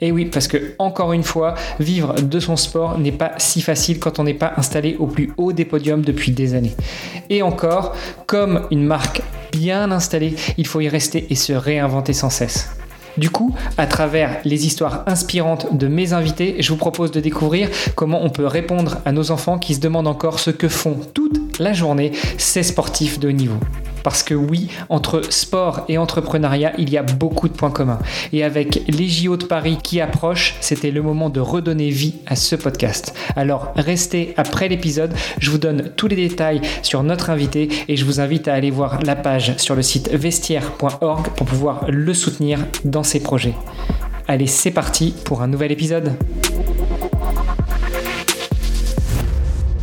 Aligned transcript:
Et 0.00 0.12
oui, 0.12 0.26
parce 0.26 0.48
que 0.48 0.74
encore 0.78 1.12
une 1.12 1.22
fois, 1.22 1.54
vivre 1.80 2.14
de 2.14 2.40
son 2.40 2.56
sport 2.56 2.98
n'est 2.98 3.12
pas 3.12 3.32
si 3.38 3.60
facile 3.60 3.98
quand 3.98 4.18
on 4.18 4.24
n'est 4.24 4.34
pas 4.34 4.52
installé 4.56 4.96
au 4.98 5.06
plus 5.06 5.32
haut 5.36 5.52
des 5.52 5.64
podiums 5.64 6.02
depuis 6.02 6.32
des 6.32 6.54
années. 6.54 6.74
Et 7.30 7.42
encore, 7.42 7.94
comme 8.26 8.66
une 8.70 8.84
marque 8.84 9.22
bien 9.52 9.90
installée, 9.90 10.34
il 10.58 10.66
faut 10.66 10.80
y 10.80 10.88
rester 10.88 11.26
et 11.30 11.34
se 11.34 11.52
réinventer 11.52 12.12
sans 12.12 12.30
cesse. 12.30 12.70
Du 13.16 13.30
coup, 13.30 13.54
à 13.78 13.86
travers 13.86 14.40
les 14.44 14.66
histoires 14.66 15.04
inspirantes 15.06 15.76
de 15.76 15.88
mes 15.88 16.12
invités, 16.12 16.56
je 16.58 16.68
vous 16.68 16.76
propose 16.76 17.10
de 17.10 17.20
découvrir 17.20 17.70
comment 17.94 18.22
on 18.22 18.28
peut 18.28 18.46
répondre 18.46 18.98
à 19.06 19.12
nos 19.12 19.30
enfants 19.30 19.58
qui 19.58 19.74
se 19.74 19.80
demandent 19.80 20.08
encore 20.08 20.38
ce 20.38 20.50
que 20.50 20.68
font 20.68 20.98
toute 21.14 21.58
la 21.58 21.72
journée 21.72 22.12
ces 22.36 22.62
sportifs 22.62 23.18
de 23.18 23.28
haut 23.28 23.32
niveau. 23.32 23.58
Parce 24.06 24.22
que 24.22 24.34
oui, 24.34 24.68
entre 24.88 25.20
sport 25.32 25.84
et 25.88 25.98
entrepreneuriat, 25.98 26.74
il 26.78 26.90
y 26.90 26.96
a 26.96 27.02
beaucoup 27.02 27.48
de 27.48 27.54
points 27.54 27.72
communs. 27.72 27.98
Et 28.32 28.44
avec 28.44 28.84
les 28.86 29.08
JO 29.08 29.36
de 29.36 29.44
Paris 29.46 29.78
qui 29.82 30.00
approchent, 30.00 30.54
c'était 30.60 30.92
le 30.92 31.02
moment 31.02 31.28
de 31.28 31.40
redonner 31.40 31.90
vie 31.90 32.14
à 32.24 32.36
ce 32.36 32.54
podcast. 32.54 33.14
Alors 33.34 33.72
restez 33.74 34.32
après 34.36 34.68
l'épisode, 34.68 35.12
je 35.40 35.50
vous 35.50 35.58
donne 35.58 35.90
tous 35.96 36.06
les 36.06 36.14
détails 36.14 36.60
sur 36.82 37.02
notre 37.02 37.30
invité 37.30 37.68
et 37.88 37.96
je 37.96 38.04
vous 38.04 38.20
invite 38.20 38.46
à 38.46 38.54
aller 38.54 38.70
voir 38.70 39.02
la 39.02 39.16
page 39.16 39.56
sur 39.56 39.74
le 39.74 39.82
site 39.82 40.08
vestiaire.org 40.12 41.30
pour 41.34 41.46
pouvoir 41.48 41.86
le 41.88 42.14
soutenir 42.14 42.60
dans 42.84 43.02
ses 43.06 43.20
projets. 43.20 43.54
Allez, 44.26 44.48
c'est 44.48 44.72
parti 44.72 45.14
pour 45.24 45.40
un 45.40 45.46
nouvel 45.46 45.70
épisode. 45.70 46.12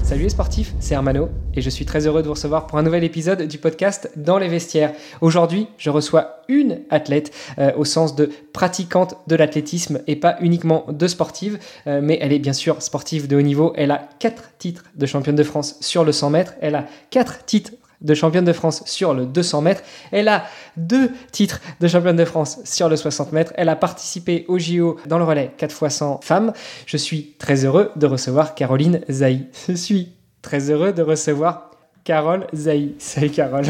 Salut 0.04 0.24
les 0.24 0.30
sportifs, 0.30 0.74
c'est 0.80 0.94
Armano 0.94 1.30
et 1.56 1.62
je 1.62 1.70
suis 1.70 1.86
très 1.86 2.06
heureux 2.06 2.22
de 2.22 2.28
vous 2.28 2.34
recevoir 2.34 2.68
pour 2.68 2.78
un 2.78 2.84
nouvel 2.84 3.04
épisode 3.06 3.44
du 3.48 3.58
podcast 3.58 4.12
Dans 4.18 4.38
les 4.38 4.50
vestiaires. 4.50 4.92
Aujourd'hui, 5.22 5.68
je 5.78 5.90
reçois 5.90 6.42
une 6.50 6.82
athlète 6.90 7.34
euh, 7.58 7.72
au 7.78 7.86
sens 7.86 8.14
de 8.16 8.30
pratiquante 8.52 9.16
de 9.28 9.36
l'athlétisme 9.36 10.02
et 10.06 10.18
pas 10.18 10.36
uniquement 10.42 10.86
de 10.90 11.08
sportive, 11.08 11.58
euh, 11.88 12.02
mais 12.04 12.20
elle 12.22 12.34
est 12.34 12.40
bien 12.40 12.54
sûr 12.54 12.82
sportive 12.82 13.28
de 13.28 13.38
haut 13.38 13.42
niveau. 13.42 13.72
Elle 13.76 13.92
a 13.92 14.10
quatre 14.20 14.44
titres 14.60 14.84
de 14.96 15.06
championne 15.06 15.38
de 15.38 15.44
France 15.44 15.78
sur 15.80 16.04
le 16.04 16.12
100 16.12 16.30
mètres, 16.30 16.54
elle 16.62 16.76
a 16.76 16.86
quatre 17.10 17.46
titres 17.46 17.72
de 18.04 18.14
championne 18.14 18.46
de 18.46 18.54
France 18.54 18.84
sur 18.86 19.14
le 19.14 19.26
200 19.26 19.62
mètres. 19.62 19.84
Elle 20.12 20.28
a 20.28 20.46
deux 20.78 21.09
titres 21.32 21.62
de 21.80 21.88
championne 21.88 22.16
de 22.16 22.26
France 22.26 22.60
sur 22.66 22.89
le 22.89 22.95
60 22.95 23.32
mètres. 23.32 23.54
Elle 23.55 23.70
a 23.70 23.76
participé 23.76 24.45
au 24.48 24.60
JO 24.60 24.98
dans 25.05 25.17
le 25.17 25.23
relais 25.23 25.52
4 25.58 25.86
x 25.86 25.95
100 25.95 26.20
femmes. 26.22 26.54
Je 26.86 26.98
suis 26.98 27.36
très 27.39 27.66
heureux 27.66 27.92
de 27.95 28.05
recevoir 28.05 28.55
Caroline 28.55 29.02
Zaï. 29.10 29.48
Je 29.67 29.73
suis 29.73 30.14
très 30.42 30.70
heureux 30.70 30.94
de 30.94 31.02
recevoir 31.02 31.72
Carole 32.04 32.48
Zaï. 32.54 32.94
Salut 33.00 33.30
Carole. 33.30 33.66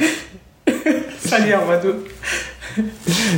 Salut 1.19 1.53
Armado. 1.53 1.95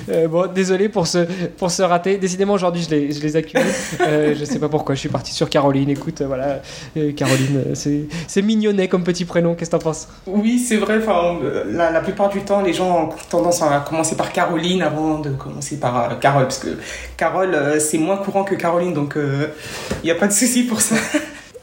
Euh, 0.10 0.28
bon, 0.28 0.48
désolé 0.54 0.90
pour 0.90 1.08
ce, 1.08 1.20
pour 1.58 1.72
ce 1.72 1.82
raté. 1.82 2.18
Décidément, 2.18 2.54
aujourd'hui, 2.54 2.84
je 2.84 2.90
les, 2.90 3.12
je 3.12 3.22
les 3.22 3.36
accumule. 3.36 3.66
Euh, 4.02 4.36
je 4.38 4.46
sais 4.46 4.60
pas 4.60 4.70
pourquoi. 4.70 4.94
Je 4.94 5.00
suis 5.00 5.10
parti 5.10 5.34
sur 5.34 5.50
Caroline. 5.50 5.90
Écoute, 5.90 6.22
euh, 6.22 6.28
voilà. 6.28 6.62
Euh, 6.98 7.12
Caroline, 7.14 7.74
c'est 7.74 8.42
mignonnet 8.42 8.88
comme 8.88 9.04
petit 9.04 9.26
prénom. 9.26 9.56
Qu'est-ce 9.56 9.72
que 9.72 9.78
t'en 9.78 9.82
penses? 9.84 10.08
Oui, 10.28 10.60
c'est 10.60 10.78
vrai. 10.78 10.98
Enfin, 10.98 11.38
la, 11.68 11.92
la 11.92 12.02
plupart 12.02 12.30
du 12.30 12.42
temps, 12.42 12.62
les 12.62 12.74
gens 12.74 13.06
ont 13.06 13.10
tendance 13.30 13.62
à 13.62 13.84
commencer 13.88 14.16
par 14.16 14.32
Caroline 14.32 14.82
avant 14.82 15.20
de 15.20 15.30
commencer 15.32 15.80
par 15.80 16.20
Carole, 16.20 16.44
parce 16.44 16.60
que 16.60 16.78
Carole, 17.18 17.80
c'est 17.80 17.98
moins 17.98 18.18
courant 18.18 18.44
que 18.44 18.56
Caroline, 18.56 18.94
donc 18.94 19.16
il 19.18 20.06
n'y 20.06 20.12
a 20.12 20.16
pas 20.16 20.28
de 20.28 20.34
souci 20.34 20.64
pour 20.64 20.82
ça. 20.82 20.96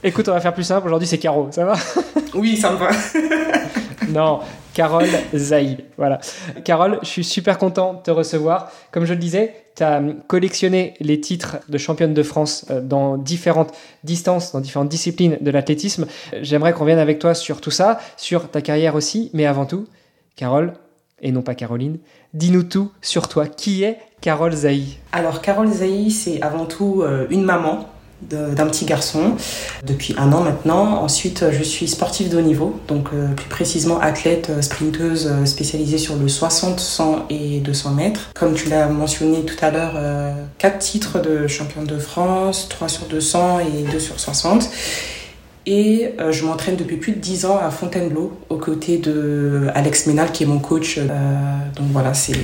Écoute, 0.03 0.29
on 0.29 0.33
va 0.33 0.41
faire 0.41 0.55
plus 0.55 0.65
simple. 0.65 0.87
Aujourd'hui, 0.87 1.07
c'est 1.07 1.19
Caro. 1.19 1.49
Ça 1.53 1.65
va? 1.65 1.75
Oui, 2.35 2.57
ça 2.57 2.73
me 2.73 2.77
va. 2.77 2.91
Non, 4.09 4.41
Carole 4.75 5.09
Zaïd. 5.35 5.85
Voilà. 5.97 6.21
Carole, 6.65 6.99
je 7.03 7.09
suis 7.09 7.25
super 7.25 7.59
content 7.59 7.95
de 7.95 8.03
te 8.03 8.11
recevoir. 8.11 8.71
Comme 8.91 9.05
je 9.05 9.13
le 9.13 9.19
disais, 9.19 9.55
tu 9.77 9.83
as 9.83 10.03
collectionné 10.27 10.95
les 11.01 11.21
titres 11.21 11.59
de 11.69 11.79
championne 11.79 12.15
de 12.15 12.23
France 12.23 12.67
euh, 12.71 12.81
dans 12.81 13.17
différentes 13.17 13.73
distances, 14.05 14.53
dans 14.53 14.61
différentes 14.61 14.89
disciplines 14.89 15.39
de 15.41 15.51
l'athlétisme. 15.51 16.07
J'aimerais 16.41 16.73
qu'on 16.73 16.85
vienne 16.85 16.99
avec 16.99 17.19
toi 17.19 17.35
sur 17.35 17.61
tout 17.61 17.71
ça, 17.71 17.99
sur 18.17 18.51
ta 18.51 18.61
carrière 18.61 18.95
aussi, 18.95 19.31
mais 19.33 19.47
avant 19.47 19.67
tout, 19.67 19.87
Carole, 20.37 20.75
et 21.21 21.33
non 21.33 21.43
pas 21.43 21.55
Caroline, 21.55 21.99
dis-nous 22.35 22.65
tout 22.65 22.91
sur 23.01 23.29
toi. 23.29 23.47
Qui 23.47 23.85
est 23.85 23.99
Carole 24.21 24.53
Zaï 24.53 24.99
Alors, 25.13 25.41
Carole 25.41 25.71
Zaï, 25.71 26.11
c'est 26.11 26.43
avant 26.43 26.67
tout 26.67 27.03
euh, 27.03 27.27
une 27.31 27.45
maman 27.45 27.89
d'un 28.29 28.67
petit 28.67 28.85
garçon 28.85 29.37
depuis 29.85 30.15
un 30.19 30.33
an 30.33 30.41
maintenant. 30.41 31.03
Ensuite, 31.03 31.43
euh, 31.43 31.53
je 31.53 31.63
suis 31.63 31.89
sportive 31.89 32.29
de 32.29 32.39
haut 32.39 32.43
niveau, 32.43 32.81
donc 32.89 33.09
euh, 33.13 33.29
plus 33.35 33.49
précisément 33.49 34.01
athlète 34.01 34.49
euh, 34.51 34.63
sprinteuse 34.63 35.31
spécialisée 35.45 35.99
sur 35.99 36.17
le 36.17 36.29
60, 36.29 36.81
100 36.81 37.27
et 37.31 37.61
200 37.61 37.91
mètres. 37.91 38.31
Comme 38.35 38.55
tu 38.55 38.69
l'as 38.69 38.87
mentionné 38.87 39.45
tout 39.45 39.57
à 39.63 39.71
l'heure, 39.71 39.95
quatre 40.59 40.79
titres 40.79 41.21
de 41.21 41.47
championne 41.47 41.85
de 41.85 41.99
France, 41.99 42.69
3 42.69 42.89
sur 42.89 43.07
200 43.07 43.61
et 43.61 43.91
2 43.91 43.99
sur 43.99 44.19
60. 44.19 44.71
Et 45.67 46.15
je 46.31 46.45
m'entraîne 46.45 46.77
depuis 46.77 46.97
plus 46.97 47.13
de 47.13 47.19
10 47.19 47.47
ans 47.47 47.59
à 47.59 47.71
Fontainebleau, 47.71 48.33
aux 48.49 48.57
côtés 48.57 48.99
de 48.99 49.69
Alex 49.75 50.07
Ménal, 50.07 50.33
qui 50.33 50.43
est 50.43 50.47
mon 50.47 50.59
coach. 50.59 50.99
Donc 50.99 51.87
voilà, 51.93 52.15
c'est 52.15 52.35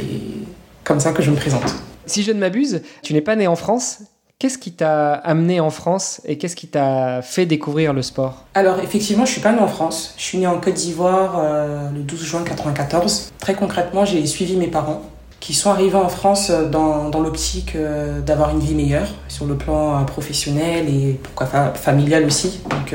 comme 0.85 1.01
ça 1.01 1.13
que 1.13 1.23
je 1.23 1.31
me 1.31 1.37
présente. 1.37 1.75
Si 2.07 2.23
je 2.23 2.33
ne 2.33 2.39
m'abuse, 2.39 2.83
tu 3.03 3.13
n'es 3.13 3.21
pas 3.21 3.37
né 3.37 3.47
en 3.47 3.57
France? 3.57 4.01
Qu'est-ce 4.39 4.59
qui 4.59 4.71
t'a 4.71 5.15
amené 5.15 5.59
en 5.59 5.71
France 5.71 6.21
et 6.25 6.39
qu'est-ce 6.39 6.55
qui 6.55 6.69
t'a 6.69 7.23
fait 7.23 7.45
découvrir 7.45 7.93
le 7.93 8.03
sport? 8.03 8.45
Alors 8.55 8.79
effectivement, 8.79 9.25
je 9.27 9.33
suis 9.33 9.41
pas 9.41 9.51
née 9.53 9.59
en 9.59 9.67
France. 9.67 10.15
Je 10.17 10.23
suis 10.23 10.39
née 10.39 10.47
en 10.47 10.61
Côte 10.61 10.75
d'Ivoire 10.75 11.35
euh, 11.41 11.91
le 11.93 12.03
12 12.03 12.23
juin 12.25 12.45
94. 12.45 13.33
Très 13.41 13.55
concrètement, 13.55 14.05
j'ai 14.05 14.25
suivi 14.27 14.55
mes 14.57 14.69
parents 14.69 15.03
qui 15.41 15.55
sont 15.55 15.71
arrivés 15.71 15.97
en 15.97 16.09
France 16.09 16.51
euh, 16.51 16.69
dans, 16.69 17.09
dans 17.09 17.19
l'optique 17.21 17.75
euh, 17.75 18.21
d'avoir 18.21 18.51
une 18.51 18.61
vie 18.61 18.77
meilleure 18.77 19.09
sur 19.27 19.45
le 19.45 19.57
plan 19.57 20.05
professionnel 20.05 20.89
et 20.89 21.19
pourquoi 21.21 21.47
fa- 21.49 21.75
familial 21.75 22.25
aussi. 22.25 22.61
Donc 22.71 22.95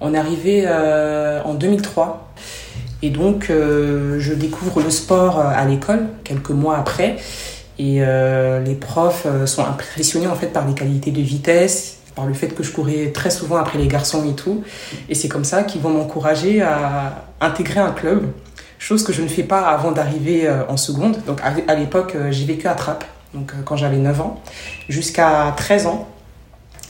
on 0.00 0.12
est 0.14 0.18
arrivé 0.18 0.68
en 1.44 1.54
2003 1.54 2.32
et 3.02 3.10
donc 3.10 3.46
je 3.48 4.34
découvre 4.34 4.80
le 4.82 4.90
sport 4.90 5.38
à 5.38 5.64
l'école 5.64 6.08
quelques 6.24 6.50
mois 6.50 6.76
après 6.78 7.16
et 7.82 7.96
euh, 7.98 8.60
les 8.60 8.76
profs 8.76 9.24
euh, 9.26 9.44
sont 9.44 9.64
impressionnés 9.64 10.28
en 10.28 10.36
fait 10.36 10.46
par 10.46 10.64
les 10.68 10.74
qualités 10.74 11.10
de 11.10 11.20
vitesse, 11.20 11.96
par 12.14 12.26
le 12.26 12.34
fait 12.34 12.48
que 12.48 12.62
je 12.62 12.70
courais 12.70 13.10
très 13.12 13.30
souvent 13.30 13.56
après 13.56 13.76
les 13.76 13.88
garçons 13.88 14.24
et 14.28 14.34
tout. 14.34 14.62
Et 15.08 15.16
c'est 15.16 15.26
comme 15.26 15.42
ça 15.42 15.64
qu'ils 15.64 15.80
vont 15.80 15.90
m'encourager 15.90 16.62
à 16.62 17.24
intégrer 17.40 17.80
un 17.80 17.90
club, 17.90 18.30
chose 18.78 19.02
que 19.02 19.12
je 19.12 19.20
ne 19.20 19.26
fais 19.26 19.42
pas 19.42 19.62
avant 19.62 19.90
d'arriver 19.90 20.46
euh, 20.46 20.62
en 20.68 20.76
seconde. 20.76 21.24
Donc 21.26 21.40
à, 21.42 21.74
l'époque, 21.74 22.16
j'ai 22.30 22.44
vécu 22.44 22.68
à 22.68 22.74
Trappes, 22.74 23.04
donc 23.34 23.52
quand 23.64 23.76
j'avais 23.76 23.96
9 23.96 24.20
ans, 24.20 24.40
jusqu'à 24.88 25.52
13 25.56 25.86
ans. 25.86 26.08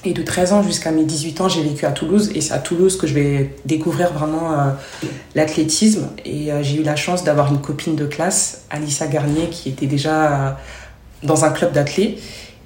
Et 0.04 0.14
de 0.14 0.22
13 0.22 0.52
ans 0.52 0.62
jusqu'à 0.64 0.90
mes 0.90 1.04
18 1.04 1.42
ans, 1.42 1.48
j'ai 1.48 1.62
vécu 1.62 1.86
à 1.86 1.92
Toulouse. 1.92 2.32
Et 2.34 2.40
c'est 2.40 2.52
à 2.52 2.58
Toulouse 2.58 2.98
que 2.98 3.06
je 3.06 3.14
vais 3.14 3.54
découvrir 3.64 4.12
vraiment 4.12 4.50
l'athlétisme. 5.36 6.08
Et 6.24 6.50
j'ai 6.62 6.80
eu 6.80 6.82
la 6.82 6.96
chance 6.96 7.22
d'avoir 7.22 7.52
une 7.52 7.60
copine 7.60 7.94
de 7.94 8.06
classe, 8.06 8.64
Alicia 8.68 9.06
Garnier, 9.06 9.46
qui 9.48 9.68
était 9.68 9.86
déjà 9.86 10.56
dans 11.22 11.44
un 11.44 11.50
club 11.50 11.72
d'athlètes 11.72 12.18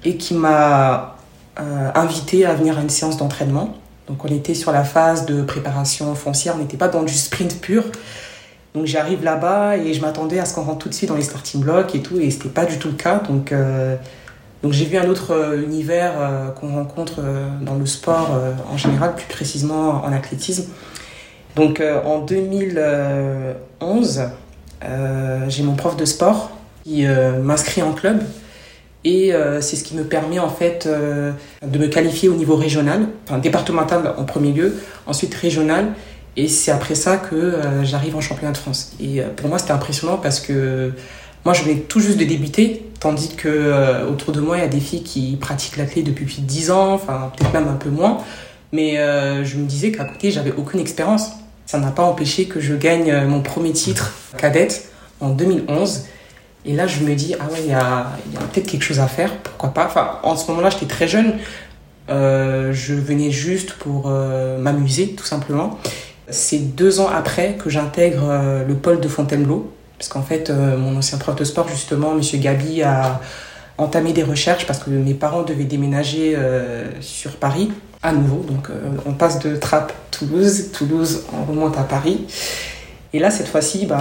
et 0.03 0.17
qui 0.17 0.33
m'a 0.33 1.15
euh, 1.59 1.89
invité 1.95 2.45
à 2.45 2.53
venir 2.53 2.77
à 2.77 2.81
une 2.81 2.89
séance 2.89 3.17
d'entraînement. 3.17 3.75
Donc 4.07 4.23
on 4.23 4.27
était 4.27 4.53
sur 4.53 4.71
la 4.71 4.83
phase 4.83 5.25
de 5.25 5.41
préparation 5.41 6.13
foncière, 6.15 6.53
on 6.55 6.59
n'était 6.59 6.77
pas 6.77 6.87
dans 6.87 7.03
du 7.03 7.13
sprint 7.13 7.59
pur. 7.59 7.83
Donc 8.73 8.85
j'arrive 8.85 9.23
là-bas 9.23 9.77
et 9.77 9.93
je 9.93 10.01
m'attendais 10.01 10.39
à 10.39 10.45
ce 10.45 10.53
qu'on 10.53 10.61
rentre 10.61 10.79
tout 10.79 10.89
de 10.89 10.93
suite 10.93 11.09
dans 11.09 11.15
les 11.15 11.23
starting 11.23 11.61
blocks 11.61 11.95
et 11.95 12.01
tout, 12.01 12.19
et 12.19 12.29
c'était 12.29 12.49
pas 12.49 12.65
du 12.65 12.77
tout 12.77 12.89
le 12.89 12.93
cas. 12.93 13.21
Donc 13.27 13.51
euh, 13.51 13.95
Donc 14.61 14.73
j'ai 14.73 14.85
vu 14.85 14.97
un 14.97 15.09
autre 15.09 15.57
univers 15.63 16.13
qu'on 16.59 16.73
rencontre 16.73 17.21
dans 17.61 17.75
le 17.75 17.85
sport 17.85 18.29
en 18.71 18.77
général, 18.77 19.15
plus 19.15 19.27
précisément 19.27 20.03
en 20.03 20.11
athlétisme. 20.11 20.65
Donc 21.55 21.81
en 22.05 22.19
2011, 22.19 24.21
j'ai 25.47 25.63
mon 25.63 25.75
prof 25.75 25.97
de 25.97 26.05
sport 26.05 26.51
qui 26.83 27.05
m'inscrit 27.43 27.81
en 27.81 27.93
club 27.93 28.21
et 29.07 29.33
euh, 29.33 29.61
c'est 29.61 29.77
ce 29.77 29.85
qui 29.85 29.95
me 29.95 30.03
permet 30.03 30.37
en 30.37 30.49
fait 30.49 30.85
euh, 30.85 31.31
de 31.65 31.79
me 31.79 31.87
qualifier 31.87 32.27
au 32.27 32.33
niveau 32.33 32.57
régional, 32.57 33.07
enfin 33.23 33.37
départemental 33.37 34.13
en 34.17 34.25
premier 34.25 34.51
lieu, 34.51 34.75
ensuite 35.05 35.33
régional. 35.33 35.93
Et 36.35 36.49
c'est 36.49 36.71
après 36.71 36.93
ça 36.93 37.15
que 37.15 37.35
euh, 37.35 37.85
j'arrive 37.85 38.17
en 38.17 38.21
championnat 38.21 38.51
de 38.51 38.57
France. 38.57 38.91
Et 38.99 39.21
pour 39.37 39.47
moi, 39.47 39.59
c'était 39.59 39.71
impressionnant 39.71 40.17
parce 40.17 40.41
que 40.41 40.91
moi, 41.45 41.53
je 41.53 41.63
venais 41.63 41.77
tout 41.77 42.01
juste 42.01 42.17
de 42.17 42.25
débuter, 42.25 42.83
tandis 42.99 43.33
que 43.33 44.05
autour 44.11 44.33
de 44.33 44.41
moi, 44.41 44.57
il 44.57 44.59
y 44.59 44.65
a 44.65 44.67
des 44.67 44.81
filles 44.81 45.03
qui 45.03 45.37
pratiquent 45.39 45.77
l'athlète 45.77 46.03
depuis 46.03 46.41
10 46.41 46.71
ans, 46.71 46.93
enfin 46.93 47.31
peut-être 47.35 47.53
même 47.53 47.69
un 47.69 47.77
peu 47.77 47.89
moins. 47.89 48.17
Mais 48.73 48.97
je 49.45 49.55
me 49.55 49.65
disais 49.65 49.93
qu'à 49.93 50.03
côté, 50.03 50.31
j'avais 50.31 50.51
aucune 50.51 50.81
expérience. 50.81 51.29
Ça 51.65 51.79
n'a 51.79 51.91
pas 51.91 52.03
empêché 52.03 52.45
que 52.45 52.59
je 52.59 52.75
gagne 52.75 53.25
mon 53.25 53.41
premier 53.41 53.71
titre 53.71 54.13
cadette 54.37 54.89
en 55.21 55.29
2011. 55.29 56.03
Et 56.67 56.73
là, 56.73 56.85
je 56.85 56.99
me 57.03 57.15
dis, 57.15 57.33
ah 57.39 57.45
ouais, 57.49 57.59
il 57.63 57.71
y 57.71 57.73
a, 57.73 58.11
peut-être 58.51 58.67
quelque 58.67 58.83
chose 58.83 58.99
à 58.99 59.07
faire, 59.07 59.33
pourquoi 59.37 59.69
pas. 59.69 59.85
Enfin, 59.85 60.19
en 60.23 60.35
ce 60.35 60.51
moment-là, 60.51 60.69
j'étais 60.69 60.85
très 60.85 61.07
jeune. 61.07 61.35
Euh, 62.09 62.73
je 62.73 62.93
venais 62.93 63.31
juste 63.31 63.73
pour 63.73 64.07
euh, 64.07 64.57
m'amuser, 64.57 65.13
tout 65.13 65.25
simplement. 65.25 65.79
C'est 66.29 66.75
deux 66.75 66.99
ans 66.99 67.07
après 67.07 67.53
que 67.53 67.69
j'intègre 67.69 68.27
euh, 68.29 68.65
le 68.67 68.75
pôle 68.75 68.99
de 68.99 69.07
Fontainebleau. 69.07 69.71
Parce 69.97 70.09
qu'en 70.09 70.21
fait, 70.21 70.51
mon 70.51 70.95
ancien 70.95 71.17
prof 71.17 71.35
de 71.35 71.43
sport, 71.43 71.67
justement, 71.69 72.13
Monsieur 72.13 72.37
Gabi, 72.37 72.83
a 72.83 73.19
entamé 73.79 74.13
des 74.13 74.21
recherches 74.21 74.67
parce 74.67 74.77
que 74.77 74.91
mes 74.91 75.15
parents 75.15 75.41
devaient 75.41 75.63
déménager 75.63 76.37
sur 77.01 77.37
Paris 77.37 77.71
à 78.03 78.11
nouveau. 78.11 78.45
Donc, 78.47 78.69
on 79.07 79.13
passe 79.13 79.39
de 79.39 79.55
Trappes, 79.55 79.93
Toulouse, 80.11 80.71
Toulouse, 80.71 81.23
on 81.33 81.49
remonte 81.49 81.79
à 81.79 81.81
Paris. 81.81 82.27
Et 83.11 83.17
là, 83.17 83.31
cette 83.31 83.47
fois-ci, 83.47 83.87
ben, 83.87 83.97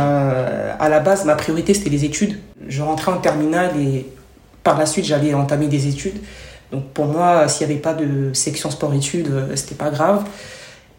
à 0.78 0.88
la 0.90 1.00
base, 1.00 1.24
ma 1.24 1.34
priorité, 1.34 1.72
c'était 1.72 1.88
les 1.88 2.04
études. 2.04 2.36
Je 2.68 2.82
rentrais 2.82 3.12
en 3.12 3.18
terminale 3.18 3.80
et 3.80 4.06
par 4.62 4.78
la 4.78 4.86
suite, 4.86 5.04
j'allais 5.04 5.34
entamer 5.34 5.68
des 5.68 5.86
études. 5.86 6.18
Donc 6.72 6.84
pour 6.88 7.06
moi, 7.06 7.48
s'il 7.48 7.66
n'y 7.66 7.72
avait 7.72 7.82
pas 7.82 7.94
de 7.94 8.32
section 8.32 8.70
sport-études, 8.70 9.28
euh, 9.30 9.56
c'était 9.56 9.76
pas 9.76 9.90
grave. 9.90 10.24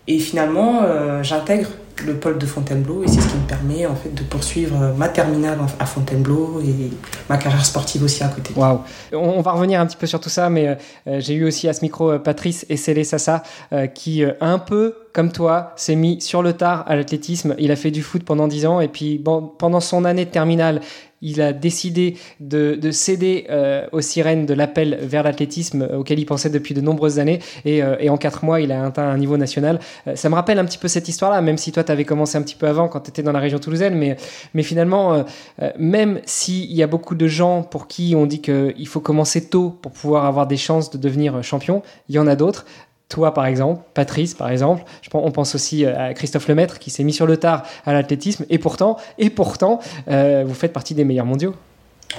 Et 0.08 0.19
finalement, 0.19 0.81
euh, 0.84 1.22
j'intègre 1.22 1.69
le 2.06 2.16
pôle 2.16 2.38
de 2.38 2.46
Fontainebleau 2.46 3.04
et 3.04 3.08
c'est 3.08 3.22
ce 3.22 3.28
qui 3.28 3.38
me 3.38 3.48
permet 3.48 3.86
en 3.86 3.96
fait 3.96 4.14
de 4.14 4.22
poursuivre 4.24 4.94
ma 4.98 5.10
terminale 5.10 5.58
à 5.80 5.86
Fontainebleau 5.86 6.62
et 6.62 6.92
ma 7.30 7.38
carrière 7.38 7.66
sportive 7.66 8.04
aussi 8.04 8.24
à 8.24 8.28
côté. 8.28 8.54
Waouh 8.56 8.81
on, 9.14 9.42
va 9.42 9.52
revenir 9.52 9.80
un 9.80 9.86
petit 9.86 9.98
peu 9.98 10.08
sur 10.08 10.19
tout 10.19 10.30
ça, 10.30 10.50
mais 10.50 10.78
euh, 11.08 11.19
j'ai 11.19 11.34
eu 11.34 11.46
aussi 11.46 11.68
à 11.68 11.74
ce 11.74 11.81
micro 11.81 12.12
euh, 12.12 12.19
Patrice 12.19 12.66
Esselé 12.69 13.04
Sassa 13.04 13.44
euh, 13.74 13.88
qui 13.88 14.24
un 14.42 14.60
peu 14.60 14.96
comme 15.14 15.31
toi 15.31 15.74
s'est 15.75 15.96
mis 15.96 16.22
sur 16.22 16.44
le 16.44 16.54
tard 16.54 16.84
à 16.88 16.96
l'athlétisme. 16.96 17.56
Il 17.58 17.72
a 17.72 17.75
fait 17.75 17.92
du 17.92 18.04
foot 18.04 18.24
pendant 18.24 18.48
10 18.48 18.66
ans 18.68 18.81
et 18.81 18.88
puis 18.88 19.22
pendant 19.58 19.80
son 19.80 20.06
année 20.06 20.25
de 20.25 20.30
terminale, 20.30 20.81
il 21.22 21.42
a 21.42 21.54
décidé 21.54 22.18
de, 22.40 22.80
céder 22.92 23.48
euh, 23.50 23.88
aux 23.92 24.02
sirènes 24.02 24.46
de 24.46 24.54
l'appel 24.54 25.00
vers 25.02 25.24
l'athlétisme 25.24 25.81
euh, 25.81 25.98
auquel 25.98 26.19
il 26.19 26.25
pensait 26.25 26.50
depuis 26.50 26.74
de 26.74 26.81
nombreuses 26.81 27.19
années. 27.19 27.40
Euh, 27.66 27.98
et, 28.00 28.10
en 28.10 28.18
quatre 28.18 28.46
mois, 28.46 28.62
il 28.62 28.72
a 28.72 28.86
atteint 28.86 29.08
un 29.08 29.18
niveau 29.18 29.38
national. 29.38 29.80
ça 30.16 30.30
me 30.30 30.36
rappelle 30.36 30.60
un 30.60 30.66
petit 30.66 30.78
peu 30.78 30.88
cette 30.88 31.08
histoire-là, 31.08 31.42
même 31.42 31.58
si 31.58 31.72
toi, 31.72 31.84
tu 31.84 31.92
avais 31.92 32.06
commencé 32.06 32.38
un 32.38 32.42
petit 32.42 32.56
peu 32.56 32.68
avant 32.68 32.88
quand 32.88 33.02
tu 33.02 33.10
étais 33.10 33.24
dans 33.24 33.31
la 33.31 33.40
région 33.40 33.60
toulousaine. 33.60 33.96
Mais, 33.96 34.16
mais 34.54 34.64
finalement, 34.64 35.25
même 35.78 36.22
s'il 36.25 36.72
y 36.72 36.84
a 36.84 36.88
beaucoup 36.88 37.16
de 37.16 37.28
gens 37.28 37.64
pour 37.64 37.88
qui 37.88 38.14
on 38.16 38.25
dit 38.25 38.42
qu'il 38.42 38.88
faut 38.88 39.00
commencer 39.00 39.50
tôt 39.50 39.69
pour 39.81 39.92
pouvoir 39.92 40.25
avoir 40.25 40.48
des 40.48 40.58
chances 40.58 40.90
de 40.90 40.98
devenir 40.98 41.44
champion, 41.44 41.81
il 42.10 42.16
y 42.16 42.19
en 42.19 42.28
a 42.28 42.36
d'autres 42.36 42.66
toi 43.09 43.33
par 43.33 43.45
exemple, 43.45 43.81
Patrice 43.94 44.33
par 44.33 44.50
exemple, 44.50 44.83
on 45.13 45.31
pense 45.31 45.56
aussi 45.56 45.86
euh, 45.86 46.09
à 46.09 46.13
Christophe 46.13 46.48
Lemaître 46.48 46.80
qui 46.80 46.89
s'est 46.89 47.04
mis 47.04 47.13
sur 47.13 47.25
le 47.25 47.38
tard 47.38 47.63
à 47.86 47.94
l'athlétisme 47.94 48.45
et 48.50 48.57
pourtant, 48.57 48.98
et 49.18 49.30
pourtant 49.30 49.80
euh, 50.09 50.44
vous 50.45 50.54
faites 50.54 50.74
partie 50.74 50.94
des 50.94 51.06
meilleurs 51.06 51.25
mondiaux. 51.25 51.56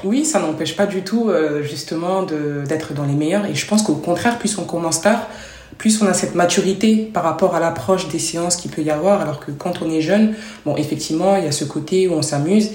Oui, 0.04 0.24
ça 0.24 0.38
n'empêche 0.40 0.76
pas 0.76 0.86
du 0.86 1.02
tout 1.02 1.28
euh, 1.28 1.62
justement 1.62 2.22
d'être 2.22 2.94
dans 2.94 3.04
les 3.04 3.14
meilleurs 3.14 3.46
et 3.46 3.54
je 3.54 3.66
pense 3.66 3.82
qu'au 3.82 3.94
contraire, 3.94 4.38
plus 4.38 4.56
on 4.58 4.64
commence 4.64 5.00
tard, 5.00 5.28
plus 5.76 6.00
on 6.02 6.06
a 6.06 6.14
cette 6.14 6.34
maturité 6.34 7.10
par 7.12 7.22
rapport 7.22 7.54
à 7.54 7.60
l'approche 7.60 8.08
des 8.08 8.18
séances 8.18 8.56
qu'il 8.56 8.70
peut 8.70 8.82
y 8.82 8.90
avoir 8.90 9.20
alors 9.20 9.40
que 9.40 9.50
quand 9.50 9.82
on 9.82 9.90
est 9.90 10.00
jeune, 10.00 10.34
effectivement 10.76 11.36
il 11.36 11.44
y 11.44 11.48
a 11.48 11.52
ce 11.52 11.64
côté 11.64 12.08
où 12.08 12.14
on 12.14 12.22
s'amuse, 12.22 12.70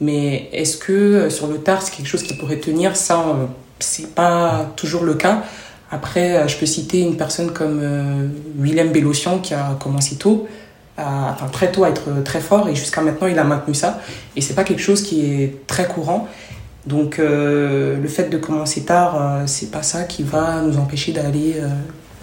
mais 0.00 0.48
est-ce 0.52 0.76
que 0.76 1.30
sur 1.30 1.48
le 1.48 1.58
tard 1.58 1.82
c'est 1.82 1.94
quelque 1.94 2.08
chose 2.08 2.22
qui 2.22 2.34
pourrait 2.34 2.58
tenir? 2.58 2.96
Ça, 2.96 3.24
c'est 3.78 4.14
pas 4.14 4.72
toujours 4.76 5.04
le 5.04 5.14
cas. 5.14 5.42
Après, 5.90 6.36
euh, 6.36 6.48
je 6.48 6.56
peux 6.56 6.66
citer 6.66 7.00
une 7.00 7.16
personne 7.16 7.52
comme 7.52 7.80
euh, 7.82 8.26
Willem 8.58 8.90
Bellocian 8.92 9.38
qui 9.38 9.54
a 9.54 9.76
commencé 9.78 10.16
tôt, 10.16 10.48
enfin 10.98 11.48
très 11.52 11.70
tôt 11.70 11.84
à 11.84 11.90
être 11.90 12.22
très 12.24 12.40
fort 12.40 12.68
et 12.68 12.74
jusqu'à 12.74 13.02
maintenant 13.02 13.26
il 13.26 13.38
a 13.38 13.44
maintenu 13.44 13.74
ça. 13.74 14.00
Et 14.34 14.40
c'est 14.40 14.54
pas 14.54 14.64
quelque 14.64 14.82
chose 14.82 15.02
qui 15.02 15.26
est 15.26 15.66
très 15.66 15.86
courant. 15.86 16.28
Donc 16.86 17.18
euh, 17.18 18.00
le 18.00 18.08
fait 18.08 18.30
de 18.30 18.38
commencer 18.38 18.84
tard, 18.84 19.42
c'est 19.46 19.70
pas 19.70 19.82
ça 19.82 20.04
qui 20.04 20.22
va 20.22 20.62
nous 20.62 20.78
empêcher 20.78 21.12
d'aller 21.12 21.56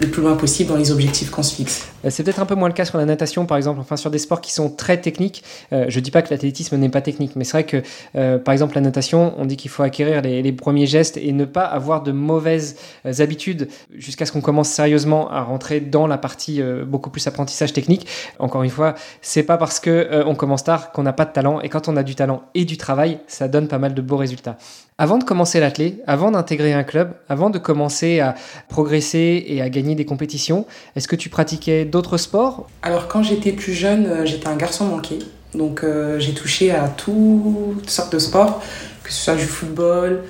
le 0.00 0.08
plus 0.08 0.22
loin 0.22 0.34
possible 0.34 0.70
dans 0.70 0.76
les 0.76 0.90
objectifs 0.90 1.30
qu'on 1.30 1.42
se 1.42 1.54
fixe. 1.54 1.86
Euh, 2.04 2.10
c'est 2.10 2.22
peut-être 2.22 2.40
un 2.40 2.46
peu 2.46 2.54
moins 2.54 2.68
le 2.68 2.74
cas 2.74 2.84
sur 2.84 2.98
la 2.98 3.04
natation, 3.04 3.46
par 3.46 3.56
exemple, 3.56 3.80
enfin 3.80 3.96
sur 3.96 4.10
des 4.10 4.18
sports 4.18 4.40
qui 4.40 4.52
sont 4.52 4.70
très 4.70 5.00
techniques. 5.00 5.42
Euh, 5.72 5.86
je 5.88 6.00
dis 6.00 6.10
pas 6.10 6.22
que 6.22 6.30
l'athlétisme 6.30 6.76
n'est 6.76 6.88
pas 6.88 7.00
technique, 7.00 7.36
mais 7.36 7.44
c'est 7.44 7.52
vrai 7.52 7.64
que, 7.64 7.82
euh, 8.16 8.38
par 8.38 8.52
exemple, 8.52 8.74
la 8.74 8.80
natation, 8.80 9.34
on 9.38 9.44
dit 9.44 9.56
qu'il 9.56 9.70
faut 9.70 9.82
acquérir 9.82 10.22
les, 10.22 10.52
premiers 10.52 10.86
gestes 10.86 11.16
et 11.16 11.32
ne 11.32 11.44
pas 11.44 11.64
avoir 11.64 12.02
de 12.02 12.12
mauvaises 12.12 12.76
habitudes 13.18 13.68
jusqu'à 13.92 14.24
ce 14.24 14.30
qu'on 14.30 14.40
commence 14.40 14.68
sérieusement 14.68 15.28
à 15.30 15.42
rentrer 15.42 15.80
dans 15.80 16.06
la 16.06 16.16
partie 16.16 16.62
beaucoup 16.86 17.10
plus 17.10 17.26
apprentissage 17.26 17.72
technique. 17.72 18.06
Encore 18.38 18.62
une 18.62 18.70
fois, 18.70 18.94
c'est 19.20 19.42
pas 19.42 19.56
parce 19.56 19.80
que 19.80 20.22
on 20.26 20.36
commence 20.36 20.62
tard 20.62 20.92
qu'on 20.92 21.02
n'a 21.02 21.12
pas 21.12 21.24
de 21.24 21.32
talent, 21.32 21.60
et 21.60 21.68
quand 21.68 21.88
on 21.88 21.96
a 21.96 22.04
du 22.04 22.14
talent 22.14 22.42
et 22.54 22.64
du 22.64 22.76
travail, 22.76 23.18
ça 23.26 23.48
donne 23.48 23.66
pas 23.66 23.78
mal 23.78 23.94
de 23.94 24.02
beaux 24.02 24.16
résultats. 24.16 24.56
Avant 24.96 25.18
de 25.18 25.24
commencer 25.24 25.58
l'athlé, 25.58 26.00
avant 26.06 26.30
d'intégrer 26.30 26.72
un 26.72 26.84
club, 26.84 27.14
avant 27.28 27.50
de 27.50 27.58
commencer 27.58 28.20
à 28.20 28.36
progresser 28.68 29.44
et 29.48 29.60
à 29.60 29.68
gagner 29.68 29.96
des 29.96 30.04
compétitions, 30.04 30.66
est-ce 30.94 31.08
que 31.08 31.16
tu 31.16 31.28
pratiquais 31.28 31.84
sports 32.16 32.66
Alors 32.82 33.08
quand 33.08 33.22
j'étais 33.22 33.52
plus 33.52 33.72
jeune, 33.72 34.06
euh, 34.06 34.26
j'étais 34.26 34.48
un 34.48 34.56
garçon 34.56 34.86
manqué. 34.86 35.18
Donc 35.54 35.84
euh, 35.84 36.18
j'ai 36.18 36.34
touché 36.34 36.72
à 36.72 36.88
toutes 36.88 37.88
sortes 37.88 38.12
de 38.12 38.18
sports, 38.18 38.60
que 39.02 39.12
ce 39.12 39.24
soit 39.24 39.36
du 39.36 39.44
football, 39.44 40.22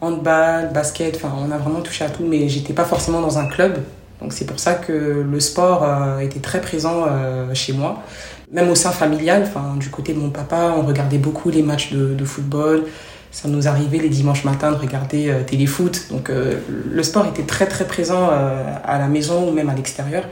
handball, 0.00 0.70
basket, 0.72 1.16
enfin 1.16 1.32
on 1.36 1.50
a 1.50 1.58
vraiment 1.58 1.80
touché 1.80 2.04
à 2.04 2.10
tout, 2.10 2.24
mais 2.24 2.48
j'étais 2.48 2.72
pas 2.72 2.84
forcément 2.84 3.20
dans 3.20 3.38
un 3.38 3.46
club. 3.46 3.78
Donc 4.20 4.32
c'est 4.32 4.46
pour 4.46 4.58
ça 4.58 4.74
que 4.74 5.26
le 5.28 5.40
sport 5.40 5.82
euh, 5.82 6.20
était 6.20 6.40
très 6.40 6.60
présent 6.60 7.06
chez 7.54 7.72
moi. 7.72 8.02
Même 8.50 8.70
au 8.70 8.74
sein 8.74 8.92
familial, 8.92 9.42
enfin 9.42 9.76
du 9.76 9.90
côté 9.90 10.14
de 10.14 10.18
mon 10.18 10.30
papa, 10.30 10.74
on 10.76 10.82
regardait 10.82 11.18
beaucoup 11.18 11.50
les 11.50 11.62
matchs 11.62 11.92
de, 11.92 12.14
de 12.14 12.24
football 12.24 12.84
ça 13.30 13.46
nous 13.46 13.68
arrivait 13.68 13.98
les 13.98 14.08
dimanches 14.08 14.44
matins 14.44 14.72
de 14.72 14.76
regarder 14.76 15.30
téléfoot. 15.46 16.06
Donc 16.10 16.30
le 16.30 17.02
sport 17.02 17.26
était 17.26 17.42
très 17.42 17.66
très 17.66 17.86
présent 17.86 18.30
à 18.30 18.98
la 18.98 19.06
maison 19.06 19.46
ou 19.46 19.52
même 19.52 19.68
à 19.68 19.74
l'extérieur. 19.74 20.24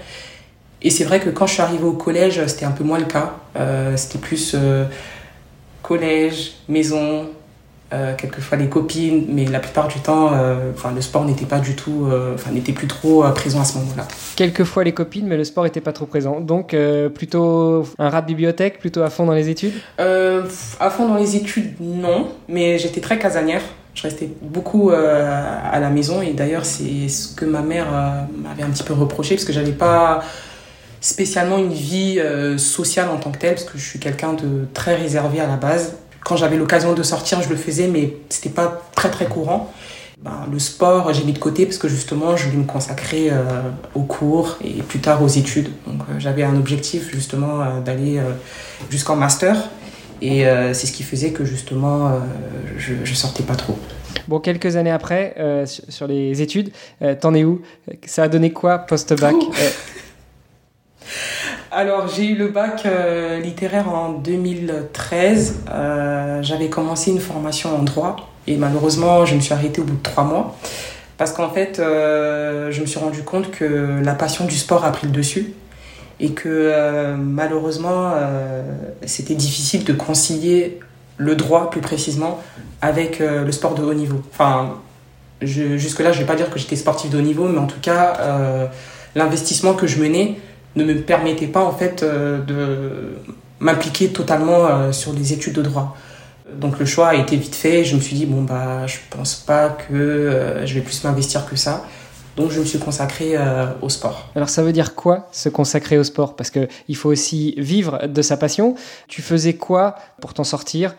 Et 0.83 0.90
c'est 0.90 1.04
vrai 1.04 1.21
que 1.21 1.30
quand 1.30 1.47
je 1.47 1.54
suis 1.54 1.62
arrivée 1.62 1.85
au 1.85 1.92
collège, 1.92 2.45
c'était 2.47 2.66
un 2.66 2.71
peu 2.71 2.85
moins 2.85 2.99
le 2.99 3.06
cas. 3.06 3.35
c'était 3.97 4.18
plus 4.18 4.54
collège, 5.83 6.54
maison, 6.68 7.26
euh, 7.92 8.14
quelquefois 8.16 8.59
les 8.59 8.66
copines, 8.66 9.26
mais 9.28 9.45
la 9.45 9.61
plupart 9.61 9.87
du 9.87 10.00
temps, 10.00 10.30
euh, 10.33 10.73
enfin, 10.75 10.90
le 10.92 11.00
sport 11.00 11.25
n'était 11.25 11.47
pas 11.47 11.61
du 11.61 11.76
tout, 11.76 12.09
euh, 12.11 12.35
enfin, 12.35 12.50
n'était 12.50 12.73
plus 12.73 12.88
trop 12.88 13.23
présent 13.33 13.61
à 13.61 13.64
ce 13.64 13.78
moment-là. 13.78 14.09
Quelquefois 14.35 14.83
les 14.83 14.90
copines, 14.92 15.28
mais 15.28 15.37
le 15.37 15.45
sport 15.45 15.62
n'était 15.62 15.80
pas 15.80 15.92
trop 15.92 16.06
présent. 16.06 16.40
Donc, 16.40 16.75
plutôt 17.14 17.87
un 17.99 18.11
rat 18.11 18.23
de 18.23 18.26
bibliothèque, 18.26 18.80
plutôt 18.80 19.02
à 19.02 19.11
fond 19.11 19.25
dans 19.25 19.35
les 19.35 19.49
études? 19.49 19.75
À 19.99 20.90
fond 20.90 21.06
dans 21.06 21.14
les 21.14 21.37
études, 21.37 21.75
non, 21.80 22.28
mais 22.49 22.78
j'étais 22.78 23.00
très 23.00 23.18
casanière. 23.18 23.62
Je 23.95 24.02
restais 24.02 24.28
beaucoup 24.42 24.90
à 24.90 25.78
la 25.78 25.90
maison 25.90 26.21
et 26.21 26.33
d'ailleurs, 26.33 26.66
c'est 26.66 27.09
ce 27.09 27.35
que 27.35 27.45
ma 27.45 27.62
mère 27.62 27.87
m'avait 28.42 28.64
un 28.64 28.71
petit 28.71 28.83
peu 28.83 28.95
reproché 28.95 29.37
parce 29.37 29.45
que 29.45 29.52
j'avais 29.52 29.73
pas 29.73 30.23
spécialement 31.07 31.59
une 31.59 31.73
vie 31.73 32.21
sociale 32.59 33.09
en 33.09 33.19
tant 33.19 33.31
que 33.31 33.39
telle, 33.39 33.55
parce 33.55 33.65
que 33.65 33.79
je 33.79 33.85
suis 33.85 33.99
quelqu'un 33.99 34.33
de 34.33 34.67
très 34.75 34.95
réservé 34.97 35.41
à 35.41 35.47
la 35.47 35.57
base 35.57 35.95
quand 36.27 36.37
j'avais 36.37 36.57
l'occasion 36.57 36.93
de 36.93 37.05
sortir, 37.05 37.41
je 37.41 37.49
le 37.49 37.55
faisais, 37.55 37.87
mais 37.87 38.17
c'était 38.31 38.49
pas 38.49 38.83
très 38.97 39.11
très 39.11 39.27
courant. 39.27 39.73
Ben, 40.21 40.45
le 40.51 40.59
sport, 40.59 41.13
j'ai 41.13 41.23
mis 41.23 41.33
de 41.33 41.39
côté 41.39 41.67
parce 41.67 41.79
que 41.79 41.87
justement, 41.87 42.37
je 42.37 42.47
voulais 42.47 42.57
me 42.57 42.65
consacrer 42.65 43.29
euh, 43.31 43.45
aux 43.95 44.03
cours 44.03 44.59
et 44.65 44.83
plus 44.83 44.99
tard 44.99 45.23
aux 45.23 45.29
études. 45.29 45.69
Donc, 45.87 46.01
euh, 46.01 46.15
j'avais 46.19 46.43
un 46.43 46.57
objectif 46.57 47.13
justement 47.15 47.61
euh, 47.61 47.81
d'aller 47.81 48.21
jusqu'en 48.91 49.15
master. 49.15 49.57
Et 50.21 50.47
c'est 50.73 50.87
ce 50.87 50.93
qui 50.93 51.03
faisait 51.03 51.33
que 51.33 51.45
justement, 51.45 52.11
je, 52.79 52.95
je 53.05 53.15
sortais 53.15 53.43
pas 53.43 53.55
trop. 53.55 53.79
Bon, 54.29 54.41
quelques 54.41 54.77
années 54.77 54.91
après, 54.91 55.35
sur 55.67 56.07
les 56.07 56.41
études, 56.41 56.71
t'en 57.21 57.35
es 57.35 57.45
où? 57.45 57.61
Ça 58.07 58.23
a 58.23 58.29
donné 58.29 58.51
quoi 58.51 58.79
post-bac? 58.79 59.35
Alors, 61.71 62.09
j'ai 62.09 62.27
eu 62.27 62.35
le 62.35 62.49
bac 62.49 62.83
euh, 62.87 63.41
littéraire 63.41 63.89
en 63.89 64.13
2013. 64.13 65.65
Euh, 65.71 66.43
j'avais 66.43 66.69
commencé 66.69 67.11
une 67.11 67.21
formation 67.21 67.77
en 67.77 67.83
droit 67.83 68.31
Et 68.47 68.57
malheureusement, 68.57 69.25
je 69.25 69.35
me 69.35 69.41
suis 69.41 69.53
arrêtée 69.53 69.81
au 69.81 69.85
bout 69.85 69.97
de 69.97 70.03
trois 70.03 70.25
mois. 70.25 70.57
Parce 71.19 71.33
qu'en 71.33 71.51
fait, 71.51 71.77
je 71.79 72.81
me 72.81 72.85
suis 72.87 72.99
rendu 72.99 73.23
compte 73.23 73.51
que 73.51 74.01
la 74.05 74.15
passion 74.15 74.45
du 74.45 74.55
sport 74.55 74.85
a 74.85 74.93
pris 74.93 75.07
le 75.07 75.13
dessus 75.13 75.55
et 76.21 76.33
que 76.33 77.15
malheureusement, 77.17 78.13
c'était 79.07 79.35
difficile 79.35 79.85
de 79.85 79.95
concilier 79.95 80.79
le 81.17 81.35
droit 81.35 81.71
plus 81.71 81.81
précisément 81.81 82.39
avec 82.83 83.21
le 83.21 83.51
sport 83.51 83.75
de 83.75 83.83
haut 83.83 83.95
niveau. 83.95 84.21
Enfin, 84.31 84.77
jusque-là, 85.43 86.13
je 86.13 86.19
ne 86.19 86.23
vais 86.23 86.27
pas 86.27 86.37
dire 86.37 86.51
que 86.51 86.59
j'étais 86.59 86.77
sportif 86.77 87.11
de 87.11 87.19
haut 87.19 87.23
niveau, 87.23 87.49
mais 87.49 87.59
en 87.59 87.67
tout 87.67 87.81
cas, 87.81 88.17
euh, 88.21 88.67
l'investissement 89.15 89.75
que 89.75 89.87
je 89.87 90.01
menais 90.01 90.37
ne 90.76 90.85
me 90.85 91.00
permettait 91.00 91.47
pas 91.47 91.64
en 91.64 91.73
fait 91.73 92.02
euh, 92.02 92.42
de 92.42 93.16
m'impliquer 93.61 94.09
totalement 94.09 94.66
euh, 94.66 94.92
sur 94.92 95.12
les 95.12 95.33
études 95.33 95.54
de 95.54 95.62
droit. 95.62 95.97
Donc 96.54 96.78
le 96.78 96.87
choix 96.87 97.09
a 97.09 97.14
été 97.14 97.37
vite 97.37 97.54
fait. 97.54 97.85
Je 97.85 97.97
me 97.97 98.00
suis 98.00 98.14
dit 98.14 98.26
bon 98.26 98.42
bah 98.42 98.87
je 98.87 98.99
pense 99.11 99.35
pas 99.35 99.71
que 99.71 100.62
je 100.64 100.75
vais 100.75 100.80
plus 100.80 101.02
m'investir 101.02 101.45
que 101.47 101.56
ça. 101.56 101.85
Donc 102.37 102.50
je 102.50 102.61
me 102.61 102.64
suis 102.64 102.78
consacré 102.78 103.35
au 103.83 103.88
sport. 103.88 104.30
Alors 104.37 104.49
ça 104.49 104.62
veut 104.62 104.73
dire 104.73 104.95
quoi 104.95 105.26
se 105.33 105.49
consacrer 105.49 105.99
au 105.99 106.04
sport? 106.04 106.37
Parce 106.37 106.50
que 106.50 106.68
il 106.87 106.95
faut 106.95 107.11
aussi 107.11 107.54
vivre 107.56 108.06
de 108.06 108.23
sa 108.23 108.37
passion. 108.37 108.76
Tu 109.09 109.23
faisais 109.23 109.54
quoi 109.54 109.97
pour 110.21 110.35
t'en 110.35 110.45
sortir? 110.45 110.95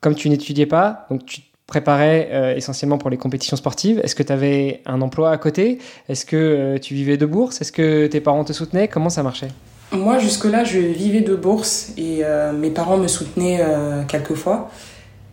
Comme 0.00 0.16
tu 0.16 0.28
n'étudiais 0.28 0.66
pas, 0.66 1.06
donc 1.10 1.26
tu 1.26 1.42
préparais 1.66 2.28
euh, 2.32 2.54
essentiellement 2.54 2.98
pour 2.98 3.10
les 3.10 3.16
compétitions 3.16 3.56
sportives. 3.56 4.00
Est-ce 4.02 4.14
que 4.14 4.22
tu 4.22 4.32
avais 4.32 4.82
un 4.86 5.00
emploi 5.02 5.30
à 5.30 5.36
côté? 5.36 5.78
Est-ce 6.08 6.24
que 6.24 6.36
euh, 6.36 6.78
tu 6.78 6.94
vivais 6.94 7.16
de 7.16 7.26
bourse? 7.26 7.60
Est-ce 7.60 7.72
que 7.72 8.06
tes 8.06 8.20
parents 8.20 8.44
te 8.44 8.52
soutenaient? 8.52 8.88
Comment 8.88 9.10
ça 9.10 9.22
marchait? 9.22 9.48
Moi, 9.92 10.18
jusque-là, 10.18 10.64
je 10.64 10.78
vivais 10.78 11.20
de 11.20 11.34
bourse 11.34 11.92
et 11.96 12.20
euh, 12.22 12.52
mes 12.52 12.70
parents 12.70 12.96
me 12.96 13.08
soutenaient 13.08 13.60
quelquefois. 14.08 14.70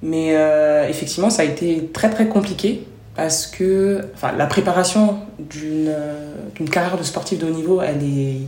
Mais 0.01 0.35
effectivement, 0.89 1.29
ça 1.29 1.43
a 1.43 1.45
été 1.45 1.89
très 1.93 2.09
très 2.09 2.27
compliqué 2.27 2.85
parce 3.15 3.47
que 3.47 4.09
enfin, 4.13 4.33
la 4.33 4.47
préparation 4.47 5.19
d'une 5.39 5.89
carrière 6.69 6.97
de 6.97 7.03
sportif 7.03 7.39
de 7.39 7.45
haut 7.45 7.53
niveau, 7.55 7.81
elle 7.81 8.03
est, 8.03 8.41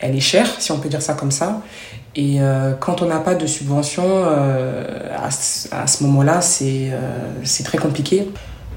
elle 0.00 0.16
est 0.16 0.20
chère, 0.20 0.48
si 0.60 0.72
on 0.72 0.80
peut 0.80 0.88
dire 0.88 1.02
ça 1.02 1.14
comme 1.14 1.30
ça. 1.30 1.62
Et 2.16 2.40
euh, 2.40 2.74
quand 2.78 3.02
on 3.02 3.06
n'a 3.06 3.18
pas 3.18 3.34
de 3.34 3.46
subvention, 3.46 4.04
euh, 4.06 4.84
à, 5.16 5.30
ce 5.30 6.02
moment-là, 6.04 6.40
c'est 6.40 6.90
euh, 6.92 7.64
très 7.64 7.78
compliqué. 7.78 8.28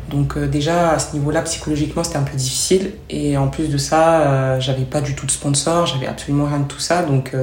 Donc 0.10 0.38
déjà, 0.39 0.91
à 0.91 1.00
ce 1.00 1.13
niveau-là, 1.15 1.41
psychologiquement, 1.41 2.03
c'était 2.03 2.17
un 2.17 2.24
peu 2.24 2.38
difficile. 2.38 2.94
Et 3.10 3.38
en 3.38 3.50
plus 3.50 3.67
de 3.67 3.77
ça, 3.77 4.58
j'avais 4.58 4.86
pas 4.86 5.01
du 5.01 5.15
tout 5.15 5.25
de 5.25 5.32
sponsor, 5.32 5.86
j'avais 5.86 6.08
absolument 6.08 6.46
rien 6.46 6.60
de 6.60 6.67
tout 6.67 6.79
ça. 6.79 7.03
Donc 7.03 7.36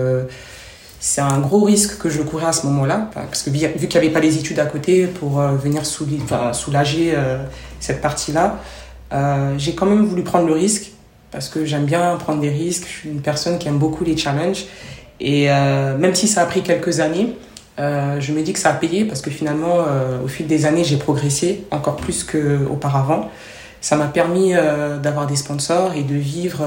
c'est 0.98 1.20
un 1.20 1.40
gros 1.40 1.62
risque 1.62 1.98
que 1.98 2.08
je 2.08 2.22
courais 2.22 2.46
à 2.46 2.52
ce 2.52 2.64
moment-là. 2.68 3.10
Parce 3.12 3.42
que 3.42 3.50
vu 3.50 3.58
qu'il 3.58 4.00
n'y 4.00 4.06
avait 4.06 4.08
pas 4.08 4.20
les 4.20 4.38
études 4.38 4.58
à 4.60 4.64
côté 4.64 5.06
pour 5.06 5.40
venir 5.40 5.82
soulager 5.84 7.14
cette 7.80 8.00
partie-là, 8.00 8.58
j'ai 9.58 9.74
quand 9.74 9.84
même 9.84 10.06
voulu 10.06 10.22
prendre 10.22 10.46
le 10.46 10.54
risque. 10.54 10.90
Parce 11.32 11.50
que 11.50 11.66
j'aime 11.66 11.84
bien 11.84 12.16
prendre 12.16 12.40
des 12.40 12.48
risques. 12.48 12.86
Je 12.86 12.98
suis 13.00 13.10
une 13.10 13.20
personne 13.20 13.58
qui 13.58 13.68
aime 13.68 13.78
beaucoup 13.78 14.04
les 14.04 14.16
challenges. 14.16 14.64
Et 15.21 15.50
euh, 15.50 15.97
même 15.97 16.14
si 16.14 16.28
ça 16.28 16.42
a 16.42 16.47
pris 16.47 16.62
quelques 16.62 17.00
années, 17.00 17.37
euh, 17.78 18.21
je 18.21 18.33
me 18.33 18.42
dis 18.42 18.52
que 18.52 18.59
ça 18.59 18.71
a 18.71 18.75
payé 18.75 19.04
parce 19.04 19.21
que 19.21 19.30
finalement, 19.30 19.85
euh, 19.87 20.23
au 20.25 20.28
fil 20.28 20.47
des 20.47 20.66
années, 20.66 20.85
j'ai 20.85 20.97
progressé 20.97 21.64
encore 21.71 21.97
plus 21.97 22.25
qu'auparavant. 22.25 23.30
Ça 23.80 23.97
m'a 23.97 24.06
permis 24.06 24.54
d'avoir 25.02 25.26
des 25.26 25.37
sponsors 25.37 25.92
et 25.92 26.04
de 26.04 26.14
vivre 26.14 26.66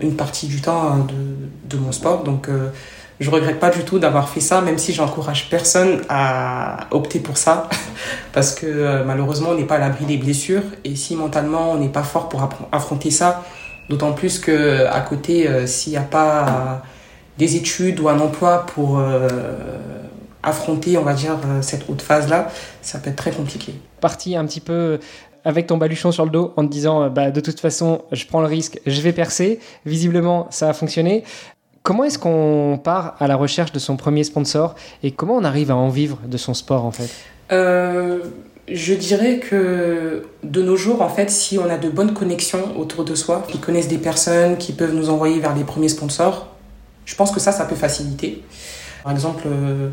une 0.00 0.14
partie 0.14 0.46
du 0.46 0.60
temps 0.60 0.98
de, 0.98 1.14
de 1.68 1.82
mon 1.82 1.90
sport. 1.90 2.22
Donc, 2.22 2.48
je 3.18 3.28
regrette 3.28 3.58
pas 3.58 3.70
du 3.70 3.80
tout 3.80 3.98
d'avoir 3.98 4.28
fait 4.28 4.38
ça, 4.38 4.60
même 4.60 4.78
si 4.78 4.92
j'encourage 4.92 5.50
personne 5.50 6.02
à 6.08 6.86
opter 6.92 7.18
pour 7.18 7.38
ça, 7.38 7.68
parce 8.32 8.54
que 8.54 9.02
malheureusement 9.02 9.48
on 9.48 9.56
n'est 9.56 9.64
pas 9.64 9.74
à 9.74 9.78
l'abri 9.80 10.04
des 10.04 10.16
blessures 10.16 10.62
et 10.84 10.94
si 10.94 11.16
mentalement 11.16 11.72
on 11.72 11.78
n'est 11.78 11.88
pas 11.88 12.04
fort 12.04 12.28
pour 12.28 12.48
affronter 12.70 13.10
ça, 13.10 13.42
d'autant 13.88 14.12
plus 14.12 14.38
que 14.38 14.86
à 14.86 15.00
côté 15.00 15.66
s'il 15.66 15.90
n'y 15.90 15.98
a 15.98 16.02
pas 16.02 16.84
des 17.38 17.56
études 17.56 18.00
ou 18.00 18.08
un 18.08 18.18
emploi 18.20 18.66
pour 18.66 18.98
euh, 18.98 19.28
affronter, 20.42 20.96
on 20.98 21.02
va 21.02 21.14
dire, 21.14 21.38
euh, 21.46 21.62
cette 21.62 21.88
haute 21.88 22.02
phase-là, 22.02 22.48
ça 22.82 22.98
peut 22.98 23.10
être 23.10 23.16
très 23.16 23.32
compliqué. 23.32 23.74
Parti 24.00 24.36
un 24.36 24.44
petit 24.44 24.60
peu 24.60 25.00
avec 25.44 25.66
ton 25.66 25.76
baluchon 25.76 26.12
sur 26.12 26.24
le 26.24 26.30
dos 26.30 26.52
en 26.56 26.64
te 26.64 26.70
disant, 26.70 27.02
euh, 27.02 27.08
bah, 27.08 27.30
de 27.30 27.40
toute 27.40 27.60
façon, 27.60 28.02
je 28.12 28.26
prends 28.26 28.40
le 28.40 28.46
risque, 28.46 28.80
je 28.86 29.00
vais 29.00 29.12
percer. 29.12 29.58
Visiblement, 29.84 30.46
ça 30.50 30.68
a 30.68 30.72
fonctionné. 30.72 31.24
Comment 31.82 32.04
est-ce 32.04 32.18
qu'on 32.18 32.80
part 32.82 33.16
à 33.18 33.26
la 33.26 33.36
recherche 33.36 33.72
de 33.72 33.78
son 33.78 33.96
premier 33.96 34.24
sponsor 34.24 34.74
et 35.02 35.10
comment 35.10 35.34
on 35.34 35.44
arrive 35.44 35.70
à 35.70 35.76
en 35.76 35.90
vivre 35.90 36.18
de 36.26 36.38
son 36.38 36.54
sport 36.54 36.86
en 36.86 36.92
fait? 36.92 37.10
Je 38.66 38.94
dirais 38.94 39.40
que 39.40 40.24
de 40.42 40.62
nos 40.62 40.76
jours, 40.76 41.02
en 41.02 41.10
fait, 41.10 41.30
si 41.30 41.58
on 41.58 41.68
a 41.68 41.76
de 41.76 41.90
bonnes 41.90 42.14
connexions 42.14 42.78
autour 42.78 43.04
de 43.04 43.14
soi, 43.14 43.44
qui 43.46 43.58
connaissent 43.58 43.88
des 43.88 43.98
personnes 43.98 44.56
qui 44.56 44.72
peuvent 44.72 44.94
nous 44.94 45.10
envoyer 45.10 45.38
vers 45.38 45.54
les 45.54 45.64
premiers 45.64 45.90
sponsors, 45.90 46.53
je 47.04 47.14
pense 47.14 47.30
que 47.30 47.40
ça, 47.40 47.52
ça 47.52 47.64
peut 47.64 47.76
faciliter. 47.76 48.42
Par 49.02 49.12
exemple, 49.12 49.44
euh, 49.46 49.90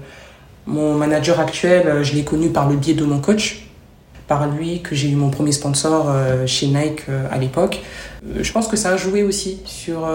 mon 0.66 0.96
manager 0.96 1.40
actuel, 1.40 1.86
euh, 1.86 2.04
je 2.04 2.14
l'ai 2.16 2.24
connu 2.24 2.50
par 2.50 2.70
le 2.70 2.78
biais 2.78 2.94
de 2.94 3.04
mon 3.04 3.20
coach, 3.20 3.68
par 4.28 4.48
lui 4.48 4.82
que 4.82 4.96
j'ai 4.96 5.10
eu 5.10 5.16
mon 5.16 5.30
premier 5.30 5.52
sponsor 5.52 6.06
euh, 6.08 6.48
chez 6.48 6.68
Nike 6.68 7.04
à 7.30 7.38
l'époque. 7.38 7.82
Je 8.40 8.52
pense 8.52 8.68
que 8.68 8.78
ça 8.78 8.92
a 8.92 8.98
joué 8.98 9.24
aussi 9.24 9.60
sur 9.66 10.08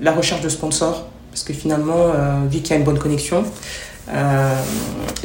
la 0.00 0.12
recherche 0.12 0.40
de 0.40 0.48
sponsors, 0.48 1.06
parce 1.30 1.44
que 1.44 1.52
finalement, 1.52 2.10
vu 2.50 2.60
qu'il 2.60 2.70
y 2.70 2.72
a 2.72 2.76
une 2.76 2.84
bonne 2.84 2.98
connexion, 2.98 3.44
il 4.08 4.14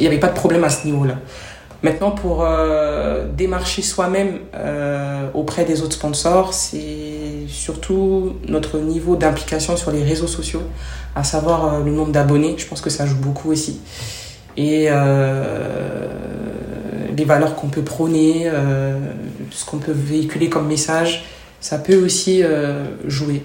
n'y 0.00 0.06
avait 0.06 0.20
pas 0.20 0.28
de 0.28 0.34
problème 0.34 0.64
à 0.64 0.68
ce 0.68 0.84
niveau-là. 0.84 1.14
Maintenant, 1.82 2.10
pour 2.10 2.46
démarcher 3.34 3.80
soi-même 3.80 4.40
auprès 5.32 5.64
des 5.64 5.80
autres 5.80 5.94
sponsors, 5.94 6.52
c'est 6.52 7.07
surtout 7.48 8.36
notre 8.46 8.78
niveau 8.78 9.16
d'implication 9.16 9.76
sur 9.76 9.90
les 9.90 10.02
réseaux 10.02 10.26
sociaux, 10.26 10.62
à 11.14 11.24
savoir 11.24 11.74
euh, 11.74 11.84
le 11.84 11.90
nombre 11.90 12.12
d'abonnés. 12.12 12.54
Je 12.58 12.66
pense 12.66 12.80
que 12.80 12.90
ça 12.90 13.06
joue 13.06 13.18
beaucoup 13.18 13.50
aussi. 13.50 13.80
Et 14.56 14.86
euh, 14.88 16.08
les 17.16 17.24
valeurs 17.24 17.54
qu'on 17.54 17.68
peut 17.68 17.82
prôner, 17.82 18.42
euh, 18.46 18.98
ce 19.50 19.64
qu'on 19.64 19.78
peut 19.78 19.92
véhiculer 19.94 20.48
comme 20.48 20.66
message, 20.66 21.24
ça 21.60 21.78
peut 21.78 21.96
aussi 21.96 22.44
jouer. 23.08 23.42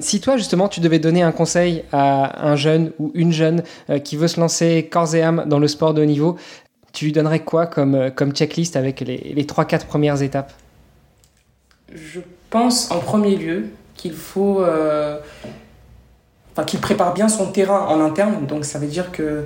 si 0.00 0.20
toi, 0.22 0.38
justement, 0.38 0.68
tu 0.68 0.80
devais 0.80 0.98
donner 0.98 1.20
un 1.20 1.32
conseil 1.32 1.84
à 1.92 2.48
un 2.48 2.56
jeune 2.56 2.92
ou 2.98 3.10
une 3.12 3.30
jeune 3.30 3.62
qui 4.04 4.16
veut 4.16 4.26
se 4.26 4.40
lancer 4.40 4.88
corps 4.90 5.14
et 5.14 5.20
âme 5.20 5.44
dans 5.46 5.58
le 5.58 5.68
sport 5.68 5.92
de 5.92 6.00
haut 6.00 6.06
niveau, 6.06 6.38
tu 6.94 7.04
lui 7.04 7.12
donnerais 7.12 7.40
quoi 7.40 7.66
comme, 7.66 8.10
comme 8.16 8.32
checklist 8.32 8.74
avec 8.74 9.00
les, 9.00 9.34
les 9.36 9.44
3-4 9.44 9.84
premières 9.84 10.22
étapes? 10.22 10.54
Je 11.94 12.20
pense 12.50 12.90
en 12.90 12.98
premier 12.98 13.36
lieu 13.36 13.66
qu'il 13.96 14.12
faut. 14.12 14.62
Euh, 14.62 15.18
qu'il 16.66 16.80
prépare 16.80 17.12
bien 17.12 17.28
son 17.28 17.52
terrain 17.52 17.86
en 17.86 18.00
interne. 18.00 18.46
Donc, 18.46 18.64
ça 18.64 18.78
veut 18.78 18.86
dire 18.86 19.12
que 19.12 19.44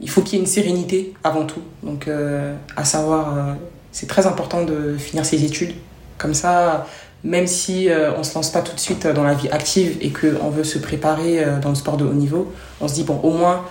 il 0.00 0.10
faut 0.10 0.20
qu'il 0.22 0.34
y 0.34 0.36
ait 0.38 0.44
une 0.44 0.50
sérénité 0.50 1.14
avant 1.22 1.44
tout. 1.44 1.62
Donc, 1.84 2.08
euh, 2.08 2.56
à 2.74 2.84
savoir, 2.84 3.36
euh, 3.36 3.52
c'est 3.92 4.08
très 4.08 4.26
important 4.26 4.64
de 4.64 4.96
finir 4.98 5.24
ses 5.24 5.44
études. 5.44 5.74
Comme 6.18 6.34
ça, 6.34 6.88
même 7.22 7.46
si 7.46 7.88
on 8.16 8.18
ne 8.18 8.22
se 8.24 8.34
lance 8.34 8.50
pas 8.50 8.62
tout 8.62 8.74
de 8.74 8.80
suite 8.80 9.06
dans 9.06 9.22
la 9.22 9.34
vie 9.34 9.48
active 9.48 9.96
et 10.00 10.10
qu'on 10.10 10.50
veut 10.50 10.64
se 10.64 10.78
préparer 10.78 11.44
dans 11.62 11.68
le 11.68 11.74
sport 11.74 11.96
de 11.96 12.04
haut 12.04 12.12
niveau, 12.12 12.52
on 12.80 12.88
se 12.88 12.94
dit, 12.94 13.04
bon, 13.04 13.20
au 13.22 13.30
moins, 13.30 13.64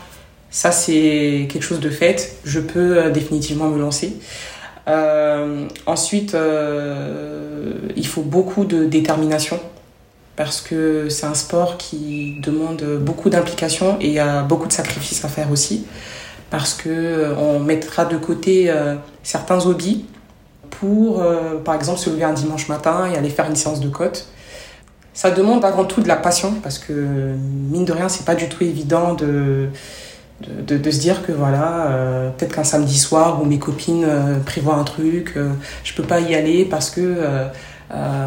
ça 0.50 0.72
c'est 0.72 1.48
quelque 1.52 1.64
chose 1.64 1.80
de 1.80 1.90
fait, 1.90 2.38
je 2.46 2.60
peux 2.60 3.12
définitivement 3.12 3.68
me 3.68 3.80
lancer. 3.80 4.18
Euh, 4.90 5.68
ensuite, 5.86 6.34
euh, 6.34 7.74
il 7.96 8.08
faut 8.08 8.24
beaucoup 8.24 8.66
de 8.66 8.86
détermination 8.86 9.60
parce 10.36 10.62
que 10.62 11.10
c'est 11.10 11.26
un 11.26 11.34
sport 11.34 11.78
qui 11.78 12.38
demande 12.42 12.82
beaucoup 13.02 13.30
d'implication 13.30 13.98
et 14.00 14.08
il 14.08 14.14
y 14.14 14.20
a 14.20 14.42
beaucoup 14.42 14.68
de 14.68 14.74
sacrifices 14.74 15.24
à 15.24 15.28
faire 15.28 15.52
aussi 15.52 15.86
parce 16.50 16.74
que 16.74 16.90
euh, 16.90 17.36
on 17.36 17.60
mettra 17.60 18.06
de 18.06 18.18
côté 18.18 18.74
certains 19.22 19.66
hobbies 19.66 20.06
pour, 20.70 21.22
par 21.66 21.76
exemple, 21.76 22.00
se 22.00 22.10
lever 22.10 22.24
un 22.24 22.34
dimanche 22.34 22.70
matin 22.70 23.10
et 23.12 23.18
aller 23.18 23.30
faire 23.30 23.48
une 23.50 23.56
séance 23.56 23.82
de 23.82 23.90
côte. 23.90 24.28
Ça 25.14 25.30
demande 25.30 25.66
avant 25.66 25.84
tout 25.84 26.02
de 26.02 26.08
la 26.08 26.16
passion 26.16 26.54
parce 26.64 26.80
que 26.80 26.94
mine 26.94 27.84
de 27.84 27.92
rien, 27.92 28.08
c'est 28.08 28.24
pas 28.24 28.36
du 28.36 28.48
tout 28.48 28.64
évident 28.64 29.14
de 29.14 29.68
de, 30.42 30.92
se 30.92 31.00
dire 31.00 31.26
que 31.26 31.32
voilà, 31.32 31.88
euh, 31.88 32.30
peut-être 32.30 32.56
qu'un 32.56 32.64
samedi 32.64 32.98
soir 32.98 33.42
où 33.42 33.46
mes 33.46 33.60
copines 33.60 34.06
euh, 34.06 34.40
prévoient 34.40 34.76
un 34.76 34.84
truc, 34.84 35.34
euh, 35.36 35.50
je 35.84 35.94
peux 35.94 36.04
pas 36.04 36.20
y 36.22 36.36
aller 36.36 36.66
parce 36.66 36.90
que 36.90 37.18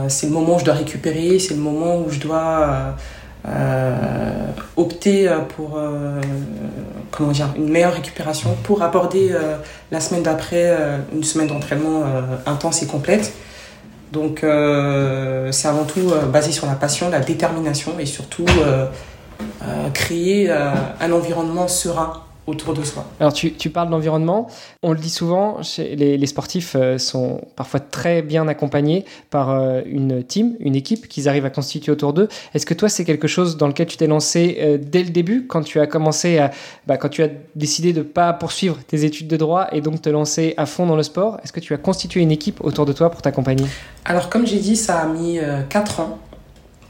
c'est 0.09 0.27
le 0.27 0.33
moment 0.33 0.57
où 0.57 0.59
je 0.59 0.65
dois 0.65 0.75
récupérer, 0.75 1.39
c'est 1.39 1.55
le 1.55 1.61
moment 1.61 1.99
où 1.99 2.11
je 2.11 2.19
dois 2.19 2.97
opter 4.77 5.31
pour 5.57 5.81
comment 7.13 7.31
dire, 7.31 7.49
une 7.57 7.69
meilleure 7.69 7.95
récupération 7.95 8.57
pour 8.65 8.83
aborder 8.83 9.33
la 9.93 10.01
semaine 10.01 10.25
d'après 10.25 10.77
une 11.15 11.23
semaine 11.23 11.47
d'entraînement 11.47 12.03
intense 12.45 12.83
et 12.83 12.87
complète. 12.87 13.33
Donc 14.11 14.41
c'est 14.41 15.69
avant 15.69 15.85
tout 15.85 16.13
basé 16.33 16.51
sur 16.51 16.67
la 16.67 16.75
passion, 16.75 17.09
la 17.09 17.21
détermination 17.21 17.93
et 18.01 18.07
surtout 18.07 18.47
créer 19.95 20.51
un 20.51 21.13
environnement 21.13 21.69
serein 21.69 22.23
autour 22.47 22.75
de 22.75 22.83
soi. 22.83 23.05
Alors 23.21 23.33
tu, 23.33 23.53
tu 23.53 23.71
parles 23.71 23.89
d'environnement, 23.89 24.49
on 24.83 24.93
le 24.93 24.99
dit 24.99 25.11
souvent, 25.11 25.59
les, 25.79 26.19
les, 26.19 26.27
sportifs 26.27 26.75
euh, 26.75 26.99
sont 26.99 27.41
parfois 27.55 27.79
très 27.79 28.21
bien 28.21 28.49
accompagnés 28.49 29.05
par 29.31 29.51
euh, 29.51 29.81
une 29.87 30.25
team, 30.25 30.57
une 30.59 30.75
équipe 30.75 31.07
qu'ils 31.07 31.29
arrivent 31.29 31.45
à 31.45 31.51
constituer 31.51 31.93
autour 31.93 32.13
d'eux. 32.13 32.29
Est-ce 32.55 32.67
que 32.67 32.75
toi 32.75 32.89
c'est 32.89 33.05
quelque 33.05 33.29
chose 33.29 33.57
dans 33.57 33.69
lequel 33.69 33.87
tu 33.87 33.97
t'es 33.97 34.09
lancé 34.09 34.59
euh, 34.61 34.79
dès 34.81 35.05
le 35.05 35.11
début, 35.11 35.47
quand 35.47 35.63
tu 35.63 35.79
as 35.79 35.87
commencé 35.87 36.39
à, 36.39 36.51
bah, 36.87 36.97
quand 36.97 37.09
tu 37.09 37.23
as 37.23 37.29
décidé 37.55 37.93
de 37.93 37.99
ne 37.99 38.05
pas 38.05 38.33
poursuivre 38.33 38.79
tes 38.87 39.05
études 39.05 39.29
de 39.29 39.37
droit 39.37 39.69
et 39.71 39.81
donc 39.81 40.03
te 40.03 40.09
lancer 40.09 40.55
à 40.57 40.67
fond 40.67 40.87
dans 40.87 40.97
le 40.97 41.05
sport 41.05 41.39
Est-ce 41.45 41.53
que 41.53 41.61
tu 41.61 41.75
as 41.75 41.79
constitué 41.79 42.21
une 42.21 42.33
équipe 42.33 42.63
autour 42.65 42.87
de 42.87 42.93
toi 42.93 43.11
pour 43.11 43.23
t'accompagner? 43.23 43.67
Alors 44.05 44.29
comme 44.29 44.47
j'ai 44.47 44.59
dit, 44.59 44.75
ça 44.75 44.99
a 44.99 45.07
mis 45.07 45.39
4 45.69 46.01
ans 46.01 46.19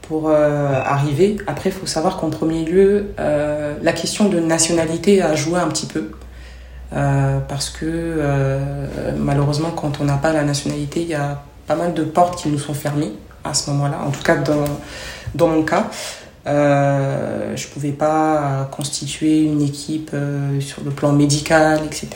pour 0.07 0.29
euh, 0.29 0.81
arriver. 0.85 1.37
Après, 1.47 1.69
il 1.69 1.73
faut 1.73 1.85
savoir 1.85 2.17
qu'en 2.17 2.29
premier 2.29 2.65
lieu, 2.65 3.13
euh, 3.19 3.73
la 3.81 3.93
question 3.93 4.29
de 4.29 4.39
nationalité 4.39 5.21
a 5.21 5.35
joué 5.35 5.59
un 5.59 5.67
petit 5.67 5.87
peu. 5.87 6.11
Euh, 6.95 7.39
parce 7.47 7.71
que 7.71 8.19
malheureusement, 9.17 9.71
quand 9.71 9.99
on 9.99 10.03
n'a 10.03 10.17
pas 10.17 10.31
la 10.31 10.43
nationalité, 10.43 11.01
il 11.01 11.07
y 11.07 11.15
a 11.15 11.41
pas 11.65 11.75
mal 11.75 11.93
de 11.93 12.03
portes 12.03 12.37
qui 12.39 12.49
nous 12.49 12.59
sont 12.59 12.75
fermées 12.75 13.13
à 13.43 13.53
ce 13.55 13.71
moment-là. 13.71 13.99
En 14.05 14.11
tout 14.11 14.21
cas, 14.21 14.35
dans, 14.35 14.65
dans 15.33 15.47
mon 15.47 15.63
cas, 15.63 15.87
je 16.45 17.67
pouvais 17.69 17.93
pas 17.93 18.69
constituer 18.71 19.43
une 19.43 19.61
équipe 19.61 20.11
sur 20.59 20.83
le 20.83 20.91
plan 20.91 21.13
médical, 21.13 21.79
etc. 21.85 22.09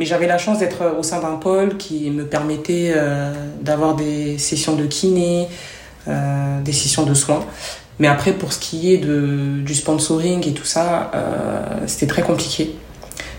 Mais 0.00 0.06
j'avais 0.06 0.26
la 0.26 0.38
chance 0.38 0.58
d'être 0.58 0.96
au 0.98 1.04
sein 1.04 1.20
d'un 1.20 1.36
pôle 1.36 1.76
qui 1.76 2.10
me 2.10 2.24
permettait 2.24 2.94
d'avoir 3.60 3.94
des 3.94 4.38
sessions 4.38 4.74
de 4.74 4.86
kiné, 4.86 5.46
euh, 6.08 6.60
de 6.60 7.14
soins. 7.14 7.44
Mais 7.98 8.08
après, 8.08 8.32
pour 8.32 8.52
ce 8.52 8.58
qui 8.58 8.92
est 8.92 8.98
de, 8.98 9.60
du 9.60 9.74
sponsoring 9.74 10.46
et 10.48 10.52
tout 10.52 10.64
ça, 10.64 11.10
euh, 11.14 11.80
c'était 11.86 12.06
très 12.06 12.22
compliqué. 12.22 12.74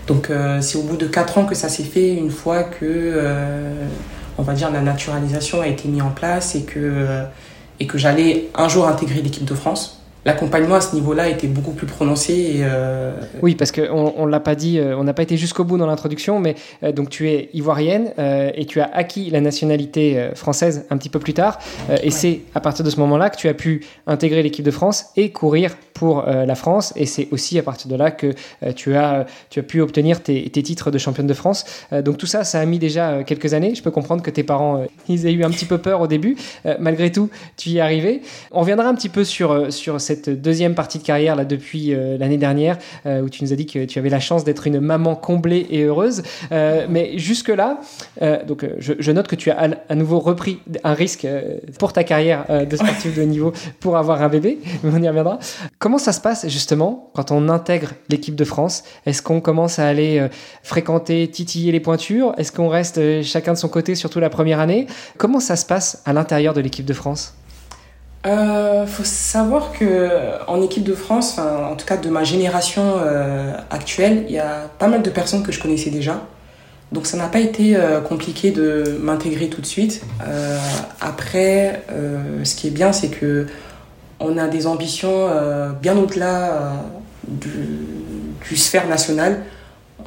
Donc 0.06 0.30
euh, 0.30 0.60
c'est 0.60 0.78
au 0.78 0.82
bout 0.82 0.96
de 0.96 1.06
4 1.06 1.38
ans 1.38 1.44
que 1.44 1.54
ça 1.54 1.68
s'est 1.68 1.84
fait, 1.84 2.14
une 2.14 2.30
fois 2.30 2.62
que, 2.64 3.22
on 4.38 4.42
va 4.42 4.54
dire, 4.54 4.70
la 4.70 4.80
naturalisation 4.80 5.60
a 5.60 5.66
été 5.66 5.88
mise 5.88 6.02
en 6.02 6.10
place 6.10 6.54
et 6.54 6.62
que, 6.62 7.24
et 7.80 7.86
que 7.86 7.98
j'allais 7.98 8.48
un 8.54 8.68
jour 8.68 8.88
intégrer 8.88 9.20
l'équipe 9.20 9.44
de 9.44 9.54
France 9.54 10.00
l'accompagnement 10.26 10.74
à 10.74 10.80
ce 10.80 10.94
niveau-là 10.96 11.28
était 11.28 11.46
beaucoup 11.46 11.70
plus 11.70 11.86
prononcé. 11.86 12.32
Et, 12.32 12.56
euh, 12.62 13.12
Oui, 13.42 13.54
parce 13.54 13.70
qu'on 13.70 14.12
on, 14.16 14.26
l'a 14.26 14.40
pas 14.40 14.56
dit, 14.56 14.78
euh, 14.78 14.98
on 14.98 15.04
n'a 15.04 15.14
pas 15.14 15.22
été 15.22 15.36
jusqu'au 15.36 15.62
bout 15.62 15.78
dans 15.78 15.86
l'introduction, 15.86 16.40
mais 16.40 16.56
euh, 16.82 16.90
donc 16.90 17.10
tu 17.10 17.30
es 17.30 17.48
ivoirienne 17.54 18.12
et 18.18 18.66
tu 18.66 18.80
as 18.80 18.90
acquis 18.92 19.30
la 19.30 19.40
nationalité 19.40 20.30
française 20.34 20.86
un 20.90 20.96
petit 20.96 21.08
peu 21.08 21.20
plus 21.20 21.34
tard. 21.34 21.58
et 22.02 22.10
c'est 22.10 22.40
à 22.54 22.60
partir 22.60 22.84
de 22.84 22.90
ce 22.90 22.98
moment-là 22.98 23.30
que 23.30 23.36
tu 23.36 23.46
as 23.48 23.54
pu 23.54 23.84
intégrer 24.08 24.42
l'équipe 24.42 24.64
de 24.64 24.70
France 24.72 25.06
et 25.16 25.30
courir 25.30 25.76
pour 25.94 26.24
la 26.26 26.54
France. 26.56 26.92
Et 26.96 27.06
c'est 27.06 27.28
aussi 27.30 27.58
à 27.58 27.62
partir 27.62 27.88
de 27.88 27.94
là 27.94 28.10
que 28.10 28.34
tu, 28.74 28.96
as, 28.96 29.26
tu 29.50 29.60
as 29.60 29.62
pu 29.62 29.80
obtenir 29.80 30.22
tes, 30.22 30.48
tes 30.50 30.62
titres 30.62 30.90
de 30.90 30.98
championne 30.98 31.28
de 31.28 31.34
France. 31.34 31.64
donc 32.04 32.18
tout 32.18 32.26
ça, 32.26 32.42
ça 32.42 32.58
a 32.58 32.66
mis 32.66 32.78
déjà 32.78 33.22
quelques 33.22 33.54
années. 33.54 33.74
Je 33.74 33.82
peux 33.82 33.92
comprendre 33.92 34.22
que 34.22 34.30
tes 34.30 34.42
parents, 34.42 34.84
ils 35.08 35.26
aient 35.26 35.32
eu 35.32 35.44
un 35.44 35.50
petit 35.50 35.66
peu 35.66 35.78
peur 35.78 36.00
au 36.00 36.08
début. 36.08 36.36
malgré 36.80 37.12
tout, 37.12 37.30
tu 37.56 37.70
y 37.70 37.78
es 37.78 37.80
arrivé. 37.80 38.22
On 38.50 38.60
reviendra 38.60 38.88
un 38.88 38.94
petit 38.94 39.10
peu 39.10 39.24
sur, 39.24 39.72
sur 39.72 40.00
cette 40.00 40.15
deuxième 40.28 40.74
partie 40.74 40.98
de 40.98 41.02
carrière 41.02 41.36
là 41.36 41.44
depuis 41.44 41.94
euh, 41.94 42.18
l'année 42.18 42.38
dernière 42.38 42.78
euh, 43.06 43.22
où 43.22 43.28
tu 43.28 43.44
nous 43.44 43.52
as 43.52 43.56
dit 43.56 43.66
que 43.66 43.84
tu 43.84 43.98
avais 43.98 44.08
la 44.08 44.20
chance 44.20 44.44
d'être 44.44 44.66
une 44.66 44.80
maman 44.80 45.14
comblée 45.14 45.66
et 45.70 45.84
heureuse. 45.84 46.22
Euh, 46.52 46.86
mais 46.88 47.18
jusque 47.18 47.48
là, 47.48 47.80
donc 48.46 48.66
je, 48.78 49.12
note 49.12 49.28
que 49.28 49.36
tu 49.36 49.50
as 49.50 49.70
à, 49.88 49.94
nouveau 49.94 50.18
repris 50.18 50.58
un 50.84 50.94
risque 50.94 51.26
pour 51.78 51.92
ta 51.92 52.04
carrière 52.04 52.44
de 52.48 52.76
sportif 52.76 53.16
de 53.16 53.22
haut 53.22 53.26
niveau 53.26 53.52
pour 53.80 53.96
avoir 53.96 54.22
un 54.22 54.28
bébé. 54.28 54.58
On 54.84 55.02
y 55.02 55.08
reviendra. 55.08 55.38
Comment 55.78 55.98
ça 55.98 56.12
se 56.12 56.20
passe 56.20 56.48
justement 56.48 57.10
quand 57.14 57.30
on 57.30 57.48
intègre 57.48 57.92
l'équipe 58.08 58.34
de 58.34 58.44
France? 58.44 58.84
Est-ce 59.06 59.22
qu'on 59.22 59.40
commence 59.40 59.78
à 59.78 59.86
aller 59.86 60.26
fréquenter, 60.62 61.28
titiller 61.28 61.72
les 61.72 61.80
pointures? 61.80 62.34
Est-ce 62.38 62.52
qu'on 62.52 62.68
reste 62.68 63.22
chacun 63.22 63.52
de 63.52 63.58
son 63.58 63.68
côté 63.68 63.94
surtout 63.94 64.20
la 64.20 64.30
première 64.30 64.60
année? 64.60 64.86
Comment 65.18 65.40
ça 65.40 65.56
se 65.56 65.66
passe 65.66 66.02
à 66.04 66.12
l'intérieur 66.12 66.54
de 66.54 66.60
l'équipe 66.60 66.86
de 66.86 66.94
France? 66.94 67.34
Euh, 68.26 68.86
faut 68.86 69.04
savoir 69.04 69.72
que 69.72 70.10
en 70.48 70.60
équipe 70.60 70.82
de 70.82 70.94
France, 70.94 71.38
en 71.38 71.76
tout 71.76 71.86
cas 71.86 71.96
de 71.96 72.08
ma 72.08 72.24
génération 72.24 72.94
euh, 72.98 73.52
actuelle, 73.70 74.24
il 74.28 74.34
y 74.34 74.38
a 74.38 74.68
pas 74.78 74.88
mal 74.88 75.02
de 75.02 75.10
personnes 75.10 75.44
que 75.44 75.52
je 75.52 75.62
connaissais 75.62 75.90
déjà. 75.90 76.26
Donc 76.90 77.06
ça 77.06 77.16
n'a 77.16 77.28
pas 77.28 77.38
été 77.38 77.76
euh, 77.76 78.00
compliqué 78.00 78.50
de 78.50 78.98
m'intégrer 79.00 79.48
tout 79.48 79.60
de 79.60 79.66
suite. 79.66 80.02
Euh, 80.26 80.58
après, 81.00 81.84
ce 82.42 82.54
qui 82.56 82.66
est 82.66 82.70
bien, 82.70 82.92
c'est 82.92 83.08
que 83.08 83.46
on 84.18 84.38
a 84.38 84.48
des 84.48 84.66
ambitions 84.66 85.28
bien 85.82 85.96
au-delà 85.96 86.82
du, 87.28 87.50
du, 88.48 88.56
sphère 88.56 88.88
nationale. 88.88 89.42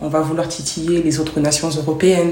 On 0.01 0.07
va 0.07 0.19
vouloir 0.21 0.47
titiller 0.47 1.03
les 1.03 1.19
autres 1.19 1.39
nations 1.39 1.69
européennes. 1.69 2.31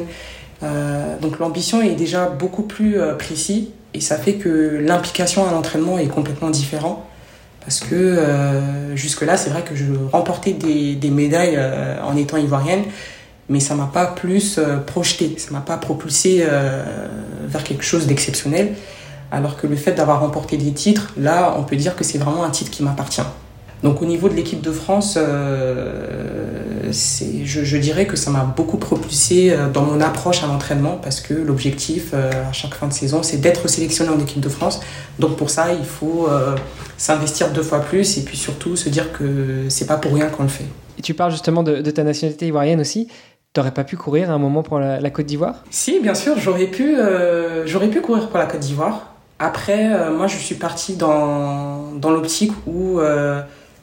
donc 1.21 1.37
l'ambition 1.37 1.79
est 1.83 1.93
déjà 1.93 2.25
beaucoup 2.25 2.63
plus 2.63 2.97
précise 3.19 3.67
et 3.93 4.01
ça 4.01 4.17
fait 4.17 4.33
que 4.33 4.79
l'implication 4.81 5.47
à 5.47 5.51
l'entraînement 5.51 5.97
est 5.97 6.07
complètement 6.07 6.49
différente. 6.49 7.03
Parce 7.61 7.81
que 7.81 7.95
euh, 7.95 8.95
jusque-là, 8.95 9.35
c'est 9.35 9.49
vrai 9.49 9.61
que 9.61 9.75
je 9.75 9.83
remportais 10.13 10.53
des, 10.53 10.95
des 10.95 11.09
médailles 11.09 11.55
euh, 11.57 12.01
en 12.01 12.15
étant 12.15 12.37
ivoirienne, 12.37 12.83
mais 13.49 13.59
ça 13.59 13.75
m'a 13.75 13.87
pas 13.87 14.05
plus 14.05 14.57
euh, 14.57 14.77
projeté, 14.77 15.35
ça 15.37 15.51
m'a 15.51 15.59
pas 15.59 15.75
propulsé 15.75 16.45
vers 17.47 17.63
quelque 17.63 17.83
chose 17.83 18.07
d'exceptionnel. 18.07 18.73
Alors 19.31 19.57
que 19.57 19.67
le 19.67 19.75
fait 19.75 19.91
d'avoir 19.91 20.21
remporté 20.21 20.55
des 20.55 20.71
titres, 20.71 21.11
là, 21.17 21.55
on 21.57 21.63
peut 21.63 21.75
dire 21.75 21.97
que 21.97 22.05
c'est 22.05 22.17
vraiment 22.17 22.45
un 22.45 22.49
titre 22.49 22.71
qui 22.71 22.83
m'appartient. 22.83 23.21
Donc 23.83 24.01
au 24.01 24.05
niveau 24.05 24.27
de 24.27 24.33
l'équipe 24.33 24.61
de 24.61 24.71
France, 24.71 25.17
euh, 25.17 26.91
je, 26.91 27.63
je, 27.63 27.77
dirais 27.77 28.05
que 28.05 28.15
ça 28.15 28.31
m'a 28.31 28.43
beaucoup 28.43 28.77
propulsé 28.77 29.51
euh, 29.51 29.69
dans 29.69 29.83
mon 29.83 30.01
approche 30.01 30.43
à 30.43 30.47
l'entraînement 30.47 30.99
parce 31.01 31.21
que 31.21 31.33
l'objectif 31.33 32.11
euh, 32.13 32.29
à 32.49 32.53
chaque 32.53 32.73
fin 32.73 32.87
de 32.87 32.93
saison, 32.93 33.23
c'est 33.23 33.37
d'être 33.37 33.67
sélectionné 33.67 34.09
en 34.09 34.19
équipe 34.19 34.39
de 34.39 34.49
France. 34.49 34.79
Donc 35.19 35.37
pour 35.37 35.49
ça, 35.49 35.73
il 35.73 35.85
faut 35.85 36.27
euh, 36.29 36.55
s'investir 36.97 37.51
deux 37.51 37.61
fois 37.61 37.79
plus 37.79 38.17
et 38.17 38.21
puis 38.21 38.37
surtout 38.37 38.75
se 38.75 38.89
dire 38.89 39.11
que 39.11 39.65
c'est 39.69 39.87
pas 39.87 39.97
pour 39.97 40.13
rien 40.13 40.27
qu'on 40.27 40.43
le 40.43 40.49
fait. 40.49 40.65
Et 40.97 41.01
tu 41.01 41.13
parles 41.13 41.31
justement 41.31 41.63
de, 41.63 41.81
de 41.81 41.91
ta 41.91 42.03
nationalité 42.03 42.47
ivoirienne 42.47 42.81
aussi. 42.81 43.07
T'aurais 43.53 43.73
pas 43.73 43.83
pu 43.83 43.97
courir 43.97 44.29
à 44.29 44.33
un 44.33 44.39
moment 44.39 44.63
pour 44.63 44.79
la, 44.79 44.99
la 44.99 45.09
Côte 45.09 45.25
d'Ivoire? 45.25 45.63
Si, 45.69 45.99
bien 45.99 46.13
sûr, 46.13 46.37
j'aurais 46.37 46.67
pu, 46.67 46.95
j'aurais 47.65 47.87
pu 47.87 48.01
courir 48.01 48.29
pour 48.29 48.37
la 48.37 48.45
Côte 48.45 48.59
d'Ivoire. 48.59 49.13
Après, 49.39 50.11
moi, 50.11 50.27
je 50.27 50.37
suis 50.37 50.55
partie 50.55 50.95
dans, 50.95 51.93
dans 51.93 52.11
l'optique 52.11 52.51
où 52.67 52.99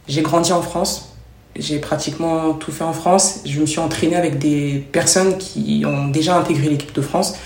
j'ai 0.09 0.23
grandi 0.23 0.53
en 0.53 0.63
France. 0.63 1.11
J'ai 1.57 1.79
pratiquement 1.79 2.53
tout 2.55 2.73
fait 2.73 2.85
en 2.85 2.93
France. 2.93 3.41
Je 3.45 3.61
me 3.61 3.67
suis 3.67 3.79
entraînée 3.79 4.17
avec 4.17 4.39
des 4.39 4.85
personnes 4.93 5.39
qui 5.39 5.85
ont 5.87 6.09
déjà 6.09 6.37
intégré 6.37 6.69
l'équipe 6.69 6.93
de 6.93 7.01
France. 7.01 7.37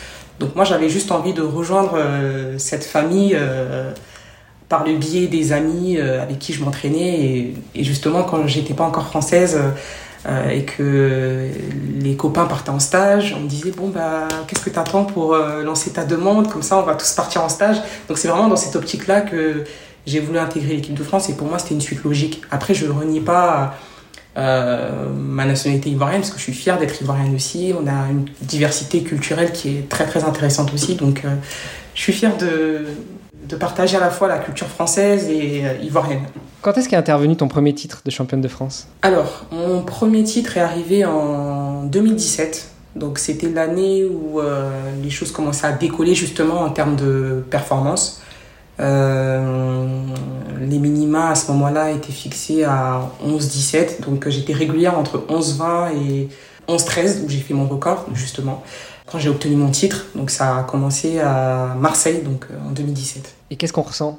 Donc 0.41 0.55
moi, 0.55 0.65
j'avais 0.65 0.89
juste 0.89 1.13
envie 1.13 1.33
de 1.33 1.43
rejoindre 1.43 1.95
euh, 1.97 2.59
cette 2.59 2.85
famille 2.85 3.37
euh, 3.39 3.93
par 4.69 4.85
le 4.85 4.97
biais 4.97 5.27
des 5.27 5.53
amis 5.53 5.99
euh, 5.99 6.23
avec 6.23 6.39
qui 6.39 6.53
je 6.53 6.65
m'entraînais. 6.65 7.21
Et, 7.21 7.55
et, 7.75 7.85
justement, 7.85 8.23
quand 8.23 8.47
j'étais 8.47 8.75
pas 8.75 8.85
encore 8.85 9.07
française 9.07 9.59
et 10.51 10.65
que 10.65 11.49
les 12.01 12.17
copains 12.17 12.45
partaient 12.45 12.71
en 12.71 12.81
stage, 12.81 13.35
on 13.39 13.45
me 13.45 13.49
disait 13.49 13.71
bon 13.71 13.89
bah 13.89 14.29
qu'est-ce 14.47 14.63
que 14.63 14.69
tu 14.69 14.79
attends 14.79 15.05
pour 15.05 15.35
lancer 15.35 15.91
ta 15.91 16.05
demande? 16.05 16.51
Comme 16.53 16.63
ça, 16.63 16.77
on 16.77 16.83
va 16.83 16.97
tous 16.97 17.13
partir 17.13 17.43
en 17.43 17.49
stage. 17.49 17.77
Donc 18.09 18.19
c'est 18.19 18.29
vraiment 18.29 18.49
dans 18.49 18.57
cette 18.57 18.77
optique-là 18.77 19.23
que 19.23 19.65
j'ai 20.09 20.21
voulu 20.21 20.39
intégrer 20.39 20.75
l'équipe 20.75 20.95
de 20.95 21.03
France 21.05 21.29
et 21.29 21.35
pour 21.35 21.47
moi 21.47 21.59
c'était 21.59 21.75
une 21.75 21.81
suite 21.81 22.03
logique. 22.03 22.43
Après 22.51 22.75
je 22.75 22.87
ne 22.87 22.93
renie 22.93 23.21
pas 23.21 23.75
euh, 24.37 25.09
ma 25.15 25.45
nationalité 25.45 25.91
ivoirienne 25.91 26.23
parce 26.23 26.31
que 26.31 26.39
je 26.39 26.45
suis 26.45 26.55
fière 26.55 26.79
d'être 26.79 27.01
ivoirienne 27.03 27.35
aussi. 27.35 27.73
On 27.79 27.87
a 27.87 28.11
une 28.11 28.27
diversité 28.41 29.03
culturelle 29.03 29.53
qui 29.53 29.77
est 29.77 29.89
très 29.89 30.07
très 30.07 30.25
intéressante 30.25 30.73
aussi 30.73 30.95
donc 30.95 31.23
euh, 31.25 31.35
je 31.95 32.03
suis 32.03 32.13
fière 32.13 32.37
de, 32.39 32.87
de, 33.49 33.57
partager 33.57 33.97
à 33.97 34.01
la 34.01 34.11
fois 34.11 34.29
la 34.29 34.39
culture 34.39 34.69
française 34.69 35.29
et 35.29 35.65
euh, 35.65 35.75
ivoirienne. 35.83 36.23
Quand 36.63 36.77
est-ce 36.79 36.89
qu'est 36.89 36.97
intervenu 36.97 37.37
ton 37.37 37.49
premier 37.49 37.75
titre 37.75 38.01
de 38.05 38.11
championne 38.11 38.41
de 38.41 38.49
France? 38.49 38.89
Alors 39.03 39.45
mon 39.53 39.83
premier 39.83 40.25
titre 40.25 40.57
est 40.57 40.61
arrivé 40.61 41.05
en 41.05 41.85
2017. 41.85 42.71
Donc 42.97 43.19
c'était 43.19 43.51
l'année 43.51 44.05
où 44.05 44.41
les 45.01 45.11
choses 45.11 45.31
commençaient 45.31 45.69
à 45.69 45.73
décoller 45.73 46.17
justement 46.17 46.63
en 46.63 46.71
termes 46.71 46.97
de 46.97 47.45
performance. 47.49 48.21
Euh, 48.81 49.87
les 50.61 50.79
minima 50.79 51.31
à 51.31 51.35
ce 51.35 51.51
moment-là 51.51 51.91
étaient 51.91 52.13
fixés 52.13 52.65
à 52.65 53.11
11-17, 53.27 54.03
donc 54.05 54.29
j'étais 54.29 54.53
régulière 54.53 54.99
entre 54.99 55.25
11-20 55.29 55.97
et 55.97 56.29
11-13 56.69 57.25
où 57.25 57.29
j'ai 57.29 57.39
fait 57.39 57.55
mon 57.55 57.67
record 57.67 58.07
justement 58.13 58.63
quand 59.07 59.19
j'ai 59.19 59.31
obtenu 59.31 59.57
mon 59.57 59.71
titre. 59.71 60.07
Donc 60.15 60.31
ça 60.31 60.59
a 60.59 60.63
commencé 60.63 61.19
à 61.19 61.75
Marseille 61.79 62.23
donc 62.23 62.47
euh, 62.51 62.69
en 62.69 62.71
2017. 62.71 63.35
Et 63.51 63.57
qu'est-ce 63.57 63.73
qu'on 63.73 63.83
ressent? 63.83 64.19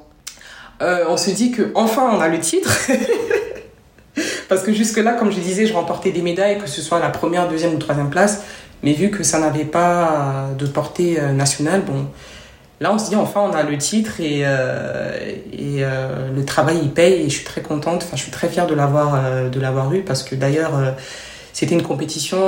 Euh, 0.82 1.04
On 1.08 1.16
se 1.16 1.30
dit 1.30 1.52
que 1.52 1.70
enfin 1.74 2.10
on 2.12 2.20
a 2.20 2.28
le 2.28 2.40
titre. 2.40 2.70
Parce 4.48 4.62
que 4.62 4.72
jusque-là, 4.72 5.12
comme 5.12 5.30
je 5.30 5.38
disais, 5.38 5.66
je 5.66 5.72
remportais 5.72 6.10
des 6.10 6.22
médailles, 6.22 6.58
que 6.58 6.68
ce 6.68 6.82
soit 6.82 6.98
la 6.98 7.10
première, 7.10 7.48
deuxième 7.48 7.74
ou 7.74 7.78
troisième 7.78 8.10
place. 8.10 8.42
Mais 8.82 8.92
vu 8.94 9.10
que 9.10 9.22
ça 9.22 9.38
n'avait 9.38 9.64
pas 9.64 10.48
de 10.58 10.66
portée 10.66 11.20
nationale, 11.32 11.82
bon, 11.82 12.06
Là, 12.80 12.92
on 12.92 12.98
se 12.98 13.10
dit 13.10 13.16
enfin, 13.16 13.40
on 13.40 13.52
a 13.52 13.62
le 13.62 13.76
titre 13.76 14.20
et, 14.20 14.40
et 14.40 15.84
le 15.84 16.44
travail 16.46 16.78
il 16.82 16.90
paye 16.90 17.26
et 17.26 17.28
je 17.28 17.34
suis 17.34 17.44
très 17.44 17.60
contente. 17.60 18.02
Enfin, 18.04 18.16
je 18.16 18.22
suis 18.22 18.32
très 18.32 18.48
fière 18.48 18.66
de 18.66 18.74
l'avoir 18.74 19.20
l'avoir 19.60 19.92
eu 19.92 20.00
parce 20.00 20.22
que 20.22 20.34
d'ailleurs, 20.34 20.72
c'était 21.52 21.74
une 21.74 21.82
compétition 21.82 22.38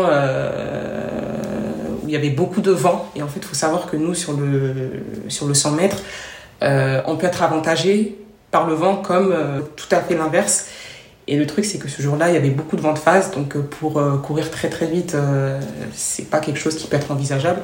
où 2.02 2.08
il 2.08 2.10
y 2.10 2.16
avait 2.16 2.30
beaucoup 2.30 2.62
de 2.62 2.70
vent 2.70 3.10
et 3.14 3.22
en 3.22 3.28
fait, 3.28 3.40
il 3.40 3.46
faut 3.46 3.54
savoir 3.54 3.90
que 3.90 3.96
nous 3.98 4.14
sur 4.14 4.32
le 4.32 5.04
sur 5.28 5.46
le 5.46 5.52
100 5.52 5.72
mètres, 5.72 6.02
on 6.62 7.16
peut 7.18 7.26
être 7.26 7.42
avantagé 7.42 8.16
par 8.50 8.66
le 8.66 8.72
vent 8.72 8.96
comme 8.96 9.36
tout 9.76 9.94
à 9.94 10.00
fait 10.00 10.16
l'inverse. 10.16 10.66
Et 11.28 11.36
le 11.36 11.46
truc, 11.46 11.64
c'est 11.64 11.78
que 11.78 11.88
ce 11.88 12.02
jour-là, 12.02 12.28
il 12.28 12.34
y 12.34 12.36
avait 12.36 12.50
beaucoup 12.50 12.76
de 12.76 12.80
vent 12.80 12.92
de 12.92 12.98
face, 12.98 13.30
donc 13.30 13.54
euh, 13.54 13.62
pour 13.62 13.98
euh, 13.98 14.18
courir 14.18 14.50
très 14.50 14.68
très 14.68 14.86
vite, 14.86 15.14
euh, 15.14 15.60
c'est 15.94 16.28
pas 16.28 16.40
quelque 16.40 16.58
chose 16.58 16.76
qui 16.76 16.88
peut 16.88 16.96
être 16.96 17.12
envisageable. 17.12 17.60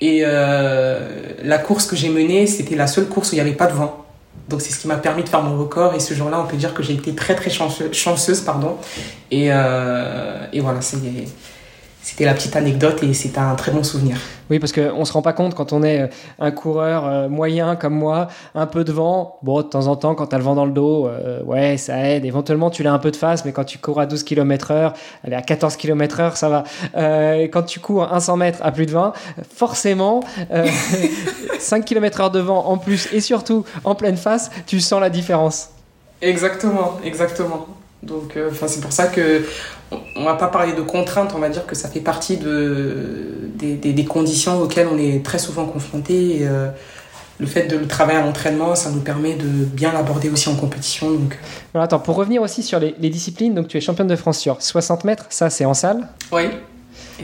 Et 0.00 0.22
la 0.22 1.58
course 1.58 1.86
que 1.86 1.96
j'ai 1.96 2.08
menée, 2.08 2.46
c'était 2.46 2.76
la 2.76 2.86
seule 2.86 3.06
course 3.06 3.30
où 3.30 3.34
il 3.34 3.36
n'y 3.36 3.42
avait 3.42 3.52
pas 3.52 3.66
de 3.66 3.74
vent. 3.74 4.04
Donc 4.48 4.60
c'est 4.62 4.72
ce 4.72 4.80
qui 4.80 4.88
m'a 4.88 4.96
permis 4.96 5.22
de 5.22 5.28
faire 5.28 5.42
mon 5.42 5.58
record. 5.58 5.94
Et 5.94 6.00
ce 6.00 6.14
jour-là, 6.14 6.40
on 6.40 6.46
peut 6.46 6.56
dire 6.56 6.74
que 6.74 6.82
j'ai 6.82 6.94
été 6.94 7.14
très 7.14 7.34
très 7.34 7.50
chanceuse, 7.50 8.40
pardon. 8.40 8.76
Et, 9.30 9.46
et 9.46 10.60
voilà, 10.60 10.80
c'est 10.80 10.98
c'était 12.02 12.24
la 12.24 12.34
petite 12.34 12.56
anecdote 12.56 13.02
et 13.02 13.12
c'est 13.14 13.36
un 13.38 13.54
très 13.54 13.72
bon 13.72 13.82
souvenir. 13.82 14.16
Oui, 14.50 14.58
parce 14.58 14.72
qu'on 14.72 14.98
ne 14.98 15.04
se 15.04 15.12
rend 15.12 15.22
pas 15.22 15.32
compte 15.32 15.54
quand 15.54 15.72
on 15.72 15.82
est 15.82 16.02
euh, 16.02 16.06
un 16.40 16.50
coureur 16.50 17.06
euh, 17.06 17.28
moyen 17.28 17.76
comme 17.76 17.94
moi, 17.94 18.28
un 18.54 18.66
peu 18.66 18.82
de 18.82 18.92
vent, 18.92 19.38
bon, 19.42 19.58
de 19.58 19.62
temps 19.62 19.86
en 19.86 19.94
temps, 19.94 20.16
quand 20.16 20.26
tu 20.26 20.34
as 20.34 20.38
le 20.38 20.44
vent 20.44 20.56
dans 20.56 20.64
le 20.64 20.72
dos, 20.72 21.06
euh, 21.06 21.40
ouais, 21.44 21.76
ça 21.76 21.98
aide. 22.08 22.24
Éventuellement, 22.24 22.68
tu 22.70 22.82
l'as 22.82 22.92
un 22.92 22.98
peu 22.98 23.12
de 23.12 23.16
face, 23.16 23.44
mais 23.44 23.52
quand 23.52 23.64
tu 23.64 23.78
cours 23.78 24.00
à 24.00 24.06
12 24.06 24.24
km 24.24 24.72
heure, 24.72 24.94
allez, 25.24 25.36
à 25.36 25.42
14 25.42 25.76
km 25.76 26.20
heure, 26.20 26.36
ça 26.36 26.48
va. 26.48 26.64
quand 27.48 27.62
tu 27.62 27.78
cours 27.78 28.08
100 28.18 28.36
mètres 28.36 28.58
à 28.62 28.72
plus 28.72 28.86
de 28.86 28.92
20, 28.92 29.12
forcément, 29.54 30.20
5 31.60 31.84
km 31.84 32.20
heure 32.20 32.30
de 32.30 32.40
vent 32.40 32.66
en 32.66 32.76
plus 32.76 33.08
et 33.12 33.20
surtout 33.20 33.64
en 33.84 33.94
pleine 33.94 34.16
face, 34.16 34.50
tu 34.66 34.80
sens 34.80 35.00
la 35.00 35.10
différence. 35.10 35.70
Exactement, 36.22 36.98
exactement. 37.04 37.66
Donc, 38.02 38.38
enfin, 38.50 38.66
c'est 38.66 38.80
pour 38.80 38.92
ça 38.92 39.06
que 39.06 39.42
on 40.16 40.24
va 40.24 40.34
pas 40.34 40.48
parler 40.48 40.72
de 40.72 40.82
contraintes, 40.82 41.32
on 41.34 41.38
va 41.38 41.48
dire 41.48 41.66
que 41.66 41.74
ça 41.74 41.88
fait 41.88 42.00
partie 42.00 42.36
de, 42.36 43.50
des, 43.54 44.04
conditions 44.04 44.60
auxquelles 44.62 44.88
on 44.90 44.98
est 44.98 45.24
très 45.24 45.38
souvent 45.38 45.66
confronté. 45.66 46.40
Euh, 46.42 46.70
le 47.38 47.46
fait 47.46 47.66
de 47.66 47.78
le 47.78 47.86
travailler 47.86 48.18
à 48.18 48.22
l'entraînement, 48.22 48.74
ça 48.74 48.90
nous 48.90 49.00
permet 49.00 49.34
de 49.34 49.46
bien 49.46 49.92
l'aborder 49.92 50.28
aussi 50.28 50.50
en 50.50 50.56
compétition. 50.56 51.10
Donc. 51.10 51.38
Voilà, 51.72 51.86
attends, 51.86 51.98
pour 51.98 52.16
revenir 52.16 52.42
aussi 52.42 52.62
sur 52.62 52.78
les, 52.78 52.94
les, 52.98 53.08
disciplines, 53.08 53.54
donc 53.54 53.68
tu 53.68 53.78
es 53.78 53.80
championne 53.80 54.08
de 54.08 54.16
France 54.16 54.38
sur 54.38 54.60
60 54.60 55.04
mètres, 55.04 55.24
ça 55.30 55.48
c'est 55.48 55.64
en 55.64 55.72
salle? 55.72 56.06
Oui. 56.32 56.50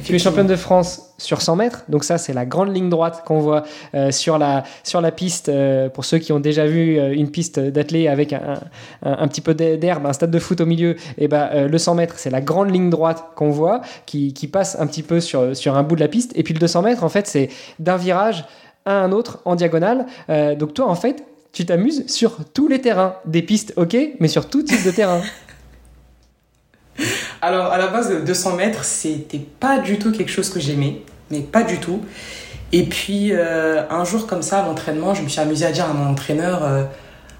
Tu 0.04 0.14
es 0.14 0.18
championne 0.18 0.46
de 0.46 0.56
France 0.56 1.14
sur 1.18 1.40
100 1.40 1.56
mètres, 1.56 1.84
donc 1.88 2.04
ça 2.04 2.18
c'est 2.18 2.32
la 2.32 2.44
grande 2.44 2.74
ligne 2.74 2.90
droite 2.90 3.22
qu'on 3.24 3.40
voit 3.40 3.64
euh, 3.94 4.10
sur, 4.10 4.38
la, 4.38 4.64
sur 4.84 5.00
la 5.00 5.10
piste. 5.10 5.48
Euh, 5.48 5.88
pour 5.88 6.04
ceux 6.04 6.18
qui 6.18 6.32
ont 6.32 6.40
déjà 6.40 6.66
vu 6.66 6.98
euh, 6.98 7.14
une 7.14 7.30
piste 7.30 7.58
d'athlée 7.58 8.08
avec 8.08 8.32
un, 8.32 8.60
un, 9.02 9.28
petit 9.28 9.40
peu 9.40 9.54
d'herbe, 9.54 10.04
un 10.06 10.12
stade 10.12 10.30
de 10.30 10.38
foot 10.38 10.60
au 10.60 10.66
milieu, 10.66 10.90
et 10.90 11.24
eh 11.24 11.28
ben 11.28 11.66
le 11.66 11.78
100 11.78 11.94
mètres 11.94 12.14
c'est 12.18 12.30
la 12.30 12.40
grande 12.40 12.70
ligne 12.70 12.90
droite 12.90 13.30
qu'on 13.34 13.50
voit 13.50 13.80
qui, 14.04 14.34
qui, 14.34 14.46
passe 14.48 14.76
un 14.78 14.86
petit 14.86 15.02
peu 15.02 15.20
sur, 15.20 15.56
sur 15.56 15.76
un 15.76 15.82
bout 15.82 15.94
de 15.94 16.00
la 16.00 16.08
piste. 16.08 16.32
Et 16.34 16.42
puis 16.42 16.54
le 16.54 16.60
200 16.60 16.82
mètres 16.82 17.04
en 17.04 17.08
fait 17.08 17.26
c'est 17.26 17.48
d'un 17.78 17.96
virage 17.96 18.44
à 18.84 19.00
un 19.00 19.12
autre 19.12 19.40
en 19.44 19.56
diagonale. 19.56 20.06
donc 20.28 20.74
toi 20.74 20.88
en 20.88 20.94
fait 20.94 21.24
tu 21.52 21.64
t'amuses 21.64 22.06
sur 22.06 22.36
tous 22.52 22.68
les 22.68 22.80
terrains, 22.80 23.16
des 23.24 23.42
pistes 23.42 23.72
ok, 23.76 23.96
mais 24.20 24.28
sur 24.28 24.48
tout 24.48 24.62
type 24.62 24.84
de 24.84 24.90
terrain. 24.90 25.22
Alors, 27.42 27.66
à 27.72 27.78
la 27.78 27.88
base, 27.88 28.12
200 28.24 28.56
mètres, 28.56 28.84
c'était 28.84 29.38
pas 29.38 29.78
du 29.78 29.98
tout 29.98 30.12
quelque 30.12 30.30
chose 30.30 30.48
que 30.48 30.60
j'aimais, 30.60 31.02
mais 31.30 31.40
pas 31.40 31.62
du 31.62 31.78
tout. 31.78 32.02
Et 32.72 32.84
puis, 32.84 33.32
euh, 33.32 33.82
un 33.90 34.04
jour 34.04 34.26
comme 34.26 34.42
ça, 34.42 34.60
à 34.60 34.66
l'entraînement, 34.66 35.14
je 35.14 35.22
me 35.22 35.28
suis 35.28 35.40
amusée 35.40 35.66
à 35.66 35.72
dire 35.72 35.84
à 35.84 35.92
mon 35.92 36.10
entraîneur 36.10 36.64
euh, 36.64 36.84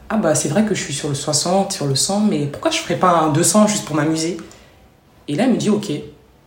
Ah, 0.09 0.17
bah, 0.17 0.35
c'est 0.35 0.49
vrai 0.49 0.65
que 0.65 0.75
je 0.75 0.83
suis 0.83 0.95
sur 0.95 1.09
le 1.09 1.15
60, 1.15 1.73
sur 1.73 1.87
le 1.87 1.95
100, 1.95 2.21
mais 2.21 2.47
pourquoi 2.47 2.71
je 2.71 2.79
ferais 2.79 2.97
pas 2.97 3.11
un 3.11 3.33
200 3.33 3.67
juste 3.67 3.85
pour 3.85 3.97
m'amuser? 3.97 4.37
Et 5.29 5.35
là, 5.35 5.45
il 5.45 5.53
me 5.53 5.59
dit 5.59 5.71
Ok. 5.71 5.91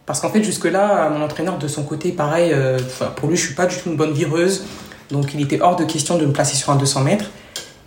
Parce 0.05 0.21
qu'en 0.21 0.29
fait, 0.29 0.43
jusque-là, 0.43 1.09
mon 1.09 1.23
entraîneur, 1.23 1.59
de 1.59 1.67
son 1.67 1.83
côté, 1.83 2.12
pareil, 2.12 2.51
euh, 2.51 2.79
pour 3.15 3.29
lui, 3.29 3.38
je 3.38 3.45
suis 3.45 3.53
pas 3.53 3.67
du 3.67 3.75
tout 3.75 3.89
une 3.89 3.97
bonne 3.97 4.13
vireuse. 4.13 4.65
Donc, 5.12 5.33
il 5.35 5.41
était 5.41 5.62
hors 5.62 5.75
de 5.75 5.83
question 5.83 6.17
de 6.17 6.25
me 6.25 6.33
placer 6.33 6.55
sur 6.55 6.71
un 6.71 6.77
200 6.77 7.01
mètres. 7.01 7.25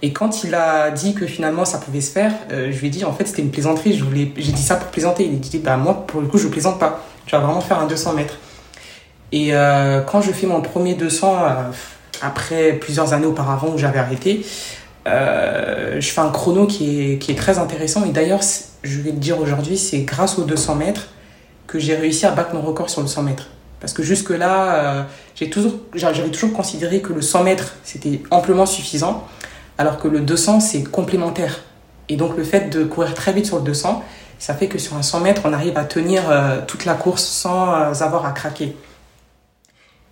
Et 0.05 0.13
quand 0.13 0.43
il 0.43 0.55
a 0.55 0.91
dit 0.91 1.15
que 1.15 1.27
finalement 1.27 1.65
ça 1.65 1.79
pouvait 1.79 2.01
se 2.01 2.11
faire, 2.11 2.33
euh, 2.51 2.73
je 2.73 2.81
lui 2.81 2.89
ai 2.89 2.91
dit 2.91 3.05
en 3.05 3.13
fait 3.13 3.25
c'était 3.25 3.43
une 3.43 3.53
plaisanterie, 3.53 4.03
j'ai 4.37 4.53
dit 4.53 4.63
ça 4.63 4.75
pour 4.75 4.89
plaisanter. 4.91 5.25
Il 5.25 5.35
a 5.35 5.37
dit 5.37 5.59
bah 5.59 5.77
moi 5.77 6.05
pour 6.09 6.21
le 6.21 6.27
coup 6.27 6.39
je 6.39 6.49
plaisante 6.49 6.81
pas, 6.81 7.05
tu 7.25 7.37
vas 7.37 7.41
vraiment 7.41 7.61
faire 7.61 7.79
un 7.79 7.87
200 7.87 8.15
mètres. 8.15 8.39
Et 9.31 9.55
euh, 9.55 10.01
quand 10.01 10.21
je 10.21 10.33
fais 10.33 10.49
mon 10.49 10.61
premier 10.61 10.95
200 10.95 11.37
euh, 11.37 11.49
après 12.21 12.73
plusieurs 12.73 13.13
années 13.13 13.27
auparavant 13.27 13.69
où 13.69 13.79
j'avais 13.79 14.01
arrêté, 14.01 14.45
je 15.07 16.01
fais 16.01 16.21
un 16.21 16.31
chrono 16.31 16.67
qui 16.67 17.13
est, 17.13 17.39
très 17.39 17.59
intéressant. 17.59 18.05
Et 18.05 18.11
d'ailleurs 18.11 18.41
je 18.83 19.01
vais 19.01 19.13
le 19.13 19.19
dire 19.19 19.41
aujourd'hui, 19.41 19.79
c'est 19.79 20.01
grâce 20.01 20.37
aux 20.37 20.45
200 20.45 20.75
mètres 20.75 21.09
que 21.69 21.79
j'ai 21.79 21.95
réussi 21.95 22.27
à 22.27 22.33
battre 22.33 22.55
mon 22.55 22.61
record 22.61 22.91
sur 22.91 23.03
le 23.03 23.07
100 23.07 23.23
mètres. 23.23 23.47
Parce 23.81 23.93
que 23.93 24.03
jusque 24.03 24.31
là, 24.31 25.07
j'ai 25.35 25.51
toujours, 25.51 25.75
j'avais 25.95 26.31
toujours 26.31 26.53
considéré 26.53 27.01
que 27.01 27.13
le 27.13 27.23
100 27.23 27.45
mètres 27.45 27.75
c'était 27.85 28.21
amplement 28.31 28.67
suffisant 28.67 29.27
alors 29.83 29.99
que 29.99 30.07
le 30.07 30.21
200, 30.21 30.61
c'est 30.61 30.85
complémentaire. 30.85 31.65
Et 32.09 32.15
donc 32.15 32.37
le 32.37 32.45
fait 32.45 32.71
de 32.71 32.85
courir 32.85 33.15
très 33.15 33.33
vite 33.33 33.47
sur 33.47 33.57
le 33.57 33.65
200, 33.65 34.05
ça 34.39 34.55
fait 34.55 34.69
que 34.69 34.79
sur 34.79 34.95
un 34.95 35.03
100 35.03 35.19
mètres, 35.19 35.43
on 35.45 35.53
arrive 35.53 35.77
à 35.77 35.83
tenir 35.83 36.23
euh, 36.31 36.61
toute 36.69 36.85
la 36.85 36.95
course 36.95 37.25
sans 37.25 37.75
euh, 37.75 37.93
avoir 38.01 38.25
à 38.25 38.31
craquer. 38.31 38.77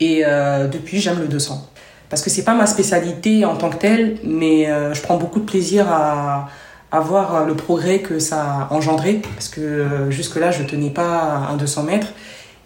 Et 0.00 0.22
euh, 0.26 0.66
depuis, 0.66 0.98
j'aime 0.98 1.20
le 1.20 1.28
200. 1.28 1.70
Parce 2.09 2.20
que 2.20 2.30
c'est 2.30 2.42
pas 2.42 2.54
ma 2.54 2.66
spécialité 2.66 3.44
en 3.44 3.54
tant 3.54 3.70
que 3.70 3.76
telle, 3.76 4.16
mais 4.24 4.66
je 4.92 5.00
prends 5.02 5.18
beaucoup 5.18 5.38
de 5.38 5.44
plaisir 5.44 5.87
à, 5.88 6.48
à, 6.90 6.98
voir 6.98 7.46
le 7.46 7.54
progrès 7.54 8.00
que 8.00 8.18
ça 8.18 8.42
a 8.42 8.74
engendré. 8.74 9.22
Parce 9.37 9.48
que 9.48 9.87
jusque-là, 10.11 10.50
je 10.50 10.64
tenais 10.64 10.90
pas 10.90 11.46
un 11.48 11.56
200 11.56 11.85
mètres. 11.85 12.09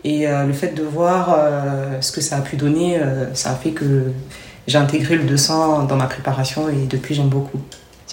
Et 0.04 0.26
le 0.26 0.52
fait 0.54 0.74
de 0.74 0.82
voir 0.82 1.38
ce 2.00 2.10
que 2.10 2.22
ça 2.22 2.38
a 2.38 2.40
pu 2.40 2.56
donner, 2.56 2.98
ça 3.34 3.50
a 3.50 3.54
fait 3.54 3.72
que 3.72 4.04
j'ai 4.66 4.78
intégré 4.78 5.16
le 5.16 5.24
200 5.24 5.84
dans 5.84 5.96
ma 5.96 6.06
préparation 6.06 6.68
et 6.68 6.86
depuis 6.86 7.14
j'aime 7.14 7.28
beaucoup. 7.28 7.60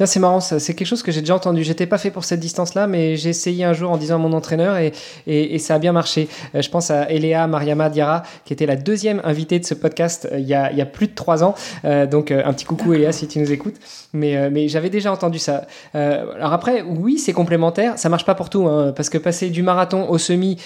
Tiens, 0.01 0.07
c'est 0.07 0.19
marrant, 0.19 0.39
c'est 0.39 0.73
quelque 0.73 0.87
chose 0.87 1.03
que 1.03 1.11
j'ai 1.11 1.19
déjà 1.19 1.35
entendu. 1.35 1.63
J'étais 1.63 1.85
pas 1.85 1.99
fait 1.99 2.09
pour 2.09 2.23
cette 2.23 2.39
distance-là, 2.39 2.87
mais 2.87 3.17
j'ai 3.17 3.29
essayé 3.29 3.65
un 3.65 3.73
jour 3.73 3.91
en 3.91 3.97
disant 3.97 4.15
à 4.15 4.17
mon 4.17 4.33
entraîneur 4.33 4.77
et, 4.77 4.93
et, 5.27 5.59
ça 5.59 5.75
a 5.75 5.77
bien 5.77 5.91
marché. 5.91 6.27
Euh, 6.55 6.63
je 6.63 6.71
pense 6.71 6.89
à 6.89 7.11
Eléa 7.11 7.45
Mariama 7.45 7.87
Diara, 7.91 8.23
qui 8.43 8.51
était 8.51 8.65
la 8.65 8.77
deuxième 8.77 9.21
invitée 9.23 9.59
de 9.59 9.63
ce 9.63 9.75
podcast 9.75 10.27
euh, 10.31 10.39
il, 10.39 10.47
y 10.47 10.55
a, 10.55 10.71
il 10.71 10.77
y 10.79 10.81
a 10.81 10.87
plus 10.87 11.05
de 11.05 11.13
trois 11.13 11.43
ans. 11.43 11.53
Euh, 11.85 12.07
donc, 12.07 12.31
un 12.31 12.51
petit 12.51 12.65
coucou 12.65 12.95
Eléa 12.95 13.11
si 13.11 13.27
tu 13.27 13.37
nous 13.37 13.51
écoutes. 13.51 13.75
Mais, 14.13 14.49
mais 14.49 14.69
j'avais 14.69 14.89
déjà 14.89 15.11
entendu 15.11 15.37
ça. 15.37 15.67
alors 15.93 16.51
après, 16.51 16.81
oui, 16.81 17.19
c'est 17.19 17.31
complémentaire. 17.31 17.99
Ça 17.99 18.09
marche 18.09 18.25
pas 18.25 18.33
pour 18.33 18.49
tout, 18.49 18.65
hein, 18.67 18.93
parce 18.95 19.09
que 19.09 19.19
passer 19.19 19.51
du 19.51 19.61
marathon 19.61 20.09
au 20.09 20.17
semi, 20.17 20.57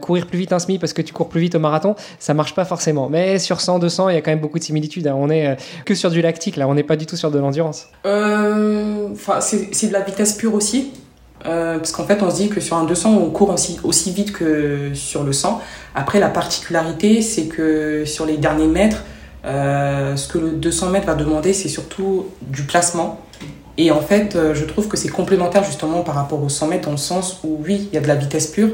courir 0.00 0.28
plus 0.28 0.38
vite 0.38 0.52
un 0.52 0.60
semi 0.60 0.78
parce 0.78 0.92
que 0.92 1.02
tu 1.02 1.12
cours 1.12 1.28
plus 1.28 1.40
vite 1.40 1.56
au 1.56 1.58
marathon, 1.58 1.96
ça 2.20 2.32
marche 2.32 2.54
pas 2.54 2.64
forcément. 2.64 3.08
Mais 3.08 3.40
sur 3.40 3.60
100, 3.60 3.80
200, 3.80 4.10
il 4.10 4.14
y 4.14 4.18
a 4.18 4.20
quand 4.20 4.30
même 4.30 4.38
beaucoup 4.38 4.60
de 4.60 4.64
similitudes. 4.64 5.08
Hein. 5.08 5.16
On 5.18 5.30
est 5.30 5.56
que 5.84 5.96
sur 5.96 6.12
du 6.12 6.22
lactique, 6.22 6.56
là. 6.56 6.68
On 6.68 6.74
n'est 6.74 6.84
pas 6.84 6.94
du 6.94 7.06
tout 7.06 7.16
sur 7.16 7.32
de 7.32 7.40
l'endurance. 7.40 7.88
Euh 8.06 8.83
c'est 9.40 9.86
de 9.88 9.92
la 9.92 10.00
vitesse 10.00 10.34
pure 10.34 10.54
aussi. 10.54 10.92
Euh, 11.46 11.76
parce 11.76 11.92
qu'en 11.92 12.04
fait, 12.04 12.22
on 12.22 12.30
se 12.30 12.36
dit 12.36 12.48
que 12.48 12.60
sur 12.60 12.76
un 12.76 12.84
200, 12.84 13.12
on 13.12 13.30
court 13.30 13.50
aussi, 13.50 13.78
aussi 13.84 14.12
vite 14.12 14.32
que 14.32 14.94
sur 14.94 15.24
le 15.24 15.32
100. 15.32 15.60
Après, 15.94 16.18
la 16.18 16.28
particularité, 16.28 17.20
c'est 17.20 17.46
que 17.46 18.04
sur 18.06 18.24
les 18.24 18.38
derniers 18.38 18.66
mètres, 18.66 19.04
euh, 19.44 20.16
ce 20.16 20.26
que 20.26 20.38
le 20.38 20.50
200 20.52 20.90
mètres 20.90 21.06
va 21.06 21.14
demander, 21.14 21.52
c'est 21.52 21.68
surtout 21.68 22.26
du 22.42 22.62
placement. 22.62 23.20
Et 23.76 23.90
en 23.90 24.00
fait, 24.00 24.36
euh, 24.36 24.54
je 24.54 24.64
trouve 24.64 24.88
que 24.88 24.96
c'est 24.96 25.08
complémentaire 25.08 25.64
justement 25.64 26.02
par 26.02 26.14
rapport 26.14 26.42
au 26.42 26.48
100 26.48 26.68
mètres, 26.68 26.84
dans 26.86 26.92
le 26.92 26.96
sens 26.96 27.40
où 27.44 27.58
oui, 27.64 27.88
il 27.90 27.94
y 27.94 27.98
a 27.98 28.00
de 28.00 28.08
la 28.08 28.14
vitesse 28.14 28.46
pure, 28.46 28.70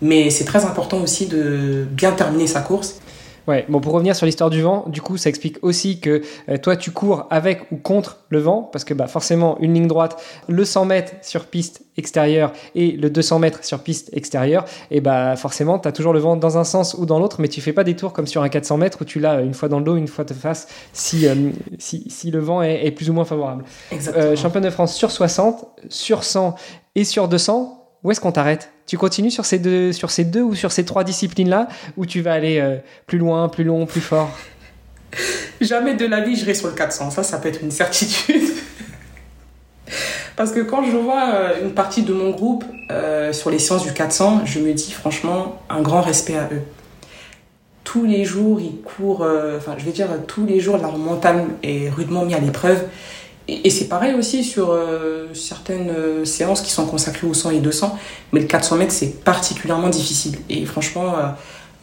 mais 0.00 0.30
c'est 0.30 0.44
très 0.44 0.64
important 0.64 1.00
aussi 1.02 1.26
de 1.26 1.84
bien 1.90 2.12
terminer 2.12 2.46
sa 2.46 2.60
course. 2.60 3.00
Ouais, 3.46 3.64
bon, 3.68 3.80
pour 3.80 3.92
revenir 3.92 4.16
sur 4.16 4.26
l'histoire 4.26 4.50
du 4.50 4.60
vent, 4.60 4.84
du 4.88 5.00
coup, 5.00 5.16
ça 5.16 5.28
explique 5.28 5.58
aussi 5.62 6.00
que 6.00 6.22
euh, 6.48 6.56
toi, 6.58 6.76
tu 6.76 6.90
cours 6.90 7.26
avec 7.30 7.70
ou 7.70 7.76
contre 7.76 8.18
le 8.28 8.40
vent, 8.40 8.62
parce 8.62 8.84
que 8.84 8.92
bah, 8.92 9.06
forcément, 9.06 9.56
une 9.60 9.74
ligne 9.74 9.86
droite, 9.86 10.20
le 10.48 10.64
100 10.64 10.84
mètres 10.86 11.12
sur 11.22 11.46
piste 11.46 11.82
extérieure 11.96 12.52
et 12.74 12.92
le 12.92 13.08
200 13.08 13.38
mètres 13.38 13.64
sur 13.64 13.80
piste 13.80 14.10
extérieure, 14.12 14.64
et 14.90 15.00
bah 15.00 15.36
forcément, 15.36 15.78
tu 15.78 15.86
as 15.86 15.92
toujours 15.92 16.12
le 16.12 16.18
vent 16.18 16.36
dans 16.36 16.58
un 16.58 16.64
sens 16.64 16.94
ou 16.94 17.06
dans 17.06 17.18
l'autre, 17.18 17.40
mais 17.40 17.48
tu 17.48 17.60
fais 17.60 17.72
pas 17.72 17.84
des 17.84 17.94
tours 17.94 18.12
comme 18.12 18.26
sur 18.26 18.42
un 18.42 18.48
400 18.48 18.78
mètres 18.78 18.98
où 19.00 19.04
tu 19.04 19.20
l'as 19.20 19.40
une 19.40 19.54
fois 19.54 19.68
dans 19.68 19.78
le 19.78 19.84
dos, 19.84 19.96
une 19.96 20.08
fois 20.08 20.24
de 20.24 20.34
face, 20.34 20.66
si, 20.92 21.26
euh, 21.26 21.34
si, 21.78 22.04
si, 22.10 22.30
le 22.30 22.40
vent 22.40 22.62
est, 22.62 22.90
plus 22.90 23.10
ou 23.10 23.12
moins 23.12 23.24
favorable. 23.24 23.64
Exactement. 23.92 24.24
Euh, 24.24 24.36
champion 24.36 24.60
de 24.60 24.70
France 24.70 24.94
sur 24.94 25.10
60, 25.10 25.66
sur 25.88 26.24
100 26.24 26.56
et 26.96 27.04
sur 27.04 27.28
200, 27.28 27.90
où 28.02 28.10
est-ce 28.10 28.20
qu'on 28.20 28.32
t'arrête? 28.32 28.70
Tu 28.86 28.96
continues 28.96 29.32
sur 29.32 29.44
ces, 29.44 29.58
deux, 29.58 29.92
sur 29.92 30.10
ces 30.10 30.24
deux 30.24 30.42
ou 30.42 30.54
sur 30.54 30.70
ces 30.70 30.84
trois 30.84 31.02
disciplines-là 31.02 31.68
ou 31.96 32.06
tu 32.06 32.20
vas 32.20 32.32
aller 32.32 32.60
euh, 32.60 32.76
plus 33.06 33.18
loin, 33.18 33.48
plus 33.48 33.64
long, 33.64 33.84
plus 33.84 34.00
fort? 34.00 34.30
Jamais 35.60 35.94
de 35.94 36.06
la 36.06 36.20
vie, 36.20 36.36
je 36.36 36.52
sur 36.52 36.68
le 36.68 36.74
400. 36.74 37.10
Ça, 37.10 37.24
ça 37.24 37.38
peut 37.38 37.48
être 37.48 37.62
une 37.62 37.72
certitude. 37.72 38.42
Parce 40.36 40.52
que 40.52 40.60
quand 40.60 40.84
je 40.84 40.96
vois 40.96 41.30
euh, 41.34 41.62
une 41.64 41.72
partie 41.72 42.02
de 42.02 42.12
mon 42.12 42.30
groupe 42.30 42.64
euh, 42.92 43.32
sur 43.32 43.50
les 43.50 43.58
sciences 43.58 43.82
du 43.82 43.92
400, 43.92 44.42
je 44.44 44.60
me 44.60 44.72
dis 44.72 44.92
franchement 44.92 45.60
un 45.68 45.80
grand 45.80 46.02
respect 46.02 46.36
à 46.36 46.48
eux. 46.52 46.62
tous 47.82 48.04
les 48.04 48.24
jours, 48.24 48.60
ils 48.60 48.82
courent, 48.82 49.26
enfin, 49.56 49.74
je 49.78 49.84
vais 49.84 49.92
dire, 49.92 50.08
tous 50.28 50.46
les 50.46 50.60
jours, 50.60 50.76
leur 50.76 50.96
mental 50.96 51.46
est 51.64 51.88
rudement 51.88 52.24
mis 52.24 52.34
à 52.34 52.38
l'épreuve. 52.38 52.84
Et, 53.48 53.70
c'est 53.70 53.88
pareil 53.88 54.14
aussi 54.14 54.42
sur 54.42 54.70
euh, 54.70 55.28
certaines 55.34 55.90
euh, 55.90 56.24
séances 56.24 56.62
qui 56.62 56.70
sont 56.70 56.86
consacrées 56.86 57.26
au 57.26 57.34
100 57.34 57.50
et 57.50 57.60
200, 57.60 57.98
mais 58.32 58.40
le 58.40 58.46
400 58.46 58.76
mètres, 58.76 58.92
c'est 58.92 59.22
particulièrement 59.22 59.88
difficile. 59.88 60.38
Et 60.48 60.64
franchement, 60.64 61.14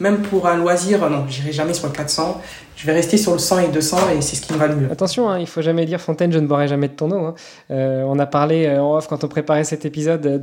même 0.00 0.22
pour 0.22 0.48
un 0.48 0.56
loisir, 0.56 1.08
non, 1.08 1.24
j'irai 1.28 1.52
jamais 1.52 1.74
sur 1.74 1.86
le 1.86 1.92
400. 1.92 2.40
Je 2.76 2.86
vais 2.86 2.92
rester 2.92 3.16
sur 3.16 3.32
le 3.32 3.38
100 3.38 3.60
et 3.60 3.68
200 3.68 3.96
et 4.18 4.20
c'est 4.20 4.34
ce 4.34 4.42
qui 4.42 4.52
me 4.52 4.58
va 4.58 4.66
le 4.66 4.74
mieux. 4.74 4.88
Attention, 4.90 5.30
hein, 5.30 5.38
il 5.38 5.46
faut 5.46 5.62
jamais 5.62 5.86
dire 5.86 6.00
Fontaine, 6.00 6.32
je 6.32 6.38
ne 6.38 6.46
boirai 6.46 6.66
jamais 6.66 6.88
de 6.88 6.92
ton 6.94 7.10
eau. 7.12 7.24
Hein. 7.24 7.34
Euh, 7.70 8.02
on 8.06 8.18
a 8.18 8.26
parlé 8.26 8.66
euh, 8.66 8.82
en 8.82 8.96
off 8.96 9.06
quand 9.06 9.22
on 9.22 9.28
préparait 9.28 9.62
cet 9.62 9.84
épisode 9.84 10.40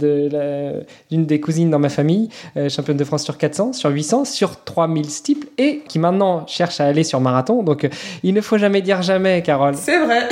d'une 1.12 1.25
des 1.25 1.39
cousines 1.41 1.69
dans 1.69 1.79
ma 1.79 1.89
famille, 1.89 2.29
euh, 2.55 2.69
championne 2.69 2.95
de 2.95 3.03
France 3.03 3.23
sur 3.23 3.38
400, 3.38 3.73
sur 3.73 3.89
800, 3.89 4.25
sur 4.25 4.63
3000 4.63 5.10
steeples 5.10 5.47
et 5.57 5.84
qui 5.88 5.99
maintenant 5.99 6.47
cherche 6.47 6.79
à 6.79 6.86
aller 6.86 7.03
sur 7.03 7.19
marathon. 7.19 7.62
Donc 7.63 7.89
il 8.23 8.34
ne 8.34 8.41
faut 8.41 8.57
jamais 8.57 8.81
dire 8.81 9.01
jamais, 9.01 9.43
Carole. 9.43 9.75
C'est 9.75 9.99
vrai, 9.99 10.29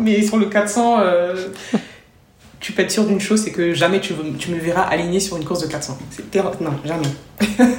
mais 0.00 0.22
sur 0.22 0.36
le 0.36 0.46
400 0.46 0.98
tu 2.60 2.72
peux 2.72 2.82
être 2.82 2.90
sûr 2.90 3.06
d'une 3.06 3.20
chose, 3.20 3.42
c'est 3.42 3.52
que 3.52 3.72
jamais 3.72 4.00
tu, 4.00 4.12
tu, 4.38 4.50
me 4.50 4.58
verras 4.58 4.82
aligné 4.82 5.18
sur 5.18 5.38
une 5.38 5.44
course 5.44 5.62
de 5.62 5.66
400. 5.66 5.96
Non, 6.60 6.72
jamais. 6.84 7.08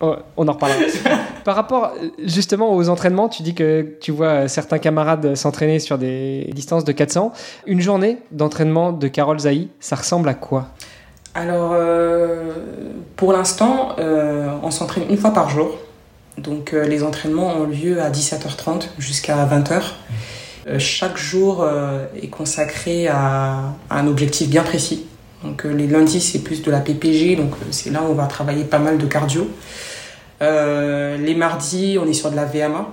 Oh, 0.00 0.14
on 0.36 0.46
en 0.46 0.52
reparlera. 0.52 0.80
Par 1.44 1.56
rapport 1.56 1.92
justement 2.24 2.72
aux 2.72 2.88
entraînements, 2.88 3.28
tu 3.28 3.42
dis 3.42 3.54
que 3.54 3.96
tu 4.00 4.12
vois 4.12 4.46
certains 4.46 4.78
camarades 4.78 5.34
s'entraîner 5.34 5.80
sur 5.80 5.98
des 5.98 6.48
distances 6.52 6.84
de 6.84 6.92
400. 6.92 7.32
Une 7.66 7.80
journée 7.80 8.18
d'entraînement 8.30 8.92
de 8.92 9.08
Carole 9.08 9.40
Zaï, 9.40 9.68
ça 9.80 9.96
ressemble 9.96 10.28
à 10.28 10.34
quoi? 10.34 10.68
Alors, 11.34 11.72
euh, 11.74 12.52
pour 13.16 13.32
l'instant, 13.32 13.96
euh, 13.98 14.48
on 14.62 14.70
s'entraîne 14.70 15.04
une 15.10 15.16
fois 15.16 15.32
par 15.32 15.50
jour. 15.50 15.76
Donc, 16.36 16.74
euh, 16.74 16.84
les 16.84 17.02
entraînements 17.02 17.56
ont 17.56 17.64
lieu 17.64 18.00
à 18.00 18.10
17h30 18.10 18.90
jusqu'à 18.98 19.44
20h. 19.46 19.82
Chaque 20.78 21.16
jour 21.16 21.66
est 22.20 22.28
consacré 22.28 23.08
à, 23.08 23.74
un 23.90 24.06
objectif 24.06 24.48
bien 24.48 24.62
précis. 24.62 25.06
Donc, 25.44 25.64
les 25.64 25.86
lundis, 25.86 26.20
c'est 26.20 26.40
plus 26.40 26.62
de 26.62 26.70
la 26.70 26.80
PPG, 26.80 27.36
donc 27.36 27.52
c'est 27.70 27.90
là 27.90 28.02
où 28.02 28.10
on 28.10 28.14
va 28.14 28.26
travailler 28.26 28.64
pas 28.64 28.78
mal 28.78 28.98
de 28.98 29.06
cardio. 29.06 29.48
Euh, 30.40 31.16
les 31.16 31.34
mardis, 31.34 31.98
on 32.00 32.06
est 32.06 32.12
sur 32.12 32.30
de 32.30 32.36
la 32.36 32.44
VMA. 32.44 32.88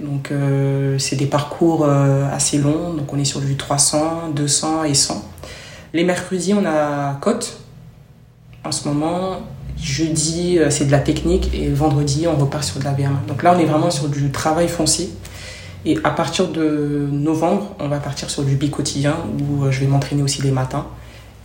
Donc, 0.00 0.30
euh, 0.30 0.98
c'est 0.98 1.16
des 1.16 1.26
parcours 1.26 1.84
euh, 1.84 2.24
assez 2.32 2.58
longs. 2.58 2.92
Donc, 2.94 3.12
on 3.12 3.18
est 3.18 3.24
sur 3.24 3.40
du 3.40 3.56
300, 3.56 4.30
200 4.34 4.84
et 4.84 4.94
100. 4.94 5.24
Les 5.94 6.04
mercredis, 6.04 6.54
on 6.54 6.64
a 6.66 7.14
côte. 7.20 7.58
En 8.64 8.72
ce 8.72 8.86
moment, 8.86 9.40
jeudi, 9.80 10.58
c'est 10.70 10.86
de 10.86 10.92
la 10.92 10.98
technique. 10.98 11.50
Et 11.54 11.68
vendredi, 11.68 12.26
on 12.26 12.36
repart 12.36 12.62
sur 12.62 12.78
de 12.78 12.84
la 12.84 12.92
VMA. 12.92 13.22
Donc 13.26 13.42
là, 13.42 13.54
on 13.56 13.58
est 13.58 13.64
vraiment 13.64 13.90
sur 13.90 14.08
du 14.08 14.30
travail 14.30 14.68
foncier. 14.68 15.10
Et 15.88 15.96
à 16.04 16.10
partir 16.10 16.48
de 16.48 17.08
novembre, 17.10 17.74
on 17.80 17.88
va 17.88 17.98
partir 17.98 18.28
sur 18.28 18.42
du 18.42 18.56
bi-quotidien 18.56 19.16
où 19.40 19.70
je 19.70 19.80
vais 19.80 19.86
m'entraîner 19.86 20.22
aussi 20.22 20.42
les 20.42 20.50
matins 20.50 20.86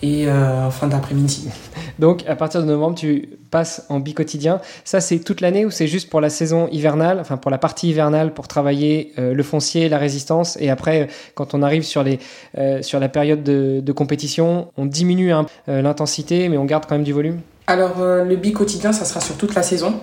et 0.01 0.29
en 0.29 0.69
fin 0.69 0.87
d'après-midi. 0.87 1.47
Donc 1.99 2.25
à 2.27 2.35
partir 2.35 2.61
de 2.61 2.65
novembre, 2.65 2.95
tu 2.95 3.29
passes 3.51 3.85
en 3.87 4.01
bi-quotidien. 4.01 4.59
Ça, 4.83 4.99
c'est 4.99 5.19
toute 5.19 5.39
l'année 5.39 5.65
ou 5.65 5.71
c'est 5.71 5.87
juste 5.87 6.09
pour 6.09 6.19
la 6.19 6.29
saison 6.29 6.67
hivernale, 6.73 7.19
enfin 7.21 7.37
pour 7.37 7.51
la 7.51 7.57
partie 7.57 7.89
hivernale, 7.89 8.33
pour 8.33 8.49
travailler 8.49 9.13
euh, 9.17 9.33
le 9.33 9.43
foncier, 9.43 9.87
la 9.87 9.97
résistance. 9.97 10.57
Et 10.59 10.69
après, 10.69 11.07
quand 11.35 11.53
on 11.53 11.63
arrive 11.63 11.83
sur, 11.83 12.03
les, 12.03 12.19
euh, 12.57 12.81
sur 12.81 12.99
la 12.99 13.07
période 13.07 13.43
de, 13.43 13.91
compétition, 13.93 14.67
on 14.75 14.85
diminue 14.85 15.31
euh, 15.33 15.43
l'intensité, 15.81 16.49
mais 16.49 16.57
on 16.57 16.65
garde 16.65 16.85
quand 16.85 16.95
même 16.95 17.05
du 17.05 17.13
volume? 17.13 17.39
Alors 17.67 18.01
le 18.01 18.35
bi-quotidien, 18.35 18.91
ça 18.91 19.05
sera 19.05 19.21
sur 19.21 19.37
toute 19.37 19.55
la 19.55 19.63
saison. 19.63 19.93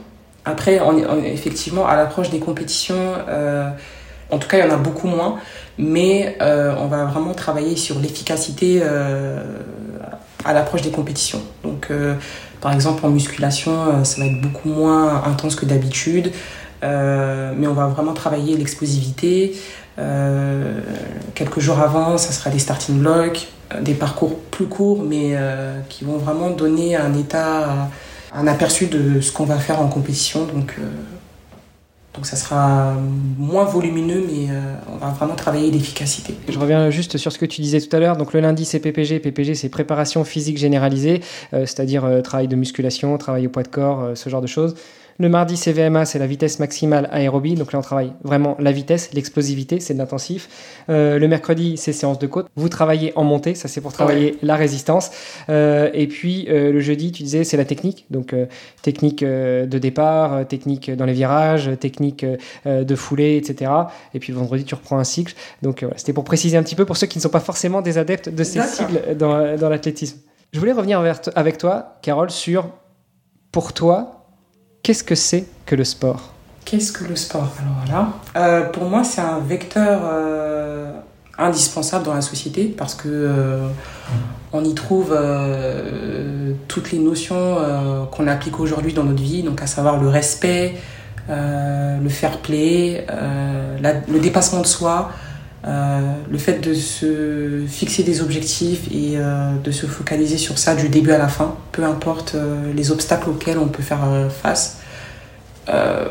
Après, 0.47 0.81
on, 0.81 1.23
effectivement, 1.23 1.87
à 1.87 1.95
l'approche 1.95 2.31
des 2.31 2.39
compétitions, 2.39 2.95
en 4.31 4.39
tout 4.39 4.49
cas, 4.49 4.59
il 4.59 4.67
y 4.67 4.69
en 4.69 4.75
a 4.75 4.79
beaucoup 4.79 5.09
moins, 5.09 5.37
mais 5.79 6.37
on 6.41 6.87
va 6.87 7.05
vraiment 7.05 7.35
travailler 7.35 7.77
sur 7.77 7.99
l'efficacité 7.99 8.83
à 10.45 10.53
l'approche 10.53 10.83
des 10.83 10.91
compétitions. 10.91 11.41
Donc, 11.63 11.89
euh, 11.91 12.15
par 12.61 12.73
exemple, 12.73 13.05
en 13.05 13.11
musculation, 13.11 13.73
euh, 13.73 14.05
ça 14.05 14.21
va 14.21 14.27
être 14.27 14.41
beaucoup 14.41 14.69
moins 14.69 15.23
intense 15.25 15.55
que 15.55 15.67
d'habitude, 15.67 16.33
euh, 16.83 17.53
mais 17.57 17.67
on 17.67 17.75
va 17.75 17.87
vraiment 17.87 18.15
travailler 18.15 18.57
l'explosivité. 18.57 19.57
quelques 21.35 21.61
jours 21.61 21.79
avant, 21.79 22.17
ça 22.17 22.33
sera 22.33 22.49
des 22.49 22.59
starting 22.59 23.01
blocks, 23.01 23.49
des 23.83 23.93
parcours 23.93 24.39
plus 24.51 24.65
courts, 24.65 25.03
mais 25.03 25.37
qui 25.91 26.05
vont 26.05 26.17
vraiment 26.17 26.49
donner 26.49 26.97
un 26.97 27.13
état, 27.13 27.91
un 28.35 28.47
aperçu 28.47 28.87
de 28.87 29.21
ce 29.21 29.31
qu'on 29.31 29.45
va 29.45 29.59
faire 29.59 29.79
en 29.79 29.89
compétition. 29.89 30.47
Donc 32.15 32.27
ça 32.27 32.35
sera 32.35 32.95
moins 33.39 33.65
volumineux, 33.65 34.25
mais 34.27 34.51
euh, 34.51 34.75
on 34.93 34.97
va 34.97 35.11
vraiment 35.11 35.37
travailler 35.37 35.71
l'efficacité. 35.71 36.35
Je 36.49 36.59
reviens 36.59 36.91
juste 36.91 37.19
sur 37.19 37.31
ce 37.31 37.39
que 37.39 37.47
tu 37.47 37.61
disais 37.61 37.81
tout 37.81 37.95
à 37.95 38.01
l'heure. 38.01 38.17
Donc 38.17 38.33
le 38.33 38.41
lundi 38.41 38.65
c'est 38.65 38.81
PPG, 38.81 39.21
PPG 39.21 39.55
c'est 39.55 39.69
préparation 39.69 40.25
physique 40.25 40.59
généralisée, 40.59 41.21
euh, 41.55 41.67
c'est-à-dire 41.67 42.05
euh, 42.05 42.21
travail 42.21 42.49
de 42.49 42.57
musculation, 42.57 43.17
travail 43.17 43.47
au 43.47 43.51
poids 43.51 43.63
de 43.63 43.69
corps, 43.69 44.11
ce 44.17 44.29
genre 44.29 44.41
de 44.41 44.49
choses. 44.49 44.75
Le 45.21 45.29
mardi, 45.29 45.59
c'est 45.59 45.73
VMA, 45.73 46.07
c'est 46.07 46.19
la 46.19 46.27
vitesse 46.27 46.61
maximale 46.61 47.07
aérobie. 47.13 47.55
Donc 47.55 47.75
là, 47.75 47.79
on 47.79 47.83
travaille 47.83 48.15
vraiment 48.25 48.57
la 48.59 48.73
vitesse, 48.73 49.13
l'explosivité, 49.13 49.79
c'est 49.79 49.93
de 49.93 49.99
l'intensif. 49.99 50.49
Euh, 50.89 51.19
le 51.19 51.29
mercredi, 51.29 51.77
c'est 51.77 51.93
séance 51.93 52.19
de 52.19 52.27
côte. 52.27 52.47
Vous 52.57 52.71
travaillez 52.71 53.13
en 53.17 53.25
montée, 53.25 53.55
ça 53.55 53.69
c'est 53.69 53.83
pour 53.83 53.93
travailler 53.93 54.39
la 54.41 54.57
résistance. 54.57 55.11
Euh, 55.51 55.91
et 55.93 56.07
puis 56.07 56.47
euh, 56.49 56.73
le 56.73 56.81
jeudi, 56.81 57.13
tu 57.13 57.23
disais, 57.23 57.45
c'est 57.45 57.59
la 57.59 57.67
technique. 57.67 58.07
Donc 58.09 58.35
technique 58.81 59.23
de 59.23 59.79
départ, 59.79 60.49
technique 60.49 60.91
dans 60.91 61.05
les 61.05 61.13
virages, 61.13 61.71
technique 61.79 62.25
de 62.65 62.95
foulée, 62.95 63.37
etc. 63.37 63.71
Et 64.15 64.21
puis 64.21 64.33
vendredi, 64.33 64.65
tu 64.65 64.75
reprends 64.75 64.97
un 64.97 65.05
cycle. 65.05 65.35
Donc 65.61 65.81
voilà, 65.83 65.99
c'était 65.99 66.15
pour 66.15 66.25
préciser 66.25 66.57
un 66.57 66.63
petit 66.63 66.77
peu 66.77 66.87
pour 66.87 66.97
ceux 66.97 67.07
qui 67.07 67.19
ne 67.19 67.23
sont 67.23 67.29
pas 67.29 67.41
forcément 67.41 67.83
des 67.83 67.99
adeptes 67.99 68.31
de 68.31 68.43
ces 68.43 68.63
cycles 68.63 69.17
dans, 69.19 69.55
dans 69.59 69.69
l'athlétisme. 69.69 70.19
Je 70.55 70.59
voulais 70.59 70.73
revenir 70.73 71.05
avec 71.35 71.59
toi, 71.59 71.99
Carole, 72.01 72.31
sur 72.31 72.71
pour 73.53 73.75
toi, 73.75 74.20
Qu'est-ce 74.83 75.05
que 75.05 75.15
c'est 75.15 75.45
que 75.67 75.75
le 75.75 75.85
sport? 75.85 76.33
Qu'est-ce 76.65 76.93
que 76.93 77.05
le 77.05 77.17
sport? 77.17 77.49
Alors 77.87 78.15
là, 78.35 78.41
euh, 78.41 78.63
pour 78.71 78.85
moi, 78.85 79.05
c'est 79.05 79.21
un 79.21 79.41
vecteur 79.41 80.01
euh, 80.05 80.93
indispensable 81.37 82.05
dans 82.05 82.15
la 82.15 82.23
société 82.23 82.65
parce 82.77 82.95
que 82.95 83.09
euh, 83.09 83.69
on 84.53 84.65
y 84.65 84.75
trouve 84.75 85.17
toutes 86.67 86.93
les 86.93 86.99
notions 86.99 87.59
qu'on 88.11 88.27
applique 88.27 88.59
aujourd'hui 88.59 88.93
dans 88.93 89.05
notre 89.05 89.23
vie, 89.23 89.43
donc 89.43 89.63
à 89.63 89.69
savoir 89.69 90.01
le 90.01 90.09
respect, 90.09 90.75
le 91.29 92.09
fair 92.09 92.39
play, 92.39 93.07
le 93.09 94.19
dépassement 94.19 94.61
de 94.61 94.67
soi, 94.67 95.13
le 95.65 96.39
fait 96.39 96.61
de 96.61 96.75
se 96.75 97.65
fixer 97.69 98.03
des 98.03 98.23
objectifs 98.23 98.91
et 98.91 99.19
de 99.63 99.71
se 99.71 99.87
focaliser 99.87 100.39
sur 100.39 100.59
ça 100.59 100.75
du 100.75 100.89
début 100.89 101.13
à 101.13 101.19
la 101.19 101.29
fin, 101.29 101.55
peu 101.73 101.85
importe 101.85 102.35
les 102.75 102.91
obstacles 102.91 103.31
auxquels 103.31 103.59
on 103.59 103.69
peut 103.69 103.83
faire 103.83 104.01
face. 104.31 104.81
Euh, 105.69 106.09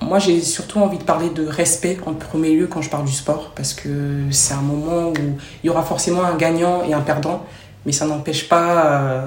moi, 0.00 0.18
j'ai 0.18 0.40
surtout 0.40 0.78
envie 0.78 0.98
de 0.98 1.02
parler 1.02 1.30
de 1.30 1.46
respect 1.46 1.98
en 2.06 2.14
premier 2.14 2.54
lieu 2.54 2.66
quand 2.66 2.82
je 2.82 2.90
parle 2.90 3.04
du 3.04 3.12
sport, 3.12 3.52
parce 3.54 3.74
que 3.74 3.88
c'est 4.30 4.54
un 4.54 4.62
moment 4.62 5.08
où 5.08 5.14
il 5.62 5.66
y 5.66 5.70
aura 5.70 5.82
forcément 5.82 6.24
un 6.24 6.36
gagnant 6.36 6.82
et 6.84 6.92
un 6.92 7.00
perdant, 7.00 7.44
mais 7.86 7.92
ça 7.92 8.06
n'empêche 8.06 8.48
pas 8.48 9.24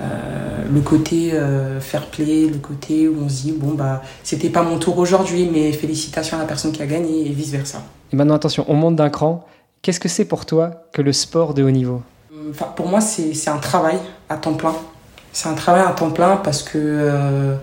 euh, 0.00 0.04
euh, 0.04 0.64
le 0.72 0.80
côté 0.80 1.32
fair 1.80 2.06
play, 2.06 2.46
le 2.46 2.58
côté 2.58 3.08
où 3.08 3.16
on 3.24 3.28
se 3.28 3.42
dit 3.42 3.52
bon 3.52 3.74
bah 3.74 4.02
c'était 4.22 4.50
pas 4.50 4.62
mon 4.62 4.78
tour 4.78 4.98
aujourd'hui, 4.98 5.48
mais 5.52 5.72
félicitations 5.72 6.36
à 6.36 6.40
la 6.40 6.46
personne 6.46 6.72
qui 6.72 6.82
a 6.82 6.86
gagné 6.86 7.26
et 7.26 7.30
vice 7.30 7.50
versa. 7.50 7.82
Et 8.12 8.16
maintenant 8.16 8.34
attention, 8.34 8.64
on 8.68 8.74
monte 8.74 8.96
d'un 8.96 9.10
cran. 9.10 9.46
Qu'est-ce 9.82 10.00
que 10.00 10.08
c'est 10.08 10.24
pour 10.24 10.46
toi 10.46 10.86
que 10.92 11.02
le 11.02 11.12
sport 11.12 11.54
de 11.54 11.62
haut 11.62 11.70
niveau? 11.70 12.02
Enfin, 12.50 12.66
Pour 12.74 12.88
moi, 12.88 13.00
c'est 13.00 13.48
un 13.48 13.58
travail 13.58 13.98
à 14.28 14.36
temps 14.36 14.54
plein. 14.54 14.74
C'est 15.32 15.48
un 15.48 15.54
travail 15.54 15.82
à 15.86 15.92
temps 15.92 16.10
plein 16.10 16.36
parce 16.36 16.62
que 16.62 17.56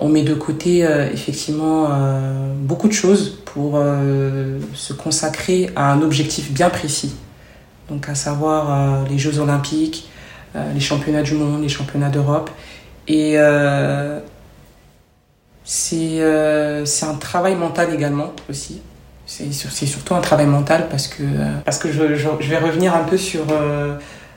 on 0.00 0.08
met 0.08 0.22
de 0.22 0.34
côté 0.34 0.84
euh, 0.84 1.10
effectivement 1.12 1.88
euh, 1.90 2.52
beaucoup 2.56 2.88
de 2.88 2.92
choses 2.92 3.38
pour 3.44 3.72
euh, 3.74 4.58
se 4.74 4.92
consacrer 4.92 5.70
à 5.76 5.92
un 5.92 6.02
objectif 6.02 6.52
bien 6.52 6.70
précis. 6.70 7.14
Donc 7.88 8.08
à 8.08 8.14
savoir 8.14 9.06
les 9.08 9.18
Jeux 9.18 9.38
olympiques, 9.38 10.08
les 10.54 10.80
championnats 10.80 11.22
du 11.22 11.34
monde, 11.34 11.62
les 11.62 11.68
championnats 11.68 12.08
d'Europe. 12.08 12.50
Et 13.06 13.36
c'est 15.64 16.22
un 16.22 17.14
travail 17.20 17.54
mental 17.54 17.92
également 17.94 18.32
aussi. 18.48 18.80
C'est 19.26 19.52
surtout 19.52 20.14
un 20.14 20.20
travail 20.20 20.46
mental 20.46 20.88
parce 20.90 21.06
que, 21.06 21.22
parce 21.64 21.78
que 21.78 21.92
je, 21.92 22.02
vais 22.02 22.58
revenir 22.58 22.94
un 22.94 23.04
peu 23.04 23.16
sur... 23.18 23.44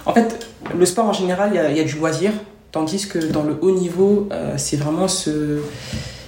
en 0.05 0.13
fait, 0.13 0.47
le 0.77 0.85
sport 0.85 1.05
en 1.05 1.13
général, 1.13 1.51
il 1.53 1.77
y 1.77 1.79
a, 1.79 1.83
du 1.83 1.97
loisir, 1.97 2.31
Tandis 2.71 3.07
que 3.07 3.19
dans 3.19 3.43
le 3.43 3.57
haut 3.61 3.71
niveau, 3.71 4.29
euh, 4.31 4.53
c'est 4.55 4.77
vraiment 4.77 5.09
ce. 5.09 5.59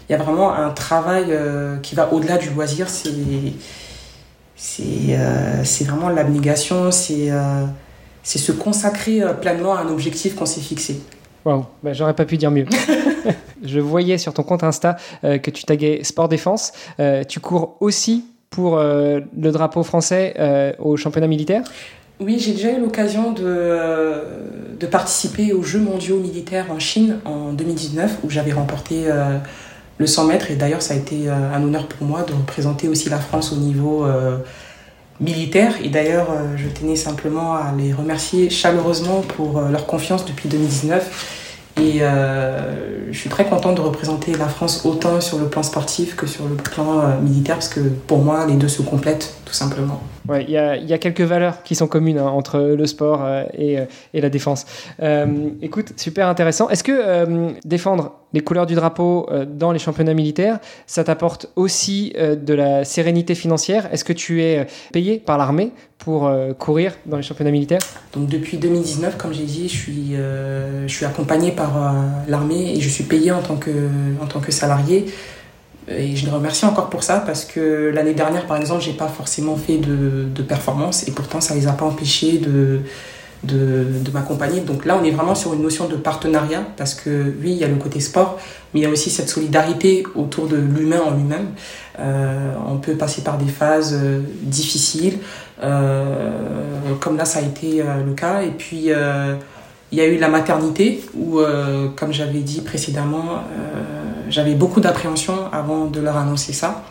Il 0.10 0.12
y 0.12 0.16
a 0.16 0.18
vraiment 0.18 0.54
un 0.54 0.72
travail 0.72 1.28
euh, 1.30 1.78
qui 1.78 1.96
va 1.96 2.12
au-delà 2.12 2.38
du 2.38 2.50
loisir. 2.50 2.90
C'est 2.90 3.10
c'est 4.58 4.84
euh, 5.12 5.64
vraiment 5.86 6.10
l'abnégation, 6.10 6.92
c'est 6.92 7.30
c'est 8.24 8.40
se 8.40 8.52
consacrer 8.52 9.22
pleinement 9.42 9.76
à 9.76 9.82
un 9.82 9.90
objectif 9.90 10.36
qu'on 10.36 10.46
s'est 10.46 10.62
fixé. 10.62 11.02
Waouh, 11.46 11.66
bah, 11.84 11.94
j'aurais 11.94 12.16
pas 12.16 12.26
pu 12.26 12.38
dire 12.38 12.52
mieux. 12.52 12.66
Je 13.64 13.80
voyais 13.80 14.18
sur 14.18 14.34
ton 14.34 14.44
compte 14.44 14.64
Insta 14.64 14.98
que 15.22 15.50
tu 15.50 15.64
taguais 15.64 16.04
Sport 16.04 16.30
Défense. 16.30 16.74
tu 17.30 17.40
cours 17.40 17.78
aussi 17.80 18.26
pour 18.50 18.78
le 18.78 19.52
drapeau 19.52 19.84
français 19.84 20.76
au 20.80 20.98
championnat 20.98 21.28
militaire? 21.28 21.64
Oui, 22.20 22.40
j'ai 22.40 22.52
déjà 22.52 22.72
eu 22.72 22.82
l'occasion 22.82 23.32
de, 23.32 24.20
de, 24.80 24.86
participer 24.86 25.54
aux 25.54 25.64
Jeux 25.64 25.80
mondiaux 25.80 26.20
militaires 26.20 26.68
en 26.72 26.80
Chine 26.80 27.20
en 27.26 27.54
2019, 27.54 28.20
où 28.24 28.30
j'avais 28.30 28.52
remporté 28.52 29.06
le 29.98 30.08
100 30.08 30.26
mètres. 30.26 30.52
Et 30.52 30.56
d'ailleurs, 30.56 30.82
ça 30.82 30.94
a 30.94 30.98
été 30.98 31.30
un 31.30 31.64
honneur 31.64 31.88
pour 31.88 32.06
moi 32.06 32.24
de 32.24 32.34
représenter 32.34 32.88
aussi 32.88 33.10
la 33.10 33.20
France 33.20 33.54
au 33.54 33.58
niveau 33.58 34.06
militaires. 35.20 35.74
Et 35.84 35.90
d'ailleurs, 35.90 36.28
euh, 36.32 36.58
je 36.58 36.68
tenais 36.68 36.96
simplement 36.96 37.54
à 37.54 37.74
les 37.78 37.94
remercier 37.94 38.50
chaleureusement 38.50 39.22
pour 39.22 39.58
euh, 39.58 39.70
leur 39.70 39.86
confiance 39.86 40.26
depuis 40.26 40.50
2019. 40.50 41.40
Et 41.82 42.00
euh, 42.02 43.12
je 43.12 43.18
suis 43.18 43.30
très 43.30 43.46
contente 43.46 43.76
de 43.76 43.82
représenter 43.82 44.34
la 44.36 44.48
France 44.48 44.86
autant 44.86 45.22
sur 45.22 45.40
le 45.40 45.48
plan 45.48 45.64
sportif 45.64 46.16
que 46.16 46.28
sur 46.28 46.48
le 46.48 46.56
plan 46.56 47.20
militaire, 47.20 47.56
parce 47.56 47.70
que 47.70 47.80
pour 47.80 48.20
moi, 48.20 48.46
les 48.46 48.54
deux 48.54 48.68
se 48.68 48.84
complètent 48.84 49.34
tout 49.44 49.54
simplement. 49.54 50.00
Il 50.30 50.50
y 50.50 50.58
a, 50.58 50.78
y 50.78 50.94
a, 50.94 50.98
quelques 50.98 51.22
valeurs 51.22 51.64
qui 51.64 51.76
sont 51.76 51.88
communes 51.88 52.18
hein, 52.18 52.28
entre 52.28 52.60
le 52.60 52.86
sport 52.86 53.28
et, 53.58 53.78
et, 54.14 54.22
la 54.22 54.30
défense. 54.30 54.66
écoute, 55.62 55.94
super 55.98 56.28
intéressant. 56.28 56.70
Est-ce 56.70 56.84
que 56.84 57.54
défendre 57.66 58.14
les 58.34 58.42
couleurs 58.42 58.66
du 58.66 58.76
drapeau 58.76 59.28
euh, 59.32 59.46
dans 59.46 59.72
les 59.72 59.80
championnats 59.80 60.14
militaires, 60.14 60.60
ça 60.88 61.04
t'apporte 61.04 61.48
aussi 61.56 62.14
euh, 62.18 62.36
de 62.36 62.54
la 62.54 62.84
sérénité 62.84 63.36
financière? 63.36 63.88
Est-ce 63.94 64.04
que 64.04 64.14
tu 64.14 64.42
es 64.42 64.60
euh, 64.60 64.64
payé 64.92 65.20
par 65.20 65.38
l'armée 65.38 65.72
pour 66.00 66.30
courir 66.60 66.92
dans 67.06 67.16
les 67.16 67.24
championnats 67.24 67.52
militaires? 67.52 67.80
Donc 68.14 68.28
depuis 68.28 68.58
2019, 68.58 69.18
comme 69.18 69.32
j'ai 69.32 69.46
dit, 69.46 69.70
je 69.70 69.74
suis, 69.74 70.16
je 70.86 71.06
accompagné 71.06 71.54
par 71.54 71.96
l'armée 72.28 72.76
et 72.76 72.82
je 72.82 72.90
suis 72.90 73.06
payé 73.06 73.32
en 73.32 73.42
tant 73.42 73.56
que 73.56 74.52
salarié. 74.52 75.06
Et 75.88 76.16
je 76.16 76.26
les 76.26 76.32
remercie 76.32 76.66
encore 76.66 76.90
pour 76.90 77.04
ça 77.04 77.20
parce 77.20 77.46
que 77.46 77.92
l'année 77.94 78.14
dernière, 78.14 78.46
par 78.46 78.58
exemple, 78.58 78.82
j'ai 78.82 78.94
pas 78.94 79.08
forcément 79.08 79.56
fait 79.58 79.78
de, 79.78 80.26
de 80.34 80.42
performance 80.42 81.08
et 81.08 81.12
pourtant 81.12 81.42
ça 81.42 81.56
les 81.56 81.68
a 81.68 81.74
pas 81.74 81.86
empêchés 81.86 82.38
de, 82.38 82.80
de, 83.44 83.86
de 84.02 84.12
m'accompagner. 84.12 84.62
Donc 84.62 84.86
là, 84.86 84.98
on 85.00 85.04
est 85.04 85.12
vraiment 85.12 85.36
sur 85.36 85.54
une 85.54 85.62
notion 85.62 85.88
de 85.88 85.96
partenariat 85.96 86.64
parce 86.78 86.94
que 86.94 87.34
oui, 87.42 87.52
il 87.52 87.58
y 87.58 87.64
a 87.64 87.68
le 87.68 87.76
côté 87.76 88.00
sport, 88.00 88.40
mais 88.74 88.80
il 88.80 88.84
y 88.84 88.86
a 88.86 88.90
aussi 88.90 89.10
cette 89.10 89.30
solidarité 89.30 90.04
autour 90.16 90.48
de 90.48 90.56
l'humain 90.56 91.02
en 91.06 91.12
lui-même. 91.12 91.48
Euh, 92.00 92.54
on 92.68 92.78
peut 92.78 92.96
passer 92.96 93.22
par 93.22 93.38
des 93.38 93.52
phases 93.52 93.94
euh, 93.94 94.22
difficiles, 94.42 95.20
euh, 95.62 96.32
comme 97.00 97.18
là, 97.18 97.26
ça 97.26 97.40
a 97.40 97.42
été 97.42 97.84
le 98.06 98.14
cas. 98.14 98.42
Et 98.42 98.52
puis, 98.52 98.90
il 99.94 99.98
y 99.98 100.02
a 100.02 100.06
eu 100.08 100.18
la 100.18 100.28
maternité 100.28 101.02
où, 101.16 101.40
comme 101.96 102.12
j'avais 102.12 102.40
dit 102.40 102.62
précédemment, 102.62 103.44
j'avais 104.28 104.56
beaucoup 104.56 104.82
d'appréhension 104.82 105.36
avant 105.54 105.86
de 105.86 106.00
leur 106.02 106.18
annoncer 106.18 106.52
ça. 106.52 106.84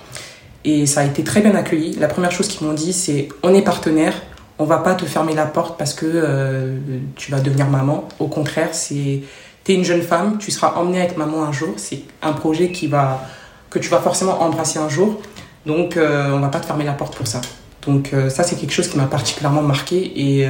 Et 0.64 0.86
ça 0.86 1.00
a 1.00 1.04
été 1.04 1.24
très 1.24 1.40
bien 1.40 1.54
accueilli. 1.54 1.96
La 1.96 2.08
première 2.08 2.30
chose 2.30 2.48
qu'ils 2.48 2.66
m'ont 2.66 2.74
dit, 2.74 2.92
c'est 2.92 3.28
on 3.42 3.52
est 3.52 3.62
partenaire, 3.62 4.14
on 4.58 4.64
va 4.64 4.78
pas 4.78 4.94
te 4.94 5.04
fermer 5.04 5.34
la 5.34 5.46
porte 5.46 5.76
parce 5.76 5.92
que 5.92 6.06
euh, 6.06 6.78
tu 7.16 7.32
vas 7.32 7.40
devenir 7.40 7.66
maman. 7.68 8.06
Au 8.20 8.28
contraire, 8.28 8.68
c'est 8.72 9.22
tu 9.64 9.72
es 9.72 9.74
une 9.74 9.84
jeune 9.84 10.02
femme, 10.02 10.38
tu 10.38 10.50
seras 10.50 10.74
emmenée 10.74 11.00
être 11.00 11.16
maman 11.16 11.44
un 11.44 11.52
jour. 11.52 11.74
C'est 11.76 12.02
un 12.22 12.32
projet 12.32 12.70
qui 12.70 12.86
va 12.86 13.24
que 13.70 13.78
tu 13.78 13.88
vas 13.88 14.00
forcément 14.00 14.40
embrasser 14.40 14.78
un 14.78 14.88
jour. 14.88 15.20
Donc, 15.66 15.96
euh, 15.96 16.32
on 16.32 16.40
va 16.40 16.48
pas 16.48 16.60
te 16.60 16.66
fermer 16.66 16.84
la 16.84 16.92
porte 16.92 17.16
pour 17.16 17.26
ça. 17.26 17.40
Donc, 17.86 18.12
euh, 18.12 18.30
ça, 18.30 18.42
c'est 18.42 18.56
quelque 18.56 18.72
chose 18.72 18.88
qui 18.88 18.96
m'a 18.96 19.06
particulièrement 19.06 19.62
marqué 19.62 20.12
et 20.14 20.48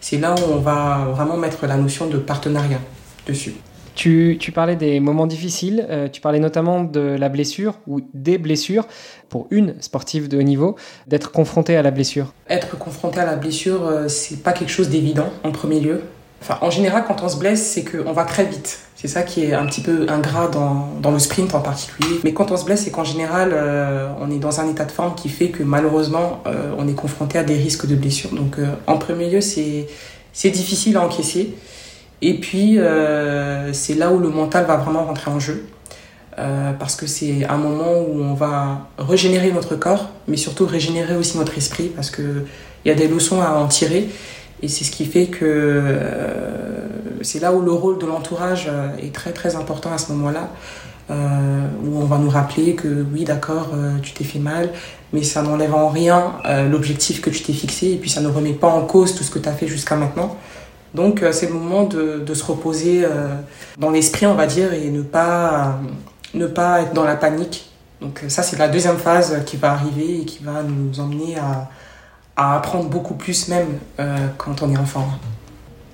c'est 0.00 0.18
là 0.18 0.34
où 0.34 0.52
on 0.52 0.58
va 0.58 1.06
vraiment 1.12 1.36
mettre 1.36 1.66
la 1.66 1.76
notion 1.76 2.06
de 2.06 2.18
partenariat 2.18 2.80
dessus. 3.26 3.54
Tu, 3.94 4.38
parlais 4.54 4.76
des 4.76 5.00
moments 5.00 5.26
difficiles, 5.26 5.86
euh, 5.90 6.08
tu 6.08 6.20
parlais 6.20 6.38
notamment 6.38 6.82
de 6.82 7.00
la 7.00 7.28
blessure 7.28 7.78
ou 7.86 8.00
des 8.14 8.38
blessures 8.38 8.86
pour 9.28 9.46
une 9.50 9.74
sportive 9.80 10.28
de 10.28 10.38
haut 10.38 10.42
niveau, 10.42 10.76
d'être 11.06 11.30
confrontée 11.30 11.76
à 11.76 11.82
la 11.82 11.90
blessure. 11.90 12.32
Être 12.48 12.78
confrontée 12.78 13.20
à 13.20 13.26
la 13.26 13.36
blessure, 13.36 13.86
euh, 13.86 14.08
c'est 14.08 14.42
pas 14.42 14.52
quelque 14.52 14.70
chose 14.70 14.88
d'évident 14.88 15.30
en 15.44 15.52
premier 15.52 15.80
lieu. 15.80 16.02
En 16.60 16.70
général, 16.70 17.04
quand 17.06 17.22
on 17.22 17.28
se 17.28 17.36
blesse, 17.36 17.64
c'est 17.64 17.84
qu'on 17.84 18.12
va 18.12 18.24
très 18.24 18.44
vite. 18.44 18.80
C'est 18.96 19.08
ça 19.08 19.22
qui 19.22 19.44
est 19.44 19.52
un 19.52 19.66
petit 19.66 19.80
peu 19.80 20.06
ingrat 20.08 20.48
dans, 20.48 21.10
le 21.10 21.18
sprint 21.18 21.54
en 21.54 21.60
particulier. 21.60 22.20
Mais 22.24 22.32
quand 22.32 22.52
on 22.52 22.56
se 22.56 22.64
blesse, 22.64 22.84
c'est 22.84 22.90
qu'en 22.90 23.04
général, 23.04 23.50
euh, 23.52 24.08
on 24.20 24.30
est 24.30 24.38
dans 24.38 24.60
un 24.60 24.68
état 24.68 24.84
de 24.84 24.92
forme 24.92 25.14
qui 25.14 25.28
fait 25.28 25.48
que 25.48 25.62
malheureusement, 25.62 26.42
on 26.78 26.86
est 26.86 26.94
confronté 26.94 27.38
à 27.38 27.42
des 27.42 27.56
risques 27.56 27.86
de 27.86 27.96
blessure. 27.96 28.30
Donc, 28.30 28.56
en 28.86 28.98
premier 28.98 29.28
lieu, 29.28 29.40
c'est 29.40 30.50
difficile 30.50 30.96
à 30.96 31.04
encaisser. 31.04 31.54
Et 32.22 32.34
puis, 32.34 32.78
euh, 32.78 33.72
c'est 33.72 33.94
là 33.94 34.12
où 34.12 34.18
le 34.18 34.28
mental 34.28 34.64
va 34.64 34.76
vraiment 34.76 35.04
rentrer 35.04 35.30
en 35.30 35.40
jeu. 35.40 35.66
Euh, 36.38 36.72
parce 36.72 36.96
que 36.96 37.06
c'est 37.06 37.44
un 37.44 37.58
moment 37.58 38.00
où 38.00 38.22
on 38.22 38.32
va 38.32 38.88
régénérer 38.96 39.50
notre 39.52 39.76
corps, 39.76 40.08
mais 40.28 40.38
surtout 40.38 40.64
régénérer 40.64 41.14
aussi 41.14 41.36
notre 41.36 41.58
esprit, 41.58 41.88
parce 41.94 42.10
qu'il 42.10 42.46
y 42.86 42.90
a 42.90 42.94
des 42.94 43.08
leçons 43.08 43.42
à 43.42 43.50
en 43.50 43.66
tirer. 43.66 44.08
Et 44.62 44.68
c'est 44.68 44.84
ce 44.84 44.90
qui 44.90 45.04
fait 45.04 45.26
que 45.26 45.44
euh, 45.44 46.86
c'est 47.22 47.40
là 47.40 47.52
où 47.52 47.60
le 47.60 47.72
rôle 47.72 47.98
de 47.98 48.06
l'entourage 48.06 48.70
est 49.02 49.12
très 49.14 49.32
très 49.32 49.56
important 49.56 49.92
à 49.92 49.98
ce 49.98 50.12
moment-là, 50.12 50.48
où 51.10 52.00
on 52.00 52.04
va 52.04 52.18
nous 52.18 52.30
rappeler 52.30 52.74
que 52.74 53.04
oui 53.12 53.24
d'accord, 53.24 53.70
tu 54.02 54.12
t'es 54.12 54.24
fait 54.24 54.38
mal, 54.38 54.70
mais 55.12 55.22
ça 55.22 55.42
n'enlève 55.42 55.74
en 55.74 55.88
rien 55.88 56.32
l'objectif 56.70 57.20
que 57.20 57.30
tu 57.30 57.42
t'es 57.42 57.52
fixé, 57.52 57.92
et 57.92 57.96
puis 57.96 58.08
ça 58.08 58.20
ne 58.20 58.28
remet 58.28 58.54
pas 58.54 58.68
en 58.68 58.82
cause 58.86 59.14
tout 59.14 59.22
ce 59.22 59.30
que 59.30 59.38
tu 59.38 59.48
as 59.48 59.52
fait 59.52 59.66
jusqu'à 59.66 59.96
maintenant. 59.96 60.36
Donc 60.94 61.22
euh, 61.22 61.32
c'est 61.32 61.46
le 61.46 61.54
moment 61.54 61.84
de, 61.84 62.22
de 62.24 62.34
se 62.34 62.44
reposer 62.44 63.04
euh, 63.04 63.28
dans 63.78 63.90
l'esprit, 63.90 64.26
on 64.26 64.34
va 64.34 64.46
dire, 64.46 64.72
et 64.74 64.90
ne 64.90 65.02
pas, 65.02 65.78
ne 66.34 66.46
pas 66.46 66.82
être 66.82 66.92
dans 66.92 67.04
la 67.04 67.16
panique. 67.16 67.70
Donc 68.00 68.22
euh, 68.22 68.28
ça, 68.28 68.42
c'est 68.42 68.58
la 68.58 68.68
deuxième 68.68 68.98
phase 68.98 69.42
qui 69.46 69.56
va 69.56 69.72
arriver 69.72 70.20
et 70.20 70.24
qui 70.24 70.42
va 70.42 70.62
nous 70.62 71.00
emmener 71.00 71.36
à, 71.38 71.70
à 72.42 72.56
apprendre 72.56 72.88
beaucoup 72.88 73.14
plus 73.14 73.48
même 73.48 73.78
quand 74.38 74.62
on 74.62 74.72
est 74.72 74.76
enfant. 74.76 75.06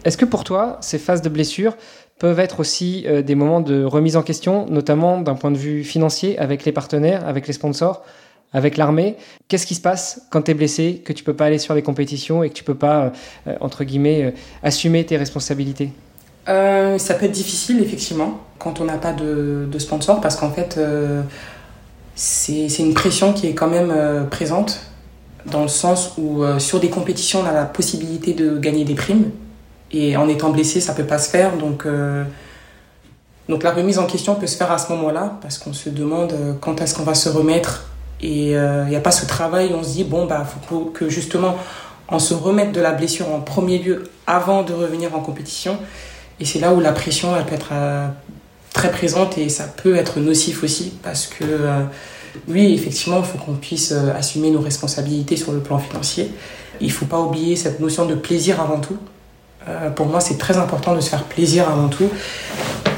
Est-ce 0.04 0.16
que 0.16 0.24
pour 0.24 0.44
toi, 0.44 0.78
ces 0.80 0.98
phases 0.98 1.22
de 1.22 1.28
blessure 1.28 1.76
peuvent 2.18 2.40
être 2.40 2.60
aussi 2.60 3.06
des 3.24 3.34
moments 3.34 3.60
de 3.60 3.84
remise 3.84 4.16
en 4.16 4.22
question, 4.22 4.66
notamment 4.68 5.20
d'un 5.20 5.34
point 5.34 5.50
de 5.50 5.58
vue 5.58 5.84
financier, 5.84 6.38
avec 6.38 6.64
les 6.64 6.72
partenaires, 6.72 7.26
avec 7.26 7.46
les 7.46 7.52
sponsors 7.52 8.02
avec 8.52 8.76
l'armée? 8.76 9.16
Qu'est-ce 9.48 9.66
qui 9.66 9.74
se 9.74 9.80
passe 9.80 10.22
quand 10.30 10.42
tu 10.42 10.50
es 10.50 10.54
blessé, 10.54 11.02
que 11.04 11.12
tu 11.12 11.24
peux 11.24 11.34
pas 11.34 11.46
aller 11.46 11.58
sur 11.58 11.74
les 11.74 11.82
compétitions 11.82 12.42
et 12.42 12.50
que 12.50 12.54
tu 12.54 12.64
peux 12.64 12.74
pas, 12.74 13.12
euh, 13.46 13.54
entre 13.60 13.84
guillemets, 13.84 14.24
euh, 14.24 14.30
assumer 14.62 15.04
tes 15.04 15.16
responsabilités? 15.16 15.92
Euh, 16.48 16.98
Ça 16.98 17.14
peut 17.14 17.26
être 17.26 17.32
difficile, 17.32 17.82
effectivement, 17.82 18.40
quand 18.58 18.80
on 18.80 18.84
n'a 18.84 18.96
pas 18.96 19.12
de, 19.12 19.68
de, 19.70 19.78
sponsor, 19.78 20.20
parce 20.20 20.36
qu'en 20.36 20.50
fait, 20.50 20.80
c'est 22.14 22.78
une 22.78 22.94
pression 22.94 23.32
qui 23.32 23.48
est 23.48 23.54
quand 23.54 23.68
même 23.68 24.26
présente, 24.30 24.80
dans 25.46 25.62
le 25.62 25.68
sens 25.68 26.12
où 26.18 26.42
sur 26.58 26.80
des 26.80 26.90
compétitions, 26.90 27.40
on 27.40 27.46
a 27.46 27.52
la 27.52 27.64
possibilité 27.64 28.34
de 28.34 28.58
gagner 28.58 28.84
des 28.84 28.94
primes, 28.94 29.30
et 29.90 30.16
en 30.16 30.28
étant 30.28 30.50
blessé, 30.50 30.80
ça 30.80 30.94
peut 30.94 31.06
pas 31.06 31.18
se 31.18 31.30
faire, 31.30 31.56
donc... 31.56 31.86
donc 33.48 33.62
la 33.62 33.72
remise 33.72 33.98
en 33.98 34.06
question 34.06 34.34
peut 34.34 34.46
se 34.46 34.56
faire 34.56 34.70
à 34.70 34.78
ce 34.78 34.92
moment-là, 34.92 35.38
parce 35.40 35.58
qu'on 35.58 35.72
se 35.72 35.88
demande 35.88 36.34
quand 36.60 36.80
est-ce 36.80 36.94
qu'on 36.94 37.04
va 37.04 37.14
se 37.14 37.28
remettre. 37.28 37.88
Et 38.20 38.50
il 38.50 38.54
euh, 38.56 38.84
n'y 38.86 38.96
a 38.96 39.00
pas 39.00 39.10
ce 39.10 39.26
travail, 39.26 39.72
on 39.74 39.82
se 39.82 39.90
dit, 39.90 40.04
bon, 40.04 40.26
bah, 40.26 40.44
faut 40.68 40.86
que 40.86 41.08
justement 41.08 41.56
on 42.10 42.18
se 42.18 42.34
remette 42.34 42.72
de 42.72 42.80
la 42.80 42.92
blessure 42.92 43.30
en 43.30 43.40
premier 43.40 43.78
lieu 43.78 44.10
avant 44.26 44.62
de 44.62 44.72
revenir 44.72 45.14
en 45.14 45.20
compétition. 45.20 45.78
Et 46.40 46.44
c'est 46.44 46.58
là 46.58 46.72
où 46.72 46.80
la 46.80 46.92
pression, 46.92 47.36
elle 47.36 47.44
peut 47.44 47.54
être 47.54 47.70
euh, 47.72 48.08
très 48.72 48.90
présente. 48.90 49.36
Et 49.36 49.48
ça 49.48 49.64
peut 49.64 49.94
être 49.94 50.18
nocif 50.18 50.64
aussi 50.64 50.94
parce 51.02 51.26
que, 51.26 51.44
euh, 51.44 51.82
oui, 52.46 52.74
effectivement, 52.74 53.18
il 53.18 53.24
faut 53.24 53.38
qu'on 53.38 53.54
puisse 53.54 53.92
assumer 53.92 54.50
nos 54.50 54.60
responsabilités 54.60 55.36
sur 55.36 55.52
le 55.52 55.60
plan 55.60 55.78
financier. 55.78 56.30
Il 56.80 56.88
ne 56.88 56.92
faut 56.92 57.06
pas 57.06 57.18
oublier 57.20 57.56
cette 57.56 57.80
notion 57.80 58.06
de 58.06 58.14
plaisir 58.14 58.60
avant 58.60 58.80
tout. 58.80 58.96
pour 59.96 60.06
moi, 60.06 60.20
c'est 60.20 60.38
très 60.38 60.56
important 60.56 60.94
de 60.94 61.00
se 61.00 61.08
faire 61.08 61.24
plaisir 61.24 61.68
avant 61.68 61.88
tout 61.88 62.08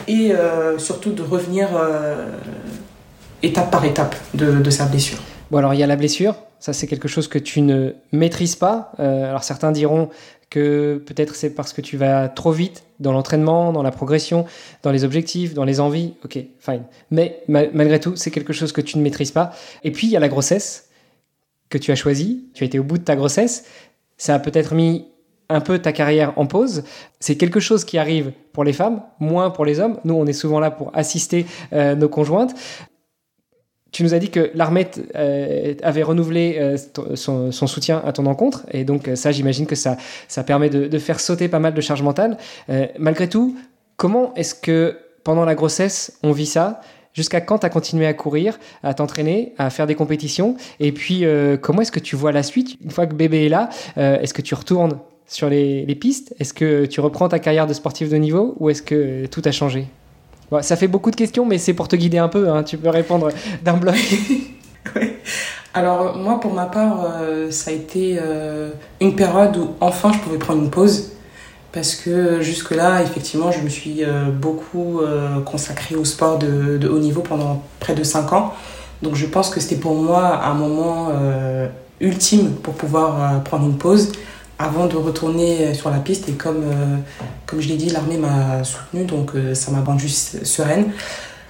et 0.08 0.32
surtout 0.78 1.12
de 1.12 1.22
revenir 1.22 1.68
étape 3.42 3.70
par 3.70 3.84
étape 3.84 4.14
de, 4.34 4.70
sa 4.70 4.86
blessure. 4.86 5.18
Bon, 5.50 5.58
alors 5.58 5.74
il 5.74 5.80
y 5.80 5.82
a 5.82 5.86
la 5.86 5.96
blessure, 5.96 6.34
ça 6.58 6.72
c'est 6.72 6.86
quelque 6.86 7.08
chose 7.08 7.28
que 7.28 7.38
tu 7.38 7.60
ne 7.62 7.94
maîtrises 8.12 8.56
pas. 8.56 8.92
Euh, 9.00 9.28
alors 9.28 9.42
certains 9.42 9.72
diront 9.72 10.10
que 10.50 11.02
peut-être 11.06 11.36
c'est 11.36 11.50
parce 11.50 11.72
que 11.72 11.80
tu 11.80 11.96
vas 11.96 12.28
trop 12.28 12.50
vite 12.50 12.84
dans 12.98 13.12
l'entraînement, 13.12 13.72
dans 13.72 13.82
la 13.82 13.92
progression, 13.92 14.44
dans 14.82 14.90
les 14.90 15.04
objectifs, 15.04 15.54
dans 15.54 15.64
les 15.64 15.80
envies. 15.80 16.14
Ok, 16.24 16.38
fine. 16.58 16.82
Mais 17.10 17.42
malgré 17.48 18.00
tout, 18.00 18.16
c'est 18.16 18.30
quelque 18.30 18.52
chose 18.52 18.72
que 18.72 18.80
tu 18.80 18.98
ne 18.98 19.02
maîtrises 19.02 19.30
pas. 19.30 19.52
Et 19.84 19.92
puis 19.92 20.08
il 20.08 20.10
y 20.10 20.16
a 20.16 20.20
la 20.20 20.28
grossesse 20.28 20.88
que 21.70 21.78
tu 21.78 21.92
as 21.92 21.94
choisie. 21.94 22.44
Tu 22.52 22.64
as 22.64 22.66
été 22.66 22.78
au 22.78 22.84
bout 22.84 22.98
de 22.98 23.04
ta 23.04 23.16
grossesse. 23.16 23.64
Ça 24.18 24.34
a 24.34 24.38
peut-être 24.40 24.74
mis 24.74 25.06
un 25.48 25.60
peu 25.60 25.78
ta 25.78 25.92
carrière 25.92 26.32
en 26.36 26.46
pause. 26.46 26.84
C'est 27.18 27.36
quelque 27.36 27.60
chose 27.60 27.84
qui 27.84 27.98
arrive 27.98 28.32
pour 28.52 28.64
les 28.64 28.72
femmes, 28.72 29.02
moins 29.18 29.50
pour 29.50 29.64
les 29.64 29.80
hommes. 29.80 29.98
Nous, 30.04 30.14
on 30.14 30.26
est 30.26 30.32
souvent 30.32 30.60
là 30.60 30.70
pour 30.70 30.90
assister 30.94 31.46
euh, 31.72 31.94
nos 31.94 32.08
conjointes 32.08 32.54
tu 33.92 34.02
nous 34.02 34.14
as 34.14 34.18
dit 34.18 34.30
que 34.30 34.50
l'armée 34.54 34.86
euh, 35.16 35.74
avait 35.82 36.02
renouvelé 36.02 36.56
euh, 36.58 36.76
son, 37.16 37.50
soutien 37.52 38.02
à 38.04 38.12
ton 38.12 38.26
encontre, 38.26 38.64
et 38.70 38.84
donc 38.84 39.08
euh, 39.08 39.16
ça, 39.16 39.32
j'imagine 39.32 39.66
que 39.66 39.74
ça, 39.74 39.96
ça 40.28 40.44
permet 40.44 40.70
de, 40.70 40.98
faire 40.98 41.18
sauter 41.18 41.48
pas 41.48 41.58
mal 41.58 41.74
de 41.74 41.80
charges 41.80 42.02
mentales. 42.02 42.36
malgré 42.98 43.28
tout, 43.28 43.56
Comment 43.96 44.32
est-ce 44.34 44.54
que 44.54 44.96
pendant 45.24 45.44
la 45.44 45.54
grossesse, 45.54 46.18
on 46.22 46.32
vit 46.32 46.46
ça? 46.46 46.80
Jusqu'à 47.12 47.42
quand 47.42 47.58
tu 47.58 47.66
as 47.66 47.68
continué 47.68 48.06
à 48.06 48.14
courir, 48.14 48.58
à 48.82 48.94
t'entraîner, 48.94 49.52
à 49.58 49.68
faire 49.68 49.86
des 49.86 49.94
compétitions? 49.94 50.56
Et 50.78 50.90
puis, 50.90 51.22
comment 51.60 51.82
est-ce 51.82 51.92
que 51.92 52.00
tu 52.00 52.16
vois 52.16 52.32
la 52.32 52.42
suite? 52.42 52.78
Une 52.82 52.90
fois 52.90 53.06
que 53.06 53.12
bébé 53.12 53.44
est 53.44 53.48
là, 53.50 53.68
est-ce 53.96 54.32
que 54.32 54.40
tu 54.40 54.54
retournes 54.54 54.98
sur 55.26 55.50
les, 55.50 55.84
pistes? 56.00 56.34
Est-ce 56.40 56.54
que 56.54 56.86
tu 56.86 57.00
reprends 57.00 57.28
ta 57.28 57.38
carrière 57.38 57.66
de 57.66 57.74
sportif 57.74 58.08
de 58.08 58.16
niveau? 58.16 58.54
Ou 58.58 58.70
est-ce 58.70 58.80
que 58.80 59.26
tout 59.26 59.42
a 59.44 59.52
changé? 59.52 59.86
Ça 60.62 60.76
fait 60.76 60.88
beaucoup 60.88 61.10
de 61.10 61.16
questions, 61.16 61.46
mais 61.46 61.58
c'est 61.58 61.74
pour 61.74 61.88
te 61.88 61.96
guider 61.96 62.18
un 62.18 62.28
peu. 62.28 62.48
Hein. 62.48 62.62
Tu 62.62 62.76
peux 62.76 62.88
répondre 62.88 63.30
d'un 63.62 63.74
bloc. 63.74 63.94
Alors 65.74 66.16
moi, 66.16 66.40
pour 66.40 66.52
ma 66.52 66.66
part, 66.66 67.06
euh, 67.20 67.50
ça 67.50 67.70
a 67.70 67.74
été 67.74 68.18
une 69.00 69.14
période 69.14 69.56
où 69.56 69.70
enfin 69.80 70.12
je 70.12 70.18
pouvais 70.18 70.38
prendre 70.38 70.62
une 70.62 70.70
pause 70.70 71.12
parce 71.72 71.94
que 71.94 72.40
jusque-là, 72.40 73.02
effectivement, 73.02 73.52
je 73.52 73.60
me 73.60 73.68
suis 73.68 74.02
euh, 74.02 74.24
beaucoup 74.30 75.00
euh, 75.00 75.40
consacrée 75.40 75.94
au 75.94 76.04
sport 76.04 76.38
de, 76.38 76.88
haut 76.88 76.98
niveau 76.98 77.20
pendant 77.20 77.62
près 77.78 77.94
de 77.94 78.02
5 78.02 78.32
ans. 78.32 78.54
Donc 79.02 79.14
je 79.14 79.26
pense 79.26 79.50
que 79.50 79.60
c'était 79.60 79.80
pour 79.80 79.94
moi 79.94 80.44
un 80.44 80.54
moment 80.54 81.08
euh, 81.12 81.68
ultime 82.00 82.54
pour 82.62 82.74
pouvoir 82.74 83.42
prendre 83.44 83.66
une 83.66 83.78
pause 83.78 84.12
avant 84.60 84.86
de 84.86 84.96
retourner 84.96 85.74
sur 85.74 85.90
la 85.90 85.98
piste. 85.98 86.28
Et 86.28 86.32
comme, 86.32 86.64
comme 87.46 87.60
je 87.60 87.68
l'ai 87.68 87.76
dit, 87.76 87.90
l'armée 87.90 88.18
m'a 88.18 88.62
soutenue, 88.62 89.04
donc 89.04 89.32
ça 89.54 89.70
m'a 89.72 89.80
rendu 89.80 90.08
sereine. 90.08 90.92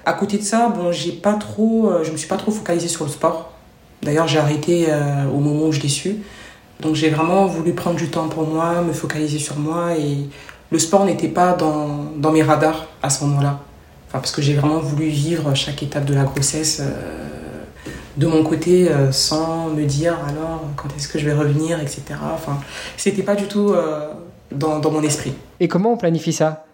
À 0.07 0.13
côté 0.13 0.39
de 0.39 0.43
ça, 0.43 0.69
bon, 0.69 0.93
j'ai 0.93 1.13
pas 1.13 1.35
trop, 1.35 1.93
je 2.03 2.13
me 2.13 2.17
suis 2.17 2.29
pas 2.29 2.37
trop 2.37 2.53
focalisée 2.53 2.89
sur 2.89 3.05
le 3.05 3.11
sport. 3.11 3.53
D'ailleurs, 4.03 4.29
j'ai 4.29 4.39
arrêté 4.39 4.87
au 5.35 5.39
moment 5.39 5.67
où 5.67 5.73
je 5.73 5.81
l'ai 5.81 5.89
su. 5.89 6.19
Donc 6.81 6.95
j'ai 6.95 7.11
vraiment 7.11 7.47
voulu 7.47 7.73
prendre 7.73 7.97
du 7.97 8.09
temps 8.09 8.29
pour 8.29 8.47
moi, 8.47 8.81
me 8.83 8.93
focaliser 8.93 9.39
sur 9.39 9.59
moi 9.59 9.97
et 9.97 10.29
le 10.71 10.79
sport 10.79 11.05
n'était 11.05 11.29
pas 11.29 11.53
dans, 11.53 12.05
dans, 12.17 12.33
mes 12.33 12.43
radars 12.43 12.87
à 13.03 13.11
ce 13.11 13.25
moment-là. 13.25 13.61
Parce 14.13 14.33
que 14.33 14.41
j'ai 14.41 14.55
vraiment 14.55 14.79
voulu 14.79 15.09
vivre 15.09 15.55
chaque 15.55 15.83
étape 15.83 16.05
de 16.05 16.15
la 16.15 16.25
grossesse 16.25 16.81
euh, 16.81 17.50
de 18.17 18.27
mon 18.27 18.43
côté 18.43 18.91
euh, 18.91 19.13
sans 19.13 19.69
me 19.69 19.85
dire 19.85 20.17
alors 20.29 20.63
quand 20.77 20.89
est-ce 20.97 21.09
que 21.09 21.19
je 21.19 21.27
vais 21.27 21.35
revenir, 21.35 21.81
etc. 21.81 22.03
Enfin, 22.35 22.59
c'était 22.97 23.23
pas 23.23 23.35
du 23.35 23.47
tout 23.47 23.73
euh, 23.73 24.09
dans, 24.53 24.79
dans, 24.79 24.91
mon 24.91 25.03
esprit. 25.03 25.33
Et 25.61 25.69
comment 25.69 25.93
on 25.93 25.97
planifie 25.97 26.33
ça? 26.33 26.65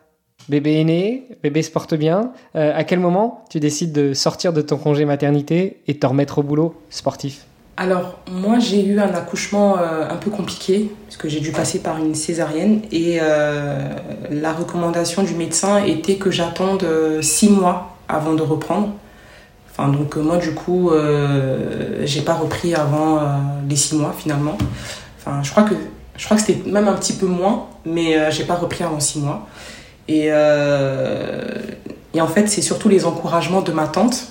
Bébé 0.49 0.81
est 0.81 0.85
né, 0.85 1.29
bébé 1.43 1.63
se 1.63 1.71
porte 1.71 1.95
bien. 1.95 2.33
à 2.55 2.85
quel 2.85 3.01
moment 3.01 3.45
tu 3.51 3.59
décides 3.59 3.91
de 3.93 4.15
sortir 4.15 4.53
de 4.53 4.61
ton 4.61 4.77
congé 4.77 5.05
maternité 5.05 5.83
et 5.89 5.99
te 5.99 6.07
remettre 6.07 6.39
au 6.39 6.43
boulot 6.45 6.75
sportif? 6.89 7.47
Alors, 7.79 8.19
moi, 8.31 8.59
j'ai 8.59 8.83
eu 8.87 8.99
un 9.01 9.13
accouchement 9.13 9.77
euh, 9.79 10.09
un 10.09 10.17
peu 10.17 10.31
compliqué, 10.31 10.91
parce 11.07 11.19
que 11.19 11.29
j'ai 11.29 11.41
dû 11.41 11.53
passer 11.53 11.81
par 11.81 11.99
une 11.99 12.15
césarienne. 12.15 12.81
Et 12.91 13.19
euh, 13.21 13.91
la 14.31 14.55
recommandation 14.55 15.23
du 15.23 15.35
médecin 15.35 15.85
était 15.85 16.17
que 16.17 16.31
j'attende 16.31 16.85
euh, 16.85 17.21
six 17.21 17.51
mois 17.51 17.97
avant 18.09 18.33
de 18.33 18.41
reprendre. 18.41 18.95
Donc, 19.79 20.17
moi, 20.17 20.39
du 20.39 20.53
coup, 20.53 20.91
j'ai 22.05 22.23
pas 22.23 22.35
repris 22.35 22.75
avant 22.75 23.21
les 23.69 23.77
six 23.77 23.95
mois, 23.95 24.15
finalement. 24.17 24.57
Enfin, 25.19 25.43
je 25.43 25.51
crois 25.51 25.65
que, 25.65 25.75
je 26.17 26.25
crois 26.25 26.37
que 26.37 26.43
c'était 26.43 26.69
même 26.71 26.89
un 26.89 26.95
petit 26.95 27.13
peu 27.13 27.27
moins, 27.27 27.67
mais 27.85 28.31
j'ai 28.31 28.45
pas 28.45 28.55
repris 28.55 28.85
avant 28.85 29.01
six 29.01 29.19
mois. 29.19 29.47
Et, 30.09 30.29
et 30.29 32.21
en 32.21 32.27
fait, 32.27 32.49
c'est 32.49 32.63
surtout 32.63 32.89
les 32.89 33.05
encouragements 33.05 33.61
de 33.61 33.73
ma 33.73 33.87
tante 33.87 34.29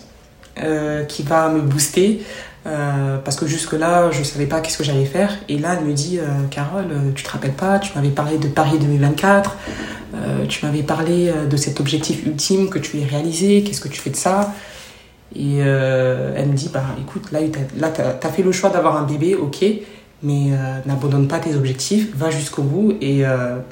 qui 1.07 1.23
va 1.23 1.49
me 1.49 1.61
booster. 1.61 2.23
Euh, 2.67 3.17
parce 3.23 3.37
que 3.37 3.45
jusque-là, 3.45 4.09
je 4.11 4.23
savais 4.23 4.47
pas 4.47 4.59
qu'est-ce 4.59 4.77
que 4.77 4.83
j'allais 4.83 5.05
faire. 5.05 5.31
Et 5.49 5.59
là, 5.59 5.75
elle 5.77 5.85
me 5.85 5.93
dit 5.93 6.17
euh, 6.19 6.23
Carole, 6.49 6.87
euh, 6.89 7.11
tu 7.13 7.23
te 7.23 7.29
rappelles 7.29 7.53
pas, 7.53 7.77
tu 7.77 7.91
m'avais 7.93 8.09
parlé 8.09 8.39
de 8.39 8.47
Paris 8.47 8.79
2024, 8.79 9.55
tu 10.47 10.65
m'avais 10.65 10.81
parlé 10.83 11.31
de 11.49 11.57
cet 11.57 11.81
objectif 11.81 12.25
ultime 12.25 12.69
que 12.69 12.79
tu 12.79 12.91
voulais 12.91 13.05
réaliser, 13.05 13.63
qu'est-ce 13.63 13.81
que 13.81 13.89
tu 13.89 13.99
fais 13.99 14.09
de 14.09 14.15
ça? 14.15 14.53
Et 15.35 15.57
elle 15.57 16.47
me 16.47 16.53
dit 16.53 16.69
Bah 16.73 16.83
écoute, 16.99 17.31
là, 17.31 17.39
tu 17.89 18.01
as, 18.01 18.31
fait 18.31 18.43
le 18.43 18.51
choix 18.51 18.69
d'avoir 18.69 18.95
un 18.97 19.03
bébé, 19.03 19.35
ok, 19.35 19.65
mais 20.23 20.51
n'abandonne 20.85 21.27
pas 21.27 21.39
tes 21.39 21.55
objectifs, 21.55 22.15
va 22.15 22.29
jusqu'au 22.29 22.63
bout. 22.63 22.93
Et 23.01 23.23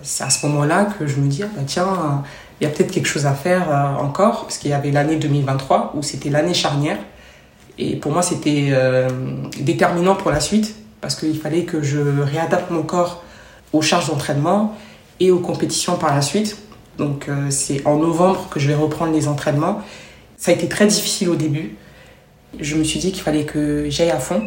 c'est 0.02 0.24
à 0.26 0.30
ce 0.30 0.46
moment-là 0.46 0.90
que 1.00 1.08
je 1.08 1.18
me 1.18 1.28
dis 1.28 1.42
Bah 1.42 1.62
tiens, 1.66 2.24
il 2.60 2.66
y 2.66 2.68
a 2.68 2.70
peut-être 2.70 2.92
quelque 2.92 3.08
chose 3.08 3.26
à 3.26 3.34
faire 3.34 3.98
encore, 4.02 4.42
parce 4.42 4.58
qu'il 4.58 4.72
y 4.72 4.74
avait 4.74 4.92
l'année 4.92 5.16
2023 5.16 5.94
où 5.96 6.04
c'était 6.04 6.30
l'année 6.30 6.54
charnière. 6.54 6.98
Et 7.78 7.96
pour 7.96 8.12
moi, 8.12 8.22
c'était 8.22 8.70
euh, 8.72 9.10
déterminant 9.60 10.16
pour 10.16 10.32
la 10.32 10.40
suite 10.40 10.76
parce 11.02 11.16
qu'il 11.16 11.38
fallait 11.38 11.64
que 11.64 11.82
je 11.82 12.00
réadapte 12.00 12.70
mon 12.72 12.84
corps 12.84 13.24
aux 13.74 13.82
charges 13.82 14.08
d'entraînement 14.08 14.76
et 15.20 15.32
aux 15.32 15.40
compétitions 15.40 15.96
par 15.98 16.14
la 16.16 16.22
suite. 16.22 16.58
Donc 16.98 17.28
euh, 17.28 17.50
c'est 17.50 17.86
en 17.88 17.98
novembre 17.98 18.48
que 18.50 18.60
je 18.60 18.68
vais 18.68 18.76
reprendre 18.76 19.12
les 19.12 19.28
entraînements. 19.28 19.82
Ça 20.44 20.52
a 20.52 20.56
été 20.56 20.68
très 20.68 20.88
difficile 20.88 21.30
au 21.30 21.38
début. 21.38 21.78
Je 22.60 22.76
me 22.76 22.84
suis 22.84 23.00
dit 23.00 23.14
qu'il 23.14 23.24
fallait 23.24 23.46
que 23.46 23.90
j'aille 23.90 24.10
à 24.10 24.20
fond. 24.20 24.42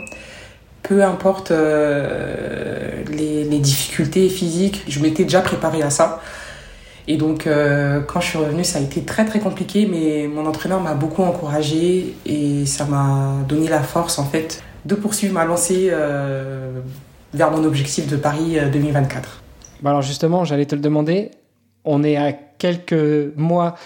Peu 0.83 1.03
importe 1.03 1.53
euh, 1.53 3.03
les, 3.11 3.59
difficultés 3.61 4.29
physiques, 4.29 4.83
je 4.89 5.01
m'étais 5.01 5.23
déjà 5.23 5.41
préparée 5.41 5.81
à 5.81 5.89
ça. 5.89 6.21
Et 7.09 7.17
donc, 7.17 7.47
euh, 7.47 8.03
quand 8.03 8.21
je 8.21 8.27
suis 8.29 8.37
revenue, 8.37 8.63
ça 8.63 8.79
a 8.79 8.83
été 8.83 9.05
très 9.05 9.25
très 9.25 9.39
compliqué, 9.39 9.89
mais 9.91 10.29
mon 10.29 10.45
entraîneur 10.45 10.83
m'a 10.83 10.93
beaucoup 10.93 11.23
encouragée 11.23 12.15
et 12.27 12.67
ça 12.67 12.85
m'a 12.85 13.37
donné 13.49 13.67
la 13.67 13.81
force 13.81 14.19
en 14.19 14.27
fait 14.27 14.63
de 14.85 14.97
poursuivre 14.97 15.33
ma 15.33 15.47
lancée 15.47 15.89
euh, 15.91 16.79
vers 17.33 17.51
mon 17.51 17.65
objectif 17.65 18.07
de 18.07 18.17
Paris 18.17 18.59
2024. 18.71 19.17
Euh, 19.17 19.83
bah 19.83 19.89
alors 19.89 20.03
justement, 20.03 20.45
j'allais 20.45 20.67
te 20.67 20.75
le 20.75 20.83
demander. 20.83 21.31
On 21.87 22.05
est 22.05 22.19
à 22.19 22.35
quelques 22.35 23.35
mois 23.37 23.77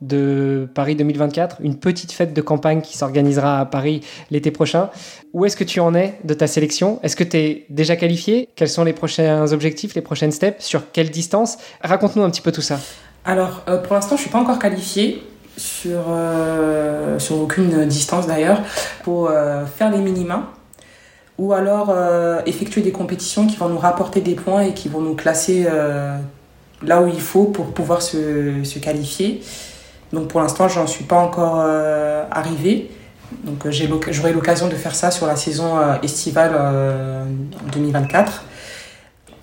de 0.00 0.68
Paris 0.74 0.96
2024, 0.96 1.58
une 1.60 1.76
petite 1.76 2.12
fête 2.12 2.32
de 2.32 2.40
campagne 2.40 2.80
qui 2.80 2.96
s'organisera 2.96 3.60
à 3.60 3.64
Paris 3.66 4.00
l'été 4.30 4.50
prochain. 4.50 4.90
Où 5.32 5.44
est-ce 5.44 5.56
que 5.56 5.64
tu 5.64 5.80
en 5.80 5.94
es 5.94 6.18
de 6.24 6.34
ta 6.34 6.46
sélection? 6.46 7.00
Est-ce 7.02 7.16
que 7.16 7.24
tu 7.24 7.36
es 7.36 7.66
déjà 7.68 7.96
qualifié? 7.96 8.48
Quels 8.56 8.68
sont 8.68 8.84
les 8.84 8.92
prochains 8.92 9.52
objectifs, 9.52 9.94
les 9.94 10.00
prochaines 10.00 10.32
steps? 10.32 10.64
Sur 10.64 10.90
quelle 10.92 11.10
distance? 11.10 11.58
Raconte-nous 11.82 12.22
un 12.22 12.30
petit 12.30 12.40
peu 12.40 12.52
tout 12.52 12.62
ça. 12.62 12.78
Alors, 13.24 13.62
euh, 13.68 13.78
pour 13.78 13.94
l'instant, 13.94 14.16
je 14.16 14.22
ne 14.22 14.28
suis 14.28 14.30
pas 14.30 14.38
encore 14.38 14.58
qualifiée 14.58 15.22
sur, 15.56 16.04
euh, 16.08 17.18
sur 17.18 17.38
aucune 17.40 17.84
distance 17.84 18.26
d'ailleurs 18.26 18.62
pour 19.02 19.28
euh, 19.28 19.66
faire 19.66 19.90
les 19.90 19.98
minima 19.98 20.52
ou 21.36 21.54
alors 21.54 21.94
effectuer 22.44 22.82
des 22.82 22.92
compétitions 22.92 23.46
qui 23.46 23.56
vont 23.56 23.70
nous 23.70 23.78
rapporter 23.78 24.20
des 24.20 24.34
points 24.34 24.60
et 24.60 24.74
qui 24.74 24.90
vont 24.90 25.00
nous 25.00 25.14
classer 25.14 25.66
là 26.82 27.00
où 27.00 27.06
il 27.06 27.18
faut 27.18 27.44
pour 27.44 27.72
pouvoir 27.72 28.02
se, 28.02 28.62
se 28.62 28.78
qualifier. 28.78 29.40
Donc 30.12 30.28
pour 30.28 30.40
l'instant, 30.40 30.68
j'en 30.68 30.86
suis 30.86 31.04
pas 31.04 31.18
encore 31.18 31.60
euh, 31.60 32.24
arrivé. 32.30 32.90
Donc 33.44 33.66
euh, 33.66 33.70
j'aurai 34.10 34.32
l'occasion 34.32 34.68
de 34.68 34.74
faire 34.74 34.94
ça 34.94 35.10
sur 35.10 35.26
la 35.26 35.36
saison 35.36 35.78
euh, 35.78 35.94
estivale 36.02 36.52
2024. 37.72 38.44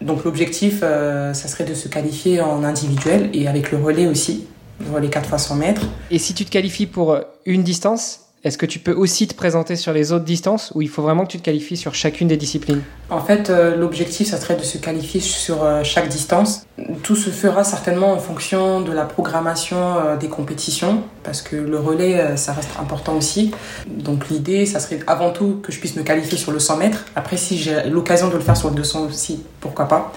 Donc 0.01 0.23
l'objectif, 0.25 0.81
ça 0.81 1.33
serait 1.33 1.63
de 1.63 1.73
se 1.73 1.87
qualifier 1.87 2.39
en 2.39 2.63
individuel 2.63 3.31
et 3.33 3.47
avec 3.47 3.71
le 3.71 3.79
relais 3.79 4.05
aussi, 4.05 4.45
le 4.85 4.93
relais 4.93 5.09
4 5.09 5.27
fois 5.27 5.39
100 5.39 5.55
mètres. 5.55 5.81
Et 6.11 6.19
si 6.19 6.35
tu 6.35 6.45
te 6.45 6.51
qualifies 6.51 6.85
pour 6.85 7.17
une 7.47 7.63
distance, 7.63 8.26
est-ce 8.43 8.57
que 8.57 8.67
tu 8.67 8.77
peux 8.77 8.93
aussi 8.93 9.27
te 9.27 9.33
présenter 9.33 9.75
sur 9.75 9.93
les 9.93 10.11
autres 10.11 10.23
distances 10.23 10.71
ou 10.75 10.83
il 10.83 10.89
faut 10.89 11.01
vraiment 11.01 11.25
que 11.25 11.31
tu 11.31 11.39
te 11.39 11.43
qualifies 11.43 11.75
sur 11.75 11.95
chacune 11.95 12.27
des 12.27 12.37
disciplines? 12.37 12.81
En 13.09 13.19
fait, 13.19 13.49
euh, 13.49 13.75
l'objectif, 13.75 14.29
ça 14.29 14.37
serait 14.37 14.55
de 14.55 14.63
se 14.63 14.77
qualifier 14.77 15.19
sur 15.19 15.63
euh, 15.63 15.83
chaque 15.83 16.07
distance. 16.07 16.67
Tout 17.01 17.15
se 17.15 17.31
fera 17.31 17.63
certainement 17.63 18.13
en 18.13 18.19
fonction 18.19 18.81
de 18.81 18.91
la 18.91 19.05
programmation 19.05 19.77
euh, 19.77 20.17
des 20.17 20.29
compétitions 20.29 21.03
parce 21.23 21.41
que 21.41 21.55
le 21.55 21.79
relais, 21.79 22.37
ça 22.37 22.53
reste 22.53 22.69
important 22.79 23.17
aussi. 23.17 23.51
Donc 23.87 24.29
l'idée, 24.29 24.65
ça 24.65 24.79
serait 24.79 24.99
avant 25.07 25.31
tout 25.31 25.59
que 25.63 25.71
je 25.71 25.79
puisse 25.79 25.95
me 25.95 26.03
qualifier 26.03 26.37
sur 26.37 26.51
le 26.51 26.59
100 26.59 26.77
mètres. 26.77 27.05
Après, 27.15 27.37
si 27.37 27.57
j'ai 27.57 27.89
l'occasion 27.89 28.29
de 28.29 28.35
le 28.35 28.39
faire 28.39 28.55
sur 28.55 28.69
le 28.69 28.75
200 28.75 29.07
aussi, 29.07 29.43
pourquoi 29.59 29.87
pas 29.87 30.13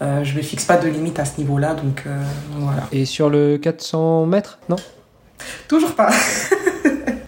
je 0.00 0.36
ne 0.36 0.42
fixe 0.42 0.64
pas 0.64 0.78
de 0.78 0.88
limite 0.88 1.20
à 1.20 1.24
ce 1.24 1.38
niveau-là, 1.38 1.74
donc 1.74 2.02
voilà. 2.58 2.88
Et 2.90 3.04
sur 3.04 3.30
le 3.30 3.56
400 3.56 4.26
mètres, 4.26 4.58
non? 4.68 4.74
Toujours 5.68 5.94
pas. 5.94 6.10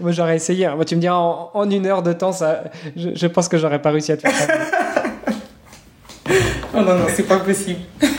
Moi, 0.04 0.12
j'aurais 0.12 0.36
essayé. 0.36 0.66
Hein. 0.66 0.74
Moi, 0.76 0.84
tu 0.84 0.96
me 0.96 1.00
diras, 1.00 1.16
en, 1.16 1.70
une 1.70 1.86
heure 1.86 2.02
de 2.02 2.12
temps, 2.12 2.32
ça, 2.32 2.64
je, 2.94 3.26
pense 3.26 3.48
que 3.48 3.56
j'aurais 3.56 3.80
pas 3.80 3.90
réussi 3.90 4.12
à 4.12 4.18
te 4.18 4.28
faire 4.28 4.34
ça. 4.34 4.52
oh 6.74 6.76
non, 6.76 6.94
non, 6.94 7.06
c'est 7.08 7.26
pas 7.26 7.38
possible. 7.38 7.80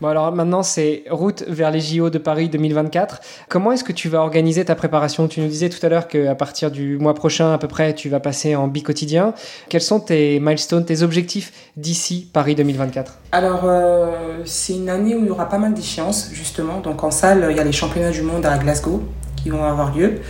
Bon, 0.00 0.08
alors 0.08 0.32
maintenant, 0.32 0.64
c'est 0.64 1.04
route 1.08 1.44
vers 1.46 1.70
les 1.70 1.80
JO 1.80 2.10
de 2.10 2.18
Paris 2.18 2.48
2024. 2.50 3.20
Comment 3.48 3.72
est-ce 3.72 3.84
que 3.84 3.92
tu 3.92 4.08
vas 4.08 4.18
organiser 4.18 4.64
ta 4.64 4.74
préparation? 4.74 5.28
Tu 5.28 5.40
nous 5.40 5.46
disais 5.46 5.70
tout 5.70 5.78
à 5.86 5.88
l'heure 5.88 6.08
qu'à 6.08 6.34
partir 6.34 6.72
du 6.72 6.98
mois 6.98 7.14
prochain, 7.14 7.54
à 7.54 7.58
peu 7.58 7.68
près, 7.68 7.94
tu 7.94 8.08
vas 8.10 8.20
passer 8.20 8.56
en 8.56 8.66
bi-quotidien. 8.66 9.34
Quels 9.70 9.80
sont 9.80 10.00
tes 10.00 10.40
milestones, 10.40 10.84
tes 10.84 11.02
objectifs 11.02 11.52
d'ici 11.76 12.28
Paris 12.30 12.56
2024 12.56 13.18
Alors, 13.32 13.62
euh, 13.64 14.42
c'est 14.44 14.74
une 14.74 14.90
année 14.90 15.14
où 15.14 15.20
il 15.20 15.26
y 15.26 15.30
aura 15.30 15.48
pas 15.48 15.58
mal 15.58 15.72
d'échéances, 15.72 16.28
justement. 16.32 16.80
Donc, 16.80 17.02
en 17.02 17.12
salle, 17.12 17.46
il 17.50 17.56
y 17.56 17.60
a 17.60 17.64
les 17.64 17.72
championnats 17.72 18.10
du 18.10 18.22
monde 18.22 18.44
à 18.44 18.58
Glasgow 18.58 19.00
qui 19.36 19.48
vont 19.48 19.64
avoir 19.64 19.96
lieu. 19.96 20.20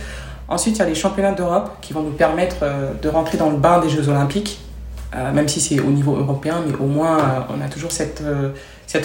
Ensuite, 0.47 0.75
il 0.75 0.79
y 0.79 0.81
a 0.81 0.85
les 0.85 0.95
championnats 0.95 1.31
d'Europe 1.31 1.77
qui 1.81 1.93
vont 1.93 2.03
nous 2.03 2.11
permettre 2.11 2.57
euh, 2.61 2.93
de 3.01 3.09
rentrer 3.09 3.37
dans 3.37 3.49
le 3.49 3.57
bain 3.57 3.79
des 3.79 3.89
Jeux 3.89 4.09
Olympiques. 4.09 4.59
même 5.33 5.47
si 5.47 5.61
c'est 5.61 5.79
au 5.79 5.91
niveau 5.91 6.15
européen, 6.17 6.61
mais 6.67 6.75
au 6.75 6.87
moins 6.87 7.47
on 7.49 7.61
a 7.63 7.69
toujours 7.69 7.91
cette, 7.93 8.21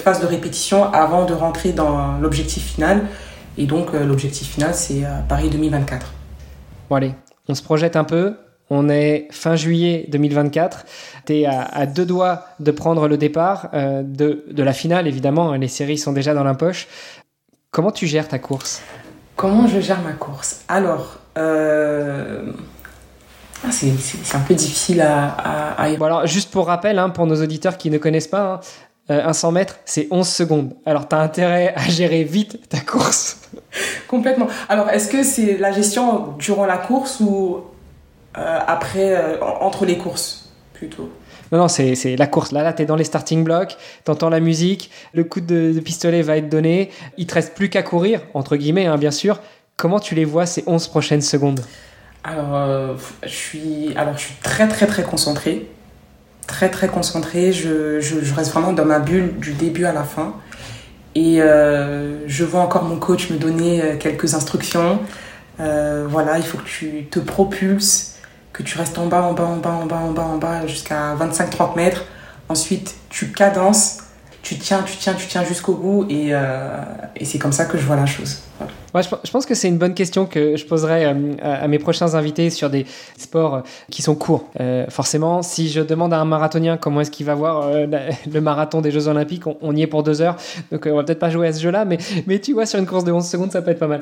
phase 0.03 0.20
de 0.20 0.26
répétition 0.26 0.93
avant 0.93 1.24
de 1.24 1.34
rentrer 1.34 1.72
dans 1.72 2.18
l'objectif 2.18 2.64
final. 2.64 3.07
Et 3.57 3.66
donc 3.66 3.93
l'objectif 3.93 4.49
final, 4.49 4.74
c'est 4.74 5.05
Paris 5.28 5.51
2024. 5.51 6.12
Bon 6.88 6.97
allez, 6.97 7.14
on 7.49 7.55
se 7.55 7.62
projette 7.62 7.95
un 7.95 8.03
peu. 8.03 8.34
On 8.70 8.88
est 8.88 9.28
fin 9.30 9.55
juillet 9.55 10.07
2024. 10.09 10.84
Tu 11.26 11.32
es 11.34 11.47
à, 11.47 11.86
deux 11.86 12.07
doigts 12.07 12.45
de 12.59 12.72
prendre 12.72 13.07
le 13.07 13.16
départ 13.16 13.70
de, 13.72 14.45
de, 14.51 14.62
la 14.64 14.72
finale, 14.72 15.07
évidemment. 15.07 15.55
Les 15.55 15.68
séries 15.68 15.99
sont 15.99 16.12
déjà 16.12 16.34
dans 16.34 16.45
la 16.45 16.55
poche. 16.55 16.88
Comment 17.70 17.93
tu 17.93 18.09
gères 18.09 18.26
ta 18.26 18.41
course? 18.41 18.82
Comment 19.41 19.66
je 19.66 19.80
gère 19.80 20.03
ma 20.03 20.12
course? 20.12 20.61
Alors, 20.68 21.16
euh, 21.38 22.53
ah, 23.64 23.68
c'est 23.70 24.36
un 24.36 24.41
peu 24.41 24.53
difficile 24.53 25.01
à... 25.01 25.28
alors, 25.78 26.26
juste 26.26 26.51
pour 26.51 26.66
rappel, 26.66 26.99
hein, 26.99 27.09
pour 27.09 27.24
nos 27.24 27.43
auditeurs 27.43 27.78
qui 27.78 27.88
ne 27.88 27.97
connaissent 27.97 28.28
pas, 28.28 28.43
hein, 28.43 28.61
euh, 29.11 29.24
un 29.24 29.32
100 29.32 29.53
mètres, 29.53 29.78
c'est 29.86 30.09
11 30.11 30.28
secondes. 30.28 30.74
Alors, 30.84 31.09
tu 31.09 31.14
as 31.14 31.20
intérêt 31.20 31.72
à 31.74 31.88
gérer 31.88 32.22
vite 32.22 32.68
ta 32.68 32.80
course. 32.80 33.41
Complètement. 34.09 34.49
Alors, 34.68 34.91
est-ce 34.91 35.09
que 35.09 35.22
c'est 35.22 35.57
la 35.57 35.72
gestion 35.72 36.34
durant 36.38 36.66
la 36.66 36.76
course 36.76 37.20
ou 37.20 37.62
euh, 38.36 38.59
après, 38.66 39.41
entre 39.41 39.86
les 39.86 39.97
courses, 39.97 40.51
plutôt? 40.74 41.09
Non, 41.53 41.59
non, 41.59 41.69
c'est 41.69 42.17
la 42.17 42.27
course. 42.27 42.53
Là, 42.53 42.63
là, 42.63 42.73
tu 42.73 42.83
es 42.83 42.87
dans 42.87 42.97
les 42.97 43.05
starting 43.05 43.43
blocks, 43.43 43.77
tu 44.05 44.11
entends 44.11 44.31
la 44.31 44.41
musique, 44.41 44.91
le 45.15 45.25
coup 45.25 45.41
de, 45.41 45.81
pistolet 45.81 46.23
va 46.23 46.37
être 46.37 46.49
donné, 46.49 46.91
il 47.17 47.27
te 47.27 47.35
reste 47.35 47.55
plus 47.55 47.69
qu'à 47.69 47.83
courir, 47.83 48.21
entre 48.35 48.57
guillemets, 48.57 48.87
hein, 48.87 48.99
bien 48.99 49.11
sûr. 49.11 49.41
Comment 49.77 49.99
tu 49.99 50.15
les 50.15 50.25
vois 50.25 50.47
ces 50.47 50.63
11 50.67 50.89
prochaines 50.89 51.23
secondes? 51.23 51.61
Alors, 52.23 52.55
euh, 52.55 52.95
je 53.25 53.29
suis, 53.29 53.93
alors, 53.97 54.17
je 54.17 54.25
suis 54.25 54.35
très, 54.43 54.69
très, 54.69 54.87
très 54.87 55.03
concentré. 55.03 55.67
Très, 56.47 56.69
très 56.69 56.89
concentré. 56.89 57.53
Je, 57.53 58.01
je, 58.01 58.35
reste 58.35 58.53
vraiment 58.53 58.73
dans 58.73 58.85
ma 58.85 58.99
bulle 58.99 59.39
du 59.39 59.53
début 59.53 59.87
à 59.87 59.93
la 59.93 60.05
fin. 60.05 60.35
Et 61.15 61.41
euh, 61.41 62.29
je 62.29 62.45
vois 62.45 62.61
encore 62.61 62.85
mon 62.85 62.97
coach 62.97 63.31
me 63.31 63.39
donner 63.39 63.83
euh, 63.83 63.97
quelques 63.97 64.35
instructions. 64.35 65.01
voilà, 65.59 66.37
il 66.37 66.45
faut 66.45 66.59
que 66.59 66.69
tu 66.69 67.07
te 67.11 67.19
propulses 67.19 68.10
que 68.53 68.63
tu 68.63 68.79
restes 68.79 68.99
en 68.99 69.07
bas, 69.07 69.23
en 69.23 69.33
bas, 69.33 69.45
en 69.45 69.57
bas, 69.57 69.71
en 69.71 69.87
bas, 69.87 69.97
en 69.97 70.13
bas, 70.13 70.23
en 70.23 70.39
bas, 70.39 70.67
jusqu'à 70.67 71.15
25-30 71.15 71.77
mètres. 71.77 72.05
Ensuite, 72.49 72.97
tu 73.09 73.31
cadences, 73.33 73.99
tu 74.43 74.57
tiens, 74.57 74.83
tu 74.83 74.97
tiens, 74.97 75.15
tu 75.15 75.27
tiens 75.27 75.45
jusqu'au 75.45 75.75
bout 75.75 76.07
et, 76.09 76.29
euh, 76.31 76.79
et 77.15 77.25
c'est 77.25 77.39
comme 77.39 77.53
ça 77.53 77.67
que 77.67 77.79
je 77.79 77.85
vois 77.85 77.97
la 77.97 78.07
chose. 78.07 78.41
Ouais, 78.95 79.03
je, 79.03 79.31
pense 79.31 79.47
que 79.47 79.55
c'est 79.55 79.69
une 79.69 79.79
bonne 79.79 79.95
question 79.95 80.27
que 80.27 80.57
je 80.57 80.67
poserai 80.67 81.07
euh, 81.07 81.37
à, 81.43 81.69
mes 81.69 81.79
prochains 81.79 82.15
invités 82.15 82.51
sur 82.51 82.71
des 82.71 82.87
sports 83.17 83.55
euh, 83.55 83.61
qui 83.91 84.03
sont 84.03 84.17
courts. 84.17 84.51
forcément, 84.89 85.43
si 85.43 85.69
je 85.69 85.81
demande 85.81 86.13
à 86.13 86.19
un 86.19 86.25
marathonien 86.25 86.77
comment 86.77 87.03
est-ce 87.03 87.11
qu'il 87.11 87.27
va 87.27 87.35
voir 87.35 87.71
le 88.33 88.41
marathon 88.41 88.81
des 88.81 88.91
Jeux 88.91 89.09
Olympiques, 89.09 89.45
on, 89.47 89.77
y 89.77 89.83
est 89.83 89.87
pour 89.87 90.03
deux 90.03 90.23
heures, 90.23 90.37
donc 90.73 90.87
on 90.91 90.97
va 90.97 91.05
peut-être 91.05 91.21
pas 91.21 91.31
jouer 91.31 91.49
à 91.49 91.53
ce 91.53 91.61
jeu-là, 91.61 91.85
mais, 91.85 91.99
mais 92.27 92.39
tu 92.41 92.53
vois, 92.53 92.67
sur 92.67 92.79
une 92.79 92.87
course 92.87 93.05
de 93.05 93.13
11 93.13 93.25
secondes, 93.25 93.53
ça 93.53 93.63
peut 93.63 93.71
être 93.71 93.79
pas 93.79 93.87
mal. 93.87 94.01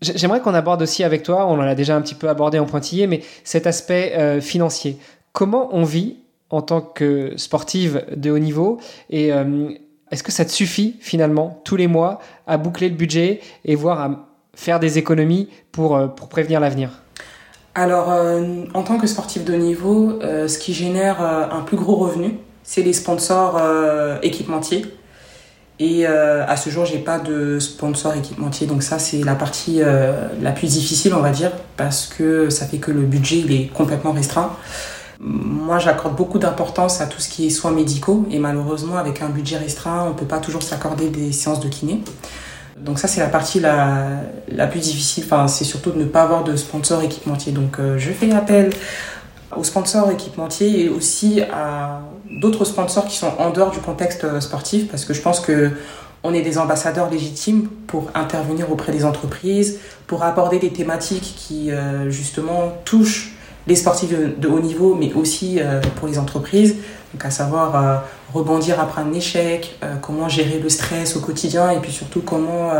J'aimerais 0.00 0.40
qu'on 0.40 0.54
aborde 0.54 0.82
aussi 0.82 1.02
avec 1.02 1.24
toi, 1.24 1.46
on 1.46 1.54
en 1.54 1.60
a 1.60 1.74
déjà 1.74 1.96
un 1.96 2.00
petit 2.00 2.14
peu 2.14 2.28
abordé 2.28 2.58
en 2.58 2.66
pointillé, 2.66 3.08
mais 3.08 3.22
cet 3.42 3.66
aspect 3.66 4.14
euh, 4.16 4.40
financier. 4.40 4.96
Comment 5.32 5.70
on 5.72 5.82
vit 5.82 6.18
en 6.50 6.62
tant 6.62 6.80
que 6.80 7.32
sportive 7.36 8.04
de 8.14 8.30
haut 8.30 8.38
niveau 8.38 8.78
et 9.10 9.32
euh, 9.32 9.70
est-ce 10.10 10.22
que 10.22 10.32
ça 10.32 10.44
te 10.44 10.50
suffit 10.50 10.96
finalement 11.00 11.60
tous 11.64 11.76
les 11.76 11.88
mois 11.88 12.20
à 12.46 12.56
boucler 12.56 12.88
le 12.88 12.94
budget 12.94 13.40
et 13.64 13.74
voir 13.74 14.00
à 14.00 14.28
faire 14.54 14.78
des 14.80 14.98
économies 14.98 15.48
pour, 15.72 15.96
euh, 15.96 16.06
prévenir 16.06 16.60
l'avenir? 16.60 17.02
Alors, 17.74 18.08
en 18.74 18.82
tant 18.82 18.98
que 18.98 19.06
sportif 19.06 19.44
de 19.44 19.54
haut 19.54 19.58
niveau, 19.58 20.18
ce 20.20 20.58
qui 20.58 20.74
génère 20.74 21.20
un 21.20 21.60
plus 21.60 21.76
gros 21.76 21.94
revenu, 21.94 22.36
c'est 22.64 22.82
les 22.82 22.92
sponsors 22.92 23.60
équipementiers. 24.20 24.84
Et 25.80 26.06
euh, 26.06 26.44
à 26.46 26.56
ce 26.56 26.70
jour, 26.70 26.84
j'ai 26.84 26.98
pas 26.98 27.18
de 27.18 27.60
sponsor 27.60 28.14
équipementier, 28.14 28.66
donc 28.66 28.82
ça 28.82 28.98
c'est 28.98 29.22
la 29.22 29.36
partie 29.36 29.80
euh, 29.80 30.28
la 30.42 30.50
plus 30.50 30.72
difficile, 30.72 31.14
on 31.14 31.20
va 31.20 31.30
dire, 31.30 31.52
parce 31.76 32.06
que 32.06 32.50
ça 32.50 32.66
fait 32.66 32.78
que 32.78 32.90
le 32.90 33.02
budget 33.02 33.38
il 33.38 33.52
est 33.52 33.66
complètement 33.72 34.12
restreint. 34.12 34.50
Moi, 35.20 35.78
j'accorde 35.78 36.16
beaucoup 36.16 36.38
d'importance 36.38 37.00
à 37.00 37.06
tout 37.06 37.20
ce 37.20 37.28
qui 37.28 37.46
est 37.46 37.50
soins 37.50 37.70
médicaux, 37.70 38.26
et 38.30 38.38
malheureusement, 38.38 38.96
avec 38.96 39.22
un 39.22 39.28
budget 39.28 39.58
restreint, 39.58 40.06
on 40.08 40.14
peut 40.14 40.26
pas 40.26 40.38
toujours 40.38 40.62
s'accorder 40.62 41.10
des 41.10 41.32
séances 41.32 41.60
de 41.60 41.68
kiné. 41.68 42.02
Donc 42.76 42.98
ça 42.98 43.08
c'est 43.08 43.20
la 43.20 43.28
partie 43.28 43.60
la, 43.60 44.20
la 44.48 44.66
plus 44.66 44.80
difficile. 44.80 45.24
Enfin, 45.26 45.48
c'est 45.48 45.64
surtout 45.64 45.90
de 45.90 45.98
ne 45.98 46.04
pas 46.04 46.22
avoir 46.22 46.44
de 46.44 46.56
sponsor 46.56 47.02
équipementier. 47.02 47.52
Donc 47.52 47.78
euh, 47.78 47.98
je 47.98 48.12
fais 48.12 48.30
appel 48.32 48.70
aux 49.56 49.64
sponsors 49.64 50.10
équipementiers 50.10 50.84
et 50.84 50.88
aussi 50.88 51.40
à 51.40 52.00
d'autres 52.30 52.64
sponsors 52.64 53.06
qui 53.06 53.16
sont 53.16 53.32
en 53.38 53.50
dehors 53.50 53.70
du 53.70 53.78
contexte 53.78 54.24
euh, 54.24 54.40
sportif 54.40 54.88
parce 54.88 55.04
que 55.04 55.14
je 55.14 55.20
pense 55.20 55.40
que 55.40 55.72
on 56.24 56.34
est 56.34 56.42
des 56.42 56.58
ambassadeurs 56.58 57.10
légitimes 57.10 57.68
pour 57.86 58.10
intervenir 58.14 58.72
auprès 58.72 58.90
des 58.90 59.04
entreprises, 59.04 59.78
pour 60.08 60.24
aborder 60.24 60.58
des 60.58 60.70
thématiques 60.72 61.34
qui 61.36 61.70
euh, 61.70 62.10
justement 62.10 62.72
touchent 62.84 63.36
les 63.68 63.76
sportifs 63.76 64.10
de, 64.10 64.48
haut 64.48 64.60
niveau, 64.60 64.96
mais 64.96 65.12
aussi 65.12 65.60
euh, 65.60 65.80
pour 65.96 66.08
les 66.08 66.18
entreprises. 66.18 66.76
Donc 67.12 67.24
à 67.24 67.30
savoir 67.30 68.02
rebondir 68.34 68.80
après 68.80 69.00
un 69.00 69.12
échec, 69.14 69.78
comment 70.02 70.28
gérer 70.28 70.58
le 70.58 70.68
stress 70.68 71.16
au 71.16 71.20
quotidien 71.20 71.70
et 71.70 71.78
puis 71.78 71.90
surtout 71.90 72.20
comment 72.20 72.70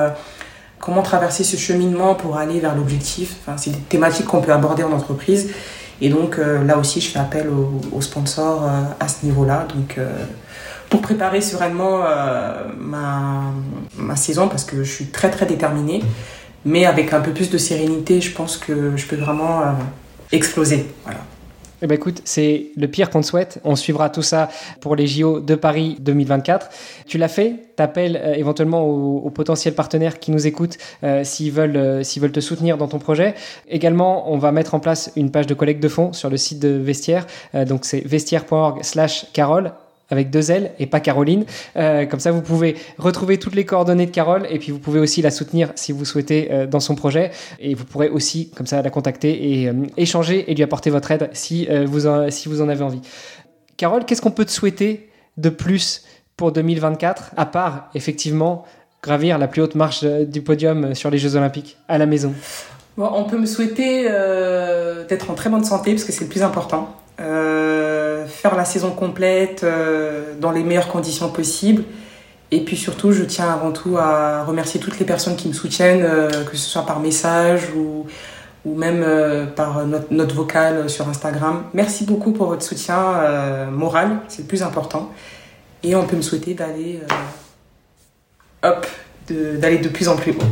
comment 0.78 1.00
traverser 1.00 1.44
ce 1.44 1.56
cheminement 1.56 2.14
pour 2.14 2.36
aller 2.36 2.60
vers 2.60 2.74
l'objectif. 2.74 3.36
Enfin, 3.40 3.56
c'est 3.56 3.70
des 3.70 3.78
thématiques 3.78 4.26
qu'on 4.26 4.42
peut 4.42 4.52
aborder 4.52 4.82
en 4.82 4.92
entreprise 4.92 5.50
et 6.00 6.08
donc 6.08 6.38
euh, 6.38 6.64
là 6.64 6.78
aussi, 6.78 7.00
je 7.00 7.10
fais 7.10 7.18
appel 7.18 7.48
aux, 7.48 8.00
sponsors 8.00 8.64
euh, 8.64 8.82
à 9.00 9.08
ce 9.08 9.24
niveau-là. 9.26 9.66
Donc 9.74 9.98
euh, 9.98 10.08
pour 10.90 11.02
préparer 11.02 11.40
sereinement 11.40 12.02
ma, 12.78 13.52
ma, 13.98 14.16
saison, 14.16 14.48
parce 14.48 14.64
que 14.64 14.84
je 14.84 14.90
suis 14.90 15.06
très 15.06 15.30
très 15.30 15.44
déterminée, 15.44 16.02
mais 16.64 16.86
avec 16.86 17.12
un 17.12 17.20
peu 17.20 17.32
plus 17.32 17.50
de 17.50 17.58
sérénité, 17.58 18.22
je 18.22 18.32
pense 18.32 18.56
que 18.56 18.96
je 18.96 19.06
peux 19.06 19.16
vraiment 19.16 19.60
exploser. 20.32 20.86
Voilà. 21.04 21.20
Eh 21.80 21.86
ben 21.86 21.94
écoute, 21.94 22.22
c'est 22.24 22.66
le 22.76 22.88
pire 22.88 23.08
qu'on 23.08 23.20
te 23.20 23.26
souhaite. 23.26 23.60
On 23.62 23.76
suivra 23.76 24.10
tout 24.10 24.22
ça 24.22 24.48
pour 24.80 24.96
les 24.96 25.06
JO 25.06 25.38
de 25.38 25.54
Paris 25.54 25.96
2024. 26.00 26.68
Tu 27.06 27.18
l'as 27.18 27.28
fait 27.28 27.54
T'appelles 27.76 28.20
euh, 28.20 28.34
éventuellement 28.34 28.84
aux, 28.84 29.30
potentiels 29.30 29.74
partenaires 29.74 30.18
qui 30.18 30.32
nous 30.32 30.48
écoutent 30.48 30.78
euh, 31.04 31.22
s'ils 31.22 31.52
veulent, 31.52 31.76
euh, 31.76 32.02
s'ils 32.02 32.20
veulent 32.20 32.32
te 32.32 32.40
soutenir 32.40 32.76
dans 32.76 32.88
ton 32.88 32.98
projet. 32.98 33.34
Également, 33.68 34.32
on 34.32 34.38
va 34.38 34.50
mettre 34.50 34.74
en 34.74 34.80
place 34.80 35.12
une 35.14 35.30
page 35.30 35.46
de 35.46 35.54
collecte 35.54 35.80
de 35.80 35.88
fonds 35.88 36.12
sur 36.12 36.28
le 36.28 36.36
site 36.36 36.58
de 36.58 36.70
Vestiaire. 36.70 37.26
donc 37.54 37.84
c'est 37.84 38.00
vestiaire.org/slash 38.04 39.26
Carole 39.32 39.72
avec 40.10 40.30
deux 40.30 40.50
L 40.50 40.72
et 40.78 40.86
pas 40.86 41.00
Caroline. 41.00 41.44
Euh, 41.76 42.06
comme 42.06 42.20
ça, 42.20 42.30
vous 42.30 42.42
pouvez 42.42 42.76
retrouver 42.98 43.38
toutes 43.38 43.54
les 43.54 43.64
coordonnées 43.64 44.06
de 44.06 44.10
Carole 44.10 44.46
et 44.50 44.58
puis 44.58 44.72
vous 44.72 44.78
pouvez 44.78 45.00
aussi 45.00 45.22
la 45.22 45.30
soutenir 45.30 45.72
si 45.74 45.92
vous 45.92 46.04
souhaitez 46.04 46.48
euh, 46.50 46.66
dans 46.66 46.80
son 46.80 46.94
projet. 46.94 47.30
Et 47.60 47.74
vous 47.74 47.84
pourrez 47.84 48.08
aussi, 48.08 48.50
comme 48.50 48.66
ça, 48.66 48.80
la 48.82 48.90
contacter 48.90 49.60
et 49.60 49.68
euh, 49.68 49.74
échanger 49.96 50.50
et 50.50 50.54
lui 50.54 50.62
apporter 50.62 50.90
votre 50.90 51.10
aide 51.10 51.30
si, 51.32 51.68
vous 51.86 52.06
en, 52.06 52.68
avez 52.68 52.82
envie. 52.82 53.00
Carole, 53.76 54.04
qu'est-ce 54.04 54.22
qu'on 54.22 54.30
peut 54.30 54.44
te 54.44 54.50
souhaiter 54.50 55.10
de 55.36 55.50
plus 55.50 56.04
pour 56.36 56.52
2024, 56.52 57.32
à 57.36 57.46
part 57.46 57.90
effectivement 57.94 58.64
gravir 59.02 59.38
la 59.38 59.46
plus 59.46 59.62
haute 59.62 59.74
marche 59.74 60.04
du 60.04 60.42
podium 60.42 60.94
sur 60.94 61.10
les 61.10 61.18
Jeux 61.18 61.36
Olympiques 61.36 61.76
à 61.88 61.98
la 61.98 62.06
maison? 62.06 62.32
On 62.96 63.24
peut 63.24 63.38
me 63.38 63.46
souhaiter 63.46 64.04
d'être 65.08 65.30
en 65.30 65.34
très 65.34 65.50
bonne 65.50 65.64
santé 65.64 65.92
parce 65.92 66.04
que 66.04 66.12
c'est 66.12 66.24
le 66.24 66.30
plus 66.30 66.42
important. 66.42 66.96
Faire 68.28 68.54
la 68.54 68.64
saison 68.64 68.90
complète 68.90 69.64
euh, 69.64 70.34
dans 70.40 70.50
les 70.50 70.62
meilleures 70.62 70.88
conditions 70.88 71.30
possibles. 71.30 71.84
Et 72.50 72.60
puis 72.64 72.76
surtout, 72.76 73.12
je 73.12 73.24
tiens 73.24 73.52
avant 73.52 73.72
tout 73.72 73.96
à 73.98 74.44
remercier 74.44 74.80
toutes 74.80 74.98
les 74.98 75.04
personnes 75.04 75.36
qui 75.36 75.48
me 75.48 75.52
soutiennent, 75.52 76.04
euh, 76.04 76.44
que 76.44 76.56
ce 76.56 76.68
soit 76.68 76.86
par 76.86 77.00
message 77.00 77.70
ou, 77.76 78.06
ou 78.64 78.74
même 78.74 79.04
par 79.54 79.86
notre 79.86 80.12
note 80.12 80.32
vocale 80.32 80.88
sur 80.88 81.08
Instagram. 81.08 81.64
Merci 81.74 82.04
beaucoup 82.04 82.32
pour 82.32 82.48
votre 82.48 82.62
soutien 82.62 83.66
moral, 83.70 84.20
c'est 84.28 84.42
le 84.42 84.48
plus 84.48 84.62
important. 84.62 85.12
Et 85.82 85.94
on 85.94 86.04
peut 86.04 86.16
me 86.16 86.22
souhaiter 86.22 86.54
d'aller 86.54 87.00
hop, 88.62 88.86
d'aller 89.30 89.78
de, 89.78 89.88
plus 89.88 90.08
en 90.08 90.16
plus 90.16 90.32
haut. 90.32 90.44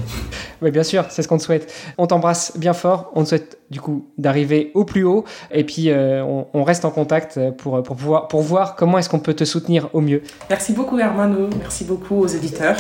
Oui, 0.63 0.71
bien 0.71 0.83
sûr, 0.83 1.05
c'est 1.11 1.23
ce 1.23 1.29
qu'on 1.29 1.37
te 1.37 1.43
souhaite. 1.43 1.73
On 1.99 2.07
t'embrasse 2.07 2.57
bien 2.57 2.73
fort. 2.73 3.11
On 3.15 3.25
te 3.25 3.29
souhaite 3.29 3.59
du 3.71 3.81
coup 3.81 4.07
d'arriver 4.17 4.71
au 4.75 4.85
plus 4.85 5.05
haut. 5.05 5.25
Et 5.51 5.65
puis, 5.65 5.91
euh, 5.91 6.25
on, 6.25 6.65
reste 6.65 6.87
en 6.87 6.91
contact 6.91 7.39
pour, 7.59 7.83
pour, 7.83 7.95
pouvoir, 7.95 8.29
pour 8.29 8.41
voir 8.41 8.75
comment 8.75 8.97
est-ce 8.99 9.11
qu'on 9.11 9.19
peut 9.19 9.35
te 9.35 9.45
soutenir 9.45 9.91
au 9.93 10.01
mieux. 10.01 10.23
Merci 10.49 10.73
beaucoup, 10.73 10.99
Hermano. 10.99 11.49
Merci 11.59 11.85
beaucoup 11.85 12.17
aux 12.17 12.27
éditeurs. 12.27 12.77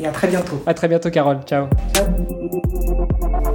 Et 0.00 0.06
à 0.06 0.10
très 0.10 0.26
bientôt. 0.26 0.60
À 0.66 0.74
très 0.74 0.88
bientôt, 0.88 1.10
Carole. 1.10 1.38
Ciao. 1.46 1.68
Ciao. 1.94 2.79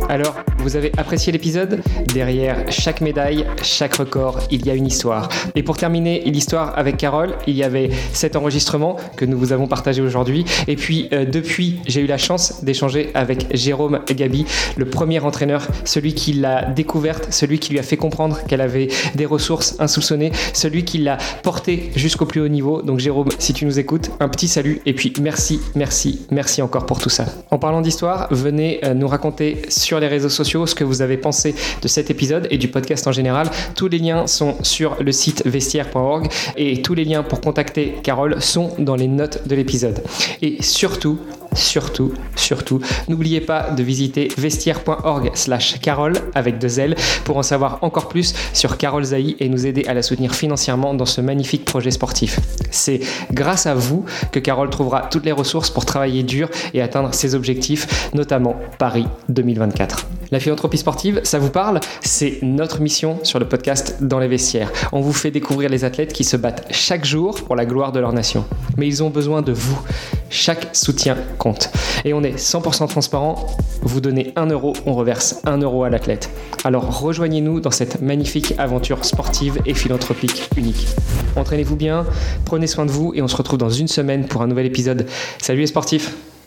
Alors, 0.10 0.36
Vous 0.66 0.76
avez 0.76 0.92
apprécié 0.98 1.32
l'épisode 1.32 1.82
Derrière 2.12 2.58
chaque 2.72 3.00
médaille, 3.00 3.46
chaque 3.62 3.94
record, 3.98 4.40
il 4.50 4.66
y 4.66 4.72
a 4.72 4.74
une 4.74 4.88
histoire. 4.88 5.30
Et 5.54 5.62
pour 5.62 5.78
terminer 5.78 6.22
l'histoire 6.26 6.76
avec 6.76 6.98
Carole, 6.98 7.36
il 7.46 7.56
y 7.56 7.64
avait 7.64 7.92
cet 8.14 8.36
enregistrement 8.36 8.96
que 9.16 9.26
nous 9.26 9.38
vous 9.38 9.54
avons 9.54 9.68
partagé 9.68 10.02
aujourd'hui. 10.02 10.44
Et 10.68 10.76
puis 10.76 11.08
euh, 11.14 11.24
depuis, 11.24 11.82
j'ai 11.86 12.02
eu 12.02 12.08
la 12.08 12.18
chance 12.18 12.64
d'échanger 12.64 13.12
avec 13.14 13.56
Jérôme 13.56 14.00
Gabi, 14.08 14.48
le 14.76 14.86
premier 14.86 15.20
entraîneur, 15.20 15.68
celui 15.84 16.16
qui 16.16 16.34
l'a 16.34 16.64
découverte, 16.66 17.32
celui 17.32 17.60
qui 17.60 17.72
lui 17.72 17.78
a 17.78 17.84
fait 17.84 17.98
comprendre 17.98 18.44
qu'elle 18.48 18.62
avait 18.62 18.88
des 19.14 19.28
ressources 19.28 19.76
insoupçonnées, 19.80 20.32
celui 20.54 20.84
qui 20.84 20.98
l'a 20.98 21.20
portée 21.44 21.92
jusqu'au 21.96 22.26
plus 22.26 22.42
haut 22.42 22.48
niveau. 22.48 22.82
Donc 22.82 22.98
Jérôme, 22.98 23.30
si 23.38 23.54
tu 23.54 23.66
nous 23.66 23.78
écoutes, 23.78 24.10
un 24.20 24.30
petit 24.30 24.48
salut 24.48 24.82
et 24.88 24.94
puis 24.94 25.14
merci, 25.22 25.60
merci, 25.76 26.26
merci 26.32 26.64
encore 26.64 26.88
pour 26.88 27.00
tout 27.00 27.12
ça. 27.12 27.26
En 27.52 27.60
parlant 27.60 27.82
d'histoire, 27.82 28.28
venez 28.32 28.80
euh, 28.84 28.96
nous 28.96 29.08
raconter 29.08 29.62
les 30.00 30.08
réseaux 30.08 30.30
sociaux 30.30 30.66
ce 30.66 30.76
que 30.76 30.84
vous 30.84 31.02
avez 31.02 31.18
pensé 31.18 31.56
de 31.82 31.88
cet 31.88 32.10
épisode 32.10 32.48
et 32.52 32.58
du 32.58 32.68
podcast 32.68 33.08
en 33.08 33.12
général. 33.12 33.50
Tous 33.76 33.88
les 33.88 34.00
liens 34.00 34.28
sont 34.28 34.56
sur 34.64 34.98
le 35.02 35.12
site 35.12 35.46
vestiaire.org 35.46 36.28
et 36.58 36.82
tous 36.82 36.94
les 36.94 37.06
liens 37.06 37.24
pour 37.24 37.42
contacter 37.42 37.96
Carole 38.04 38.42
sont 38.42 38.74
dans 38.80 38.96
les 38.96 39.08
notes 39.08 39.48
de 39.48 39.56
l'épisode. 39.56 40.04
Et 40.42 40.62
surtout, 40.62 41.20
surtout, 41.56 42.14
surtout, 42.36 42.80
n'oubliez 43.08 43.42
pas 43.42 43.72
de 43.72 43.84
visiter 43.84 44.28
vestiaire.org 44.38 45.32
slash 45.34 45.80
carole 45.80 46.14
avec 46.34 46.60
deux 46.60 46.80
L 46.80 46.96
pour 47.24 47.38
en 47.38 47.44
savoir 47.44 47.80
encore 47.82 48.08
plus 48.08 48.34
sur 48.54 48.78
Carole 48.78 49.04
Zaï 49.04 49.36
et 49.40 49.50
nous 49.50 49.66
aider 49.66 49.86
à 49.88 49.94
la 49.94 50.02
soutenir 50.02 50.36
financièrement 50.36 50.94
dans 50.94 51.06
ce 51.06 51.22
magnifique 51.22 51.66
projet 51.66 51.92
sportif. 51.92 52.40
C'est 52.72 53.00
grâce 53.32 53.66
à 53.66 53.74
vous 53.74 54.06
que 54.32 54.40
Carole 54.40 54.70
trouvera 54.70 55.02
toutes 55.04 55.26
les 55.26 55.32
ressources 55.32 55.70
pour 55.70 55.86
travailler 55.86 56.24
dur 56.24 56.50
et 56.74 56.82
atteindre 56.82 57.14
ses 57.14 57.36
objectifs, 57.36 58.12
notamment 58.14 58.56
Paris 58.78 59.08
2024. 59.30 60.08
La 60.32 60.40
philanthropie 60.40 60.78
sportive, 60.78 61.22
ça 61.24 61.38
vous 61.38 61.50
parle? 61.50 61.80
C'est 62.02 62.40
notre 62.42 62.82
mission 62.82 63.20
sur 63.24 63.40
le 63.40 63.48
podcast 63.48 63.98
Dans 64.02 64.20
les 64.20 64.28
vestiaires. 64.28 64.72
On 64.92 65.02
vous 65.02 65.14
fait 65.14 65.32
découvrir 65.32 65.70
les 65.70 65.84
athlètes 65.84 66.14
qui 66.14 66.24
se 66.24 66.36
battent 66.36 66.66
chaque 66.72 67.06
jour 67.06 67.36
pour 67.44 67.56
la 67.56 67.66
gloire 67.66 67.92
de 67.92 68.00
leur 68.00 68.12
nation. 68.12 68.46
Mais 68.78 68.88
ils 68.88 69.04
ont 69.04 69.10
besoin 69.10 69.42
de 69.42 69.52
vous. 69.52 69.80
Chaque 70.30 70.76
soutien 70.76 71.16
compte. 71.38 71.70
Et 72.04 72.14
on 72.14 72.24
est 72.24 72.38
100% 72.38 72.88
transparent. 72.88 73.46
Vous 73.84 74.02
donnez 74.02 74.34
1 74.36 74.48
euro, 74.48 74.74
on 74.86 74.94
reverse 74.94 75.42
1 75.46 75.60
euro 75.60 75.84
à 75.84 75.90
l'athlète. 75.90 76.30
Alors 76.64 77.00
rejoignez-nous 77.00 77.60
dans 77.60 77.72
cette 77.72 78.02
magnifique 78.02 78.56
aventure 78.58 79.06
sportive 79.06 79.62
et 79.66 79.76
philanthropique 79.76 80.50
unique. 80.58 80.88
Entraînez-vous 81.36 81.76
bien, 81.76 82.06
prenez 82.46 82.68
soin 82.68 82.86
de 82.86 82.92
vous 82.92 83.14
et 83.14 83.22
on 83.22 83.28
se 83.28 83.36
retrouve 83.36 83.60
dans 83.60 83.70
une 83.70 83.88
semaine 83.88 84.26
pour 84.26 84.42
un 84.42 84.48
nouvel 84.48 84.66
épisode. 84.66 85.06
Salut 85.38 85.60
les 85.60 85.68
sportifs 85.68 86.12